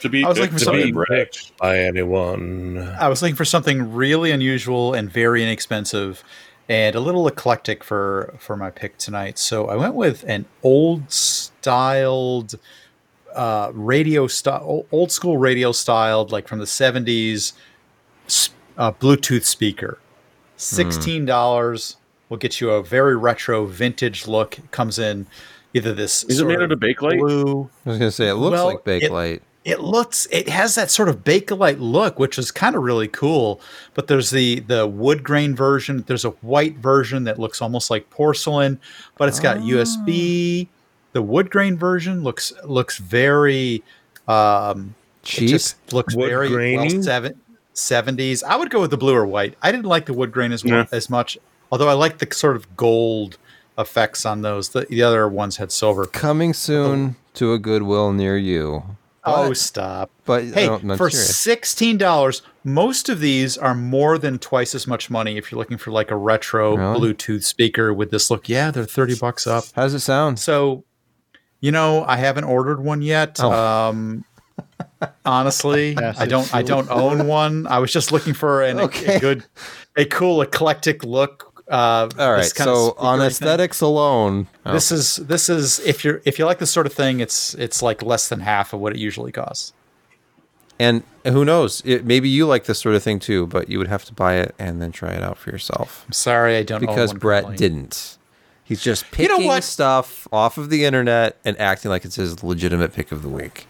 to 0.00 0.08
be 0.08 0.24
I 0.24 0.28
was 0.28 0.38
looking 0.38 0.54
for 0.58 0.64
to 0.64 0.70
be 0.72 0.78
something- 0.78 0.94
Brett. 0.94 1.08
picked 1.32 1.56
by 1.58 1.78
anyone. 1.78 2.94
I 2.98 3.08
was 3.08 3.22
looking 3.22 3.36
for 3.36 3.44
something 3.44 3.92
really 3.92 4.30
unusual 4.32 4.94
and 4.94 5.10
very 5.10 5.42
inexpensive 5.42 6.24
and 6.68 6.94
a 6.96 7.00
little 7.00 7.26
eclectic 7.28 7.82
for 7.84 8.34
for 8.38 8.56
my 8.56 8.70
pick 8.70 8.96
tonight. 8.98 9.38
So 9.38 9.68
I 9.68 9.76
went 9.76 9.94
with 9.94 10.24
an 10.26 10.46
old 10.62 11.10
styled 11.12 12.54
uh, 13.34 13.70
radio 13.74 14.26
style, 14.26 14.86
old 14.90 15.12
school 15.12 15.38
radio 15.38 15.70
styled, 15.72 16.32
like 16.32 16.48
from 16.48 16.58
the 16.58 16.66
seventies, 16.66 17.52
uh, 18.76 18.90
Bluetooth 18.92 19.44
speaker. 19.44 19.98
Sixteen 20.56 21.24
dollars 21.24 21.96
will 22.30 22.38
get 22.38 22.60
you 22.62 22.70
a 22.70 22.82
very 22.82 23.16
retro, 23.16 23.66
vintage 23.66 24.26
look. 24.26 24.58
It 24.58 24.70
comes 24.70 24.98
in 24.98 25.26
either 25.74 25.92
this 25.92 26.24
Is 26.24 26.40
it 26.40 26.46
made 26.46 26.60
out 26.62 26.72
of 26.72 26.80
Bakelite? 26.80 27.18
blue. 27.18 27.68
I 27.84 27.88
was 27.90 27.98
going 27.98 28.08
to 28.08 28.12
say, 28.12 28.28
it 28.28 28.34
looks 28.36 28.52
Well, 28.54 28.66
like 28.66 28.84
Bakelite. 28.84 29.40
It 29.62 29.80
looks, 29.80 30.26
it 30.30 30.48
has 30.48 30.74
that 30.76 30.90
sort 30.90 31.10
of 31.10 31.22
Bakelite 31.22 31.76
look, 31.80 32.18
which 32.18 32.38
is 32.38 32.50
kind 32.50 32.74
of 32.74 32.82
really 32.82 33.08
cool. 33.08 33.60
But 33.92 34.06
there's 34.06 34.30
the 34.30 34.60
the 34.60 34.86
wood 34.86 35.22
grain 35.22 35.54
version. 35.54 36.02
There's 36.06 36.24
a 36.24 36.30
white 36.30 36.76
version 36.78 37.24
that 37.24 37.38
looks 37.38 37.60
almost 37.60 37.90
like 37.90 38.08
porcelain, 38.08 38.80
but 39.18 39.28
it's 39.28 39.38
got 39.38 39.58
USB. 39.58 40.66
The 41.12 41.20
wood 41.20 41.50
grain 41.50 41.76
version 41.76 42.22
looks 42.22 42.54
looks 42.64 42.96
very 42.96 43.82
um, 44.28 44.94
it 45.22 45.26
Cheap. 45.26 45.48
just 45.50 45.92
looks 45.92 46.16
Wood 46.16 46.30
very 46.30 46.48
grainy? 46.48 46.94
well, 46.94 47.02
seven, 47.02 47.38
70s. 47.74 48.42
I 48.42 48.56
would 48.56 48.70
go 48.70 48.80
with 48.80 48.90
the 48.90 48.96
blue 48.96 49.14
or 49.14 49.26
white. 49.26 49.56
I 49.60 49.70
didn't 49.72 49.86
like 49.86 50.06
the 50.06 50.14
wood 50.14 50.32
grain 50.32 50.52
as, 50.52 50.64
Yeah. 50.64 50.86
as 50.92 51.10
much, 51.10 51.36
although 51.70 51.88
I 51.88 51.92
like 51.94 52.18
the 52.18 52.32
sort 52.34 52.56
of 52.56 52.76
gold 52.76 53.38
effects 53.78 54.26
on 54.26 54.42
those. 54.42 54.70
The, 54.70 54.86
the 54.90 55.02
other 55.02 55.28
ones 55.28 55.56
had 55.56 55.72
silver. 55.72 56.06
Coming 56.06 56.52
soon 56.52 57.16
to 57.34 57.52
a 57.52 57.58
Goodwill 57.58 58.12
near 58.12 58.36
you. 58.36 58.82
Oh, 59.22 59.52
stop. 59.52 60.10
But 60.24 60.44
Hey, 60.44 60.66
no, 60.82 60.96
for 60.96 61.10
serious. 61.10 61.36
sixteen 61.36 61.98
dollars, 61.98 62.40
most 62.64 63.08
of 63.10 63.20
these 63.20 63.58
are 63.58 63.74
more 63.74 64.16
than 64.16 64.38
twice 64.38 64.74
as 64.74 64.86
much 64.86 65.10
money. 65.10 65.36
If 65.36 65.52
you're 65.52 65.58
looking 65.58 65.76
for 65.76 65.90
like 65.90 66.10
a 66.10 66.16
retro 66.16 66.74
Really? 66.76 67.12
Bluetooth 67.14 67.44
speaker 67.44 67.92
with 67.92 68.10
this 68.10 68.30
look, 68.30 68.48
yeah, 68.48 68.70
they're 68.70 68.86
thirty 68.86 69.14
bucks 69.14 69.46
up. 69.46 69.64
How 69.76 69.82
does 69.82 69.92
it 69.92 70.00
sound? 70.00 70.38
So, 70.38 70.84
you 71.60 71.70
know, 71.70 72.02
I 72.04 72.16
haven't 72.16 72.44
ordered 72.44 72.80
one 72.82 73.02
yet. 73.02 73.38
Oh. 73.42 73.52
Um, 73.52 74.24
honestly, 75.24 75.96
I 76.18 76.26
don't. 76.26 76.52
I 76.54 76.62
don't 76.62 76.90
own 76.90 77.26
one. 77.26 77.66
I 77.66 77.78
was 77.78 77.92
just 77.92 78.12
looking 78.12 78.34
for 78.34 78.62
an, 78.62 78.78
a- 78.78 78.84
a 79.06 79.20
good, 79.20 79.44
a 79.96 80.04
cool 80.06 80.40
eclectic 80.42 81.04
look. 81.04 81.49
Uh, 81.70 82.08
All 82.18 82.32
right. 82.32 82.38
this 82.42 82.52
kind 82.52 82.68
of 82.68 82.76
So 82.76 82.94
on 82.98 83.18
speakery 83.18 83.22
thing. 83.22 83.26
aesthetics 83.28 83.80
alone, 83.80 84.48
oh, 84.66 84.72
this 84.72 84.90
is 84.90 85.16
this 85.16 85.48
is 85.48 85.78
if 85.80 86.04
you're 86.04 86.20
if 86.24 86.38
you 86.38 86.44
like 86.44 86.58
this 86.58 86.70
sort 86.72 86.86
of 86.86 86.92
thing, 86.92 87.20
it's 87.20 87.54
it's 87.54 87.80
like 87.80 88.02
less 88.02 88.28
than 88.28 88.40
half 88.40 88.72
of 88.72 88.80
what 88.80 88.92
it 88.92 88.98
usually 88.98 89.30
costs. 89.32 89.72
And 90.80 91.02
who 91.24 91.44
knows? 91.44 91.82
It, 91.84 92.04
maybe 92.06 92.28
you 92.28 92.46
like 92.46 92.64
this 92.64 92.78
sort 92.80 92.94
of 92.94 93.02
thing 93.02 93.18
too, 93.20 93.46
but 93.46 93.68
you 93.68 93.78
would 93.78 93.88
have 93.88 94.04
to 94.06 94.14
buy 94.14 94.36
it 94.36 94.54
and 94.58 94.80
then 94.82 94.90
try 94.92 95.10
it 95.10 95.22
out 95.22 95.36
for 95.38 95.50
yourself. 95.50 96.04
I'm 96.08 96.12
sorry, 96.12 96.56
I 96.56 96.62
don't 96.62 96.82
own 96.82 96.86
Because 96.86 97.10
one 97.10 97.18
Brett 97.18 97.44
currently. 97.44 97.68
didn't. 97.68 98.16
He's 98.64 98.82
just 98.82 99.04
You 99.18 99.28
know 99.28 99.34
picking 99.36 99.46
what? 99.48 99.62
stuff 99.64 100.26
off 100.32 100.56
of 100.58 100.70
the 100.70 100.84
internet 100.84 101.36
and 101.44 101.58
acting 101.60 101.90
like 101.90 102.04
it's 102.04 102.16
his 102.16 102.42
legitimate 102.42 102.92
pick 102.94 103.12
of 103.12 103.22
the 103.22 103.28
week. 103.28 103.66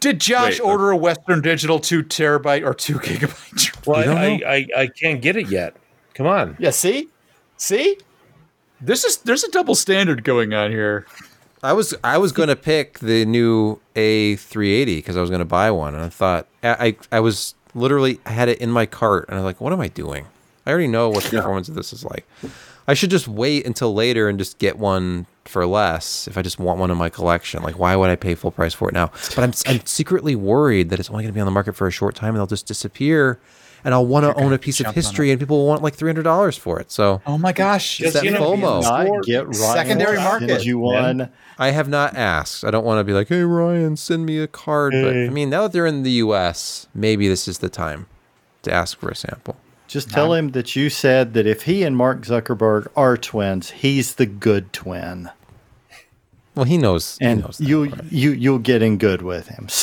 Did 0.00 0.20
Josh 0.20 0.60
Wait, 0.60 0.66
uh, 0.66 0.70
order 0.70 0.90
a 0.90 0.96
Western 0.96 1.40
Digital 1.40 1.80
two 1.80 2.02
terabyte 2.04 2.64
or 2.64 2.74
two 2.74 2.98
gigabyte? 3.00 3.74
Well, 3.86 4.16
I. 4.16 4.40
I, 4.44 4.54
I, 4.54 4.66
I 4.82 4.86
can't 4.88 5.22
get 5.22 5.36
it 5.36 5.48
yet. 5.48 5.74
Come 6.18 6.26
on. 6.26 6.56
Yeah, 6.58 6.70
see, 6.70 7.08
see, 7.56 7.96
this 8.80 9.04
is 9.04 9.18
there's 9.18 9.44
a 9.44 9.50
double 9.50 9.74
standard 9.76 10.24
going 10.24 10.52
on 10.52 10.70
here. 10.72 11.06
I 11.62 11.72
was 11.72 11.94
I 12.04 12.18
was 12.18 12.32
gonna 12.32 12.56
pick 12.56 12.98
the 12.98 13.24
new 13.24 13.80
A380 13.96 14.84
because 14.96 15.16
I 15.16 15.20
was 15.20 15.30
gonna 15.30 15.44
buy 15.44 15.70
one, 15.70 15.94
and 15.94 16.02
I 16.04 16.08
thought 16.08 16.46
I, 16.62 16.88
I 16.88 16.96
I 17.16 17.20
was 17.20 17.54
literally 17.74 18.20
I 18.26 18.30
had 18.32 18.48
it 18.48 18.58
in 18.58 18.70
my 18.70 18.84
cart, 18.84 19.26
and 19.28 19.36
I 19.36 19.40
was 19.40 19.44
like, 19.44 19.60
what 19.60 19.72
am 19.72 19.80
I 19.80 19.88
doing? 19.88 20.26
I 20.66 20.70
already 20.70 20.88
know 20.88 21.08
what 21.08 21.22
the 21.24 21.36
Yeah. 21.36 21.40
performance 21.42 21.68
of 21.68 21.76
this 21.76 21.92
is 21.92 22.04
like. 22.04 22.26
I 22.86 22.94
should 22.94 23.10
just 23.10 23.28
wait 23.28 23.64
until 23.66 23.94
later 23.94 24.28
and 24.28 24.38
just 24.38 24.58
get 24.58 24.76
one 24.78 25.26
for 25.44 25.64
less 25.66 26.26
if 26.26 26.36
I 26.36 26.42
just 26.42 26.58
want 26.58 26.78
one 26.80 26.90
in 26.90 26.96
my 26.96 27.08
collection. 27.08 27.62
Like, 27.62 27.78
why 27.78 27.94
would 27.96 28.10
I 28.10 28.16
pay 28.16 28.34
full 28.34 28.50
price 28.50 28.74
for 28.74 28.88
it 28.88 28.92
now? 28.92 29.12
But 29.36 29.44
I'm 29.44 29.52
I'm 29.66 29.86
secretly 29.86 30.34
worried 30.36 30.90
that 30.90 30.98
it's 30.98 31.10
only 31.10 31.22
gonna 31.22 31.32
be 31.32 31.40
on 31.40 31.46
the 31.46 31.52
market 31.52 31.74
for 31.76 31.86
a 31.86 31.90
short 31.92 32.14
time, 32.16 32.30
and 32.30 32.38
they'll 32.38 32.46
just 32.46 32.66
disappear. 32.66 33.38
And 33.88 33.94
I'll 33.94 34.04
want 34.04 34.24
to 34.24 34.34
own 34.34 34.52
a 34.52 34.58
piece 34.58 34.80
of 34.80 34.94
history, 34.94 35.30
and 35.30 35.40
people 35.40 35.56
will 35.56 35.66
want 35.66 35.82
like 35.82 35.94
three 35.94 36.10
hundred 36.10 36.24
dollars 36.24 36.58
for 36.58 36.78
it. 36.78 36.92
So 36.92 37.22
Oh 37.26 37.38
my 37.38 37.54
gosh, 37.54 37.96
Just, 37.96 38.12
that 38.12 38.22
you 38.22 38.32
know, 38.32 38.52
FOMO. 38.52 39.22
be 39.22 39.26
get 39.26 39.46
Ryan 39.46 39.54
Secondary 39.54 40.18
market, 40.18 40.62
you 40.66 40.78
won. 40.78 41.30
I 41.58 41.70
have 41.70 41.88
not 41.88 42.14
asked. 42.14 42.64
I 42.64 42.70
don't 42.70 42.84
want 42.84 43.00
to 43.00 43.04
be 43.04 43.14
like, 43.14 43.28
hey, 43.28 43.40
Ryan, 43.44 43.96
send 43.96 44.26
me 44.26 44.40
a 44.40 44.46
card. 44.46 44.92
But 44.92 45.16
I 45.16 45.30
mean, 45.30 45.48
now 45.48 45.62
that 45.62 45.72
they're 45.72 45.86
in 45.86 46.02
the 46.02 46.10
US, 46.10 46.86
maybe 46.94 47.28
this 47.28 47.48
is 47.48 47.60
the 47.60 47.70
time 47.70 48.08
to 48.64 48.70
ask 48.70 48.98
for 48.98 49.08
a 49.08 49.16
sample. 49.16 49.56
Just 49.86 50.10
tell 50.10 50.34
him 50.34 50.50
that 50.50 50.76
you 50.76 50.90
said 50.90 51.32
that 51.32 51.46
if 51.46 51.62
he 51.62 51.82
and 51.82 51.96
Mark 51.96 52.20
Zuckerberg 52.26 52.88
are 52.94 53.16
twins, 53.16 53.70
he's 53.70 54.16
the 54.16 54.26
good 54.26 54.70
twin, 54.74 55.30
Well, 56.58 56.64
he 56.66 56.76
knows. 56.76 57.16
he 57.18 57.24
and 57.26 57.42
knows 57.42 57.58
that 57.58 57.68
you 57.68 57.88
part. 57.88 58.04
you 58.10 58.32
you'll 58.32 58.58
get 58.58 58.82
in 58.82 58.98
good 58.98 59.22
with 59.22 59.46
him. 59.48 59.68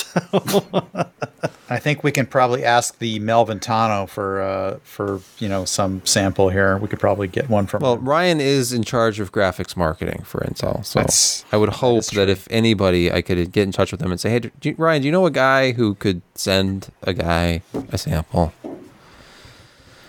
So 1.66 1.74
I 1.78 1.80
think 1.80 2.04
we 2.04 2.12
can 2.12 2.28
probably 2.28 2.64
ask 2.64 3.00
the 3.00 3.18
Melvin 3.20 3.60
Tano 3.60 4.08
for 4.08 4.42
uh, 4.42 4.78
for 4.84 5.20
you 5.40 5.48
know 5.50 5.66
some 5.66 6.06
sample 6.06 6.50
here. 6.50 6.78
We 6.78 6.88
could 6.88 7.00
probably 7.00 7.28
get 7.28 7.50
one 7.50 7.66
from. 7.66 7.82
Well, 7.82 7.96
him. 7.96 8.08
Ryan 8.08 8.40
is 8.42 8.72
in 8.74 8.84
charge 8.84 9.20
of 9.20 9.32
graphics 9.32 9.76
marketing 9.76 10.22
for 10.26 10.42
Intel, 10.42 10.86
so 10.86 11.00
That's- 11.00 11.44
I 11.52 11.58
would 11.58 11.70
hope 11.70 12.06
that, 12.08 12.30
if 12.30 12.48
anybody, 12.52 13.12
I 13.12 13.22
could 13.24 13.52
get 13.52 13.64
in 13.64 13.72
touch 13.72 13.92
with 13.92 14.00
him 14.02 14.12
and 14.12 14.20
say, 14.20 14.30
"Hey, 14.30 14.40
do 14.40 14.52
you, 14.62 14.76
Ryan, 14.78 15.02
do 15.02 15.06
you 15.08 15.12
know 15.12 15.26
a 15.26 15.32
guy 15.32 15.72
who 15.72 15.96
could 15.96 16.22
send 16.36 16.90
a 17.02 17.14
guy 17.14 17.62
a 17.90 17.98
sample?" 17.98 18.54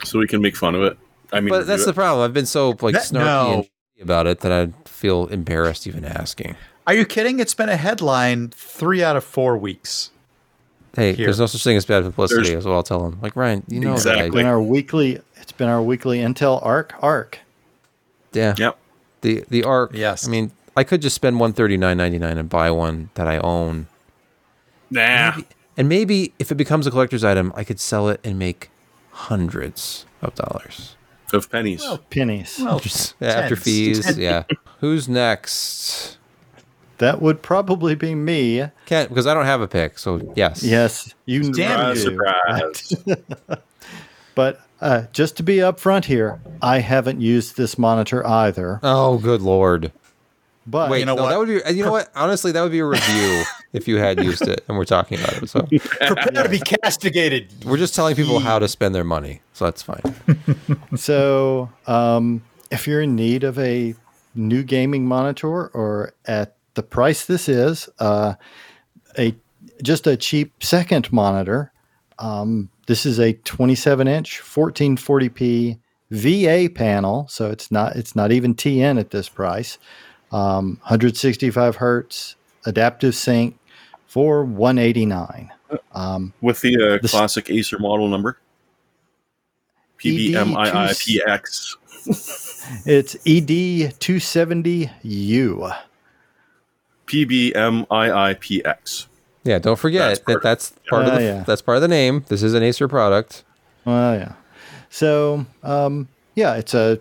so 0.05 0.19
we 0.19 0.27
can 0.27 0.43
make 0.43 0.57
fun 0.57 0.75
of 0.75 0.83
it. 0.83 0.99
I 1.33 1.41
mean, 1.41 1.49
But 1.51 1.67
that's 1.67 1.87
the 1.87 1.95
problem. 1.95 2.25
I've 2.25 2.35
been 2.35 2.47
so 2.47 2.77
like 2.83 2.95
That- 2.95 3.05
snarky 3.05 3.13
no. 3.25 3.53
and 3.55 4.03
about 4.03 4.27
it 4.27 4.41
that 4.41 4.53
I 4.53 4.67
feel 5.07 5.27
embarrassed 5.29 5.87
even 5.87 6.05
asking. 6.05 6.57
Are 6.87 6.95
you 6.95 7.05
kidding? 7.05 7.39
It's 7.39 7.55
been 7.55 7.69
a 7.69 7.77
headline 7.77 8.49
three 8.49 9.05
out 9.05 9.15
of 9.17 9.23
four 9.23 9.57
weeks. 9.57 10.11
Hey, 10.97 11.13
Here. 11.13 11.27
there's 11.27 11.39
no 11.39 11.47
such 11.47 11.63
thing 11.63 11.77
as 11.77 11.85
bad 11.85 12.03
publicity. 12.03 12.43
There's- 12.49 12.61
is 12.63 12.67
what 12.67 12.73
I'll 12.75 12.83
tell 12.83 13.07
him. 13.07 13.19
Like 13.23 13.37
Ryan, 13.37 13.63
you 13.69 13.79
know 13.81 13.97
that 13.99 14.07
I- 14.17 14.25
Exactly. 14.25 14.41
been 14.43 14.47
our 14.47 14.61
weekly. 14.61 15.21
It's 15.37 15.53
been 15.53 15.69
our 15.69 15.81
weekly 15.83 16.19
Intel 16.19 16.65
arc 16.65 16.95
arc. 17.01 17.39
Yeah. 18.33 18.55
Yep. 18.59 18.77
The 19.21 19.45
the 19.49 19.63
arc. 19.63 19.91
Yes. 19.95 20.27
I 20.27 20.31
mean, 20.31 20.51
I 20.77 20.83
could 20.85 21.03
just 21.03 21.15
spend 21.15 21.39
one 21.39 21.53
thirty 21.53 21.77
nine 21.77 21.97
ninety 21.99 22.19
nine 22.19 22.37
and 22.39 22.49
buy 22.49 22.71
one 22.73 23.11
that 23.15 23.29
I 23.29 23.39
own, 23.39 23.87
Nah. 24.91 25.35
and 25.77 25.89
maybe 25.89 26.33
if 26.41 26.51
it 26.51 26.57
becomes 26.57 26.87
a 26.87 26.91
collector's 26.91 27.23
item, 27.25 27.53
I 27.55 27.63
could 27.63 27.79
sell 27.79 28.09
it 28.09 28.19
and 28.25 28.39
make 28.39 28.71
hundreds 29.13 30.05
of 30.23 30.35
dollars 30.35 30.97
Of 31.33 31.51
pennies. 31.51 31.85
Pennies. 32.11 32.59
Well, 32.61 32.81
Yeah, 33.21 33.29
after 33.29 33.57
fees. 33.57 34.17
Yeah. 34.19 34.45
Who's 34.81 35.09
next? 35.09 36.19
that 36.99 37.21
would 37.21 37.43
probably 37.43 37.95
be 37.95 38.15
me. 38.15 38.65
Can't 38.87 39.09
because 39.11 39.27
I 39.27 39.35
don't 39.35 39.45
have 39.45 39.61
a 39.61 39.69
pick. 39.69 39.99
So 39.99 40.33
yes. 40.35 40.63
Yes, 40.63 41.15
you 41.27 41.53
Damn 41.53 41.95
do. 41.95 42.01
surprise, 42.01 42.89
surprise. 42.89 43.59
But 44.35 44.61
uh, 44.83 45.05
just 45.13 45.39
to 45.39 45.43
be 45.43 45.57
upfront 45.57 46.05
here, 46.05 46.41
I 46.61 46.81
haven't 46.81 47.23
used 47.23 47.57
this 47.57 47.79
monitor 47.79 48.25
either. 48.27 48.81
Oh, 48.83 49.17
good 49.17 49.41
lord. 49.41 49.93
But 50.67 50.91
Wait, 50.91 51.05
know 51.05 51.15
no, 51.15 51.23
what? 51.23 51.31
that 51.31 51.39
would 51.39 51.49
be. 51.49 51.77
You 51.77 51.85
know 51.85 51.93
what? 51.93 52.11
Honestly, 52.15 52.51
that 52.53 52.61
would 52.61 52.73
be 52.73 52.81
a 52.81 52.85
review 52.85 53.45
if 53.73 53.87
you 53.87 53.99
had 53.99 54.23
used 54.23 54.43
it, 54.49 54.65
and 54.69 54.77
we're 54.77 54.85
talking 54.85 55.19
about 55.21 55.43
it. 55.43 55.49
So 55.49 55.63
prepare 56.07 56.43
to 56.43 56.49
be 56.49 56.59
castigated. 56.59 57.49
we're 57.65 57.77
just 57.77 57.95
telling 57.95 58.17
people 58.17 58.41
how 58.41 58.59
to 58.59 58.67
spend 58.67 58.95
their 58.95 59.05
money. 59.05 59.43
So 59.53 59.65
that's 59.65 59.83
fine. 59.83 60.03
So, 60.97 61.71
um, 61.87 62.43
if 62.71 62.87
you're 62.87 63.03
in 63.03 63.15
need 63.17 63.45
of 63.45 63.59
a 63.59 63.95
new 64.35 64.63
gaming 64.63 65.07
monitor 65.07 65.69
or 65.69 66.15
at 66.25 66.57
the 66.75 66.83
price 66.83 67.27
this 67.27 67.49
is, 67.49 67.89
uh, 67.99 68.35
a 69.19 69.35
just 69.83 70.07
a 70.07 70.17
cheap 70.17 70.63
second 70.63 71.13
monitor, 71.13 71.71
um, 72.19 72.71
this 72.87 73.05
is 73.05 73.19
a 73.19 73.35
27 73.35 74.09
inch 74.09 74.41
1440p 74.41 75.79
VA 76.11 76.71
panel, 76.73 77.27
so 77.29 77.51
it's 77.51 77.71
not 77.71 77.97
it's 77.97 78.15
not 78.15 78.33
even 78.33 78.55
TN 78.55 78.99
at 78.99 79.11
this 79.11 79.29
price. 79.29 79.79
Um, 80.37 80.77
165 80.83 81.77
hertz 81.77 82.37
adaptive 82.67 83.15
sync 83.15 83.57
for 84.07 84.45
189. 84.45 85.51
Um, 85.95 86.35
With 86.43 86.61
the 86.61 86.77
uh, 86.77 86.99
This- 87.01 87.13
classic 87.13 87.49
Acer 87.51 87.79
model 87.79 88.09
number. 88.09 88.37
PBMIIPX. 89.99 91.77
it's 92.87 93.17
E 93.25 93.41
ED270U. 93.41 95.75
PBMIIPX. 97.07 99.07
Yeah, 99.45 99.59
don't 99.61 99.79
forget 99.79 100.09
That's 100.09 100.19
part 100.21 100.43
that 100.43 100.49
that's 100.49 100.73
part 100.91 101.07
of 101.07 101.13
Oh, 101.13 101.17
the 101.17 101.23
yeah. 101.23 101.45
that's 101.47 101.63
part 101.63 101.77
of 101.77 101.83
the 101.83 101.89
name. 101.89 102.25
This 102.29 102.43
is 102.43 102.53
an 102.55 102.63
Acer 102.63 102.89
product. 102.89 103.45
Well, 103.85 104.15
yeah. 104.17 104.33
So, 104.91 105.47
um, 105.63 106.09
yeah, 106.35 106.55
it's 106.57 106.75
a 106.75 106.99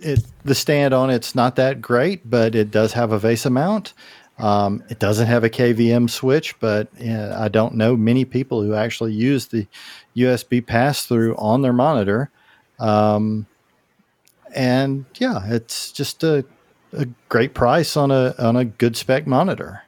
it 0.00 0.24
the 0.44 0.54
stand 0.54 0.94
on 0.94 1.10
it's 1.10 1.34
not 1.34 1.56
that 1.56 1.80
great, 1.80 2.28
but 2.28 2.54
it 2.54 2.70
does 2.70 2.92
have 2.92 3.12
a 3.12 3.18
VESA 3.18 3.50
mount. 3.50 3.92
Um, 4.38 4.82
it 4.88 4.98
doesn't 4.98 5.26
have 5.26 5.44
a 5.44 5.50
KVM 5.50 6.08
switch, 6.08 6.58
but 6.60 6.88
uh, 7.06 7.36
I 7.38 7.48
don't 7.48 7.74
know 7.74 7.94
many 7.94 8.24
people 8.24 8.62
who 8.62 8.74
actually 8.74 9.12
use 9.12 9.46
the 9.46 9.66
USB 10.16 10.64
pass 10.64 11.04
through 11.04 11.36
on 11.36 11.60
their 11.60 11.74
monitor. 11.74 12.30
Um, 12.78 13.46
and 14.54 15.04
yeah, 15.18 15.42
it's 15.46 15.92
just 15.92 16.24
a, 16.24 16.44
a 16.92 17.06
great 17.28 17.52
price 17.54 17.96
on 17.96 18.10
a 18.10 18.34
on 18.38 18.56
a 18.56 18.64
good 18.64 18.96
spec 18.96 19.26
monitor. 19.26 19.82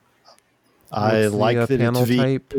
I 0.93 1.21
What's 1.23 1.31
the, 1.31 1.37
like 1.39 1.57
uh, 1.57 1.67
that 1.67 1.79
panel 1.79 2.03
it's 2.03 2.11
v- 2.11 2.17
type? 2.17 2.55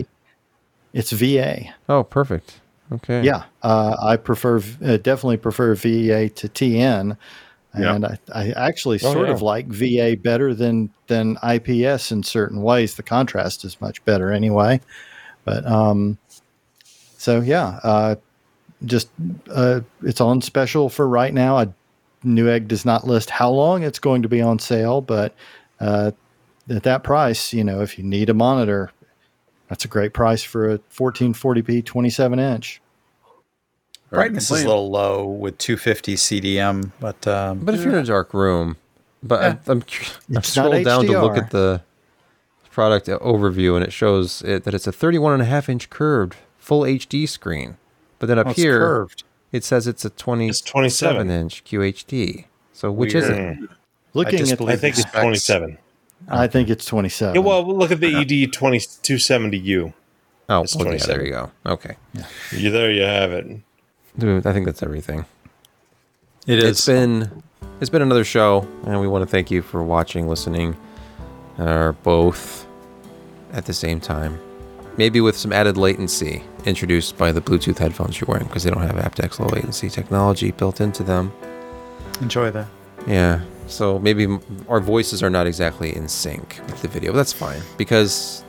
it's 0.93 1.11
VA. 1.11 1.73
Oh, 1.87 2.03
perfect. 2.03 2.59
Okay. 2.91 3.23
Yeah, 3.23 3.43
uh, 3.61 3.95
I 4.01 4.17
prefer 4.17 4.57
uh, 4.57 4.97
definitely 4.97 5.37
prefer 5.37 5.73
VA 5.75 6.29
to 6.29 6.49
TN, 6.49 7.17
Yeah. 7.77 7.95
and 7.95 8.05
I, 8.05 8.17
I 8.33 8.49
actually 8.51 8.99
Oh, 9.03 9.13
sort 9.13 9.27
yeah. 9.27 9.33
of 9.33 9.41
like 9.41 9.67
VA 9.67 10.15
better 10.21 10.53
than 10.53 10.91
than 11.07 11.37
IPS 11.43 12.11
in 12.11 12.21
certain 12.23 12.61
ways. 12.61 12.95
The 12.95 13.03
contrast 13.03 13.65
is 13.65 13.81
much 13.81 14.03
better 14.05 14.31
anyway. 14.31 14.79
But 15.43 15.65
um, 15.65 16.17
so 17.17 17.41
yeah, 17.41 17.79
uh, 17.83 18.15
just 18.85 19.09
uh, 19.49 19.81
it's 20.03 20.21
on 20.21 20.41
special 20.41 20.89
for 20.89 21.07
right 21.07 21.33
now. 21.33 21.57
I, 21.57 21.67
Newegg 22.23 22.67
does 22.67 22.85
not 22.85 23.05
list 23.07 23.29
how 23.29 23.49
long 23.49 23.83
it's 23.83 23.99
going 23.99 24.21
to 24.21 24.29
be 24.29 24.41
on 24.41 24.59
sale, 24.59 25.01
but 25.01 25.35
uh, 25.79 26.11
at 26.69 26.83
that 26.83 27.03
price, 27.03 27.53
you 27.53 27.63
know, 27.63 27.81
if 27.81 27.97
you 27.97 28.03
need 28.03 28.29
a 28.29 28.33
monitor, 28.33 28.91
that's 29.67 29.83
a 29.83 29.89
great 29.89 30.13
price 30.13 30.43
for 30.43 30.69
a 30.71 30.79
1440p 30.79 31.83
27 31.83 32.39
inch. 32.39 32.81
Brightness 34.13 34.51
is 34.51 34.63
a 34.63 34.67
little 34.67 34.89
low 34.89 35.25
with 35.25 35.57
250 35.57 36.15
CDM, 36.15 36.91
but 36.99 37.25
um, 37.27 37.59
But 37.59 37.75
if 37.75 37.83
you're 37.83 37.93
in 37.93 37.99
a 37.99 38.05
dark 38.05 38.33
room, 38.33 38.77
but 39.21 39.41
Yeah. 39.41 39.47
I'm, 39.47 39.59
I'm, 39.67 39.81
cu- 39.81 40.05
I'm 40.29 40.37
It's 40.37 40.55
not 40.55 40.65
scrolled 40.65 40.85
down 40.85 41.05
to 41.05 41.21
look 41.21 41.37
at 41.37 41.51
the 41.51 41.81
product 42.71 43.07
overview, 43.07 43.75
and 43.75 43.83
it 43.83 43.93
shows 43.93 44.41
it, 44.43 44.63
that 44.63 44.73
it's 44.73 44.87
a 44.87 44.91
31 44.91 45.33
and 45.33 45.41
a 45.41 45.45
half 45.45 45.69
inch 45.69 45.89
curved 45.89 46.35
full 46.57 46.81
HD 46.81 47.27
screen. 47.27 47.77
But 48.19 48.27
then 48.27 48.39
up 48.39 48.47
oh, 48.47 48.53
here, 48.53 48.79
curved. 48.79 49.23
it 49.51 49.63
says 49.63 49.87
it's 49.87 50.05
a 50.05 50.09
27 50.09 50.49
It's 50.49 50.61
27. 50.61 51.29
inch 51.29 51.63
QHD. 51.65 52.45
So 52.71 52.91
which 52.91 53.13
is 53.13 53.29
it? 53.29 53.37
Mm. 53.37 53.67
Looking 54.13 54.39
just 54.39 54.53
at, 54.53 54.61
I 54.61 54.75
think 54.75 54.97
it's 54.97 55.09
27. 55.11 55.77
I 56.27 56.47
think 56.47 56.69
it's 56.69 56.85
27. 56.85 57.35
Yeah, 57.35 57.41
well, 57.41 57.65
look 57.65 57.91
at 57.91 57.99
the 57.99 58.07
E 58.07 58.45
ED 58.45 58.53
20, 58.53 58.77
270U. 58.77 59.93
Oh, 60.49 60.61
It's 60.61 60.75
okay, 60.75 60.97
yeah, 60.97 61.05
there 61.05 61.25
you 61.25 61.31
go. 61.31 61.51
Okay. 61.65 61.95
You 62.51 62.69
there 62.69 62.91
you 62.91 63.01
have 63.01 63.31
it. 63.31 63.45
Dude, 64.17 64.45
I 64.45 64.53
think 64.53 64.65
that's 64.65 64.83
everything. 64.83 65.25
It 66.45 66.59
is. 66.59 66.65
It's 66.71 66.85
been 66.85 67.43
it's 67.79 67.89
been 67.89 68.01
another 68.01 68.23
show, 68.23 68.67
and 68.85 68.99
we 69.01 69.07
want 69.07 69.23
to 69.23 69.29
thank 69.29 69.49
you 69.51 69.61
for 69.61 69.81
watching, 69.83 70.27
listening, 70.27 70.75
or 71.57 71.93
both 72.03 72.65
at 73.51 73.65
the 73.65 73.73
same 73.73 73.99
time. 73.99 74.39
maybe 74.97 75.19
with 75.21 75.35
some 75.35 75.51
added 75.51 75.75
latency 75.75 76.43
introduced 76.65 77.17
by 77.17 77.31
the 77.31 77.41
Bluetooth 77.41 77.77
headphones 77.79 78.19
you're 78.21 78.27
wearing 78.27 78.45
because 78.47 78.63
they 78.63 78.69
don't 78.69 78.83
have 78.83 78.95
aptX 78.95 79.39
low 79.39 79.47
latency 79.47 79.89
technology 79.89 80.51
built 80.51 80.79
into 80.81 81.01
them. 81.03 81.31
Enjoy 82.21 82.51
that. 82.51 82.67
Yeah. 83.07 83.41
So 83.67 83.97
maybe 83.99 84.27
our 84.69 84.79
voices 84.79 85.23
are 85.23 85.29
not 85.31 85.47
exactly 85.47 85.95
in 85.95 86.07
sync 86.07 86.59
with 86.67 86.81
the 86.83 86.87
video. 86.87 87.11
But 87.11 87.17
that's 87.17 87.33
fine 87.33 87.61
because 87.77 88.43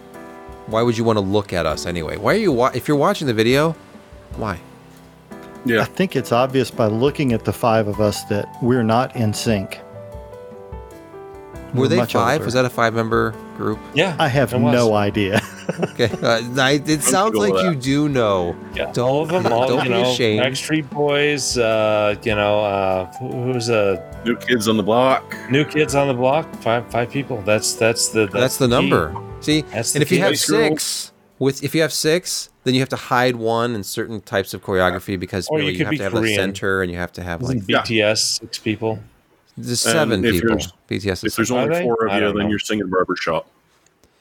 why 0.66 0.82
would 0.82 0.98
you 0.98 1.04
want 1.04 1.16
to 1.16 1.24
look 1.24 1.52
at 1.54 1.64
us 1.66 1.86
anyway? 1.86 2.16
Why 2.18 2.34
are 2.34 2.38
you 2.38 2.52
wa- 2.52 2.72
if 2.74 2.88
you're 2.88 2.96
watching 2.96 3.26
the 3.26 3.34
video? 3.34 3.72
Why? 4.36 4.60
I 5.66 5.84
think 5.84 6.14
it's 6.16 6.30
obvious 6.32 6.70
by 6.70 6.86
looking 6.86 7.32
at 7.32 7.44
the 7.44 7.52
five 7.52 7.88
of 7.88 8.00
us 8.00 8.22
that 8.24 8.46
we're 8.62 8.82
not 8.82 9.14
in 9.16 9.32
sync. 9.32 9.80
Were 11.74 11.80
We're 11.82 11.88
they 11.88 12.06
five? 12.06 12.34
older. 12.34 12.44
Was 12.44 12.54
that 12.54 12.64
a 12.64 12.70
five-member 12.70 13.32
group? 13.56 13.80
Yeah, 13.94 14.14
I 14.20 14.28
have 14.28 14.52
no 14.58 14.94
idea. 14.94 15.40
Okay. 15.80 16.10
Uh, 16.22 16.42
I, 16.60 16.72
it 16.84 17.02
sounds 17.02 17.36
like 17.36 17.54
you 17.64 17.74
do 17.74 18.06
know. 18.10 18.54
Yeah, 18.74 18.92
Don't- 18.92 19.08
all 19.08 19.22
of 19.22 19.30
them. 19.30 19.46
All 19.50 19.66
don't 19.66 19.78
you 19.78 19.84
be 19.84 19.88
know, 20.02 20.10
ashamed. 20.12 20.42
Backstreet 20.44 20.90
Boys. 20.90 21.56
Uh, 21.56 22.16
you 22.22 22.34
know, 22.34 22.60
uh, 22.62 23.06
who's 23.14 23.70
a 23.70 24.20
New 24.26 24.36
kids 24.36 24.68
on 24.68 24.76
the 24.76 24.82
block. 24.82 25.34
new 25.50 25.64
kids 25.64 25.94
on 25.94 26.06
the 26.08 26.12
block? 26.14 26.54
Five 26.56 26.86
five 26.90 27.10
people. 27.10 27.40
That's 27.42 27.72
that's 27.76 28.08
the 28.08 28.26
That's, 28.26 28.58
the 28.58 28.66
key. 28.66 28.70
number. 28.70 29.16
See, 29.40 29.62
That's 29.62 29.94
and 29.94 30.02
if 30.02 30.12
you 30.12 30.18
have 30.18 30.38
six, 30.38 31.12
with 31.38 31.64
if 31.64 31.74
you 31.74 31.80
have 31.80 31.94
six, 31.94 32.50
then 32.64 32.74
you 32.74 32.80
have 32.80 32.88
to 32.90 32.96
hide 32.96 33.36
one 33.36 33.74
in 33.74 33.84
certain 33.84 34.20
types 34.20 34.52
of 34.54 34.62
choreography 34.62 35.18
because 35.18 35.46
Or 35.48 35.60
you, 35.60 35.66
you 35.66 35.72
you 35.78 35.84
have 35.84 35.90
be 35.92 35.96
to 35.98 36.02
have 36.04 36.12
the 36.12 36.20
Korean. 36.20 36.36
center 36.36 36.82
and 36.82 36.90
you 36.90 36.98
have 36.98 37.12
to 37.12 37.22
have 37.22 37.42
like 37.42 37.56
Isn't 37.58 37.68
Yeah. 37.70 37.82
BTS 37.82 38.40
six 38.40 38.58
people? 38.58 38.98
there's 39.56 39.80
seven 39.80 40.24
if 40.24 40.32
people. 40.34 40.48
there's- 40.48 40.72
BTS 40.88 41.12
is 41.12 41.24
If 41.24 41.36
there's 41.36 41.50
only 41.50 41.82
four 41.82 42.06
of 42.06 42.12
you, 42.14 42.20
then 42.20 42.34
know. 42.36 42.48
you're 42.48 42.58
singing 42.58 42.88
barbershop. 42.90 43.46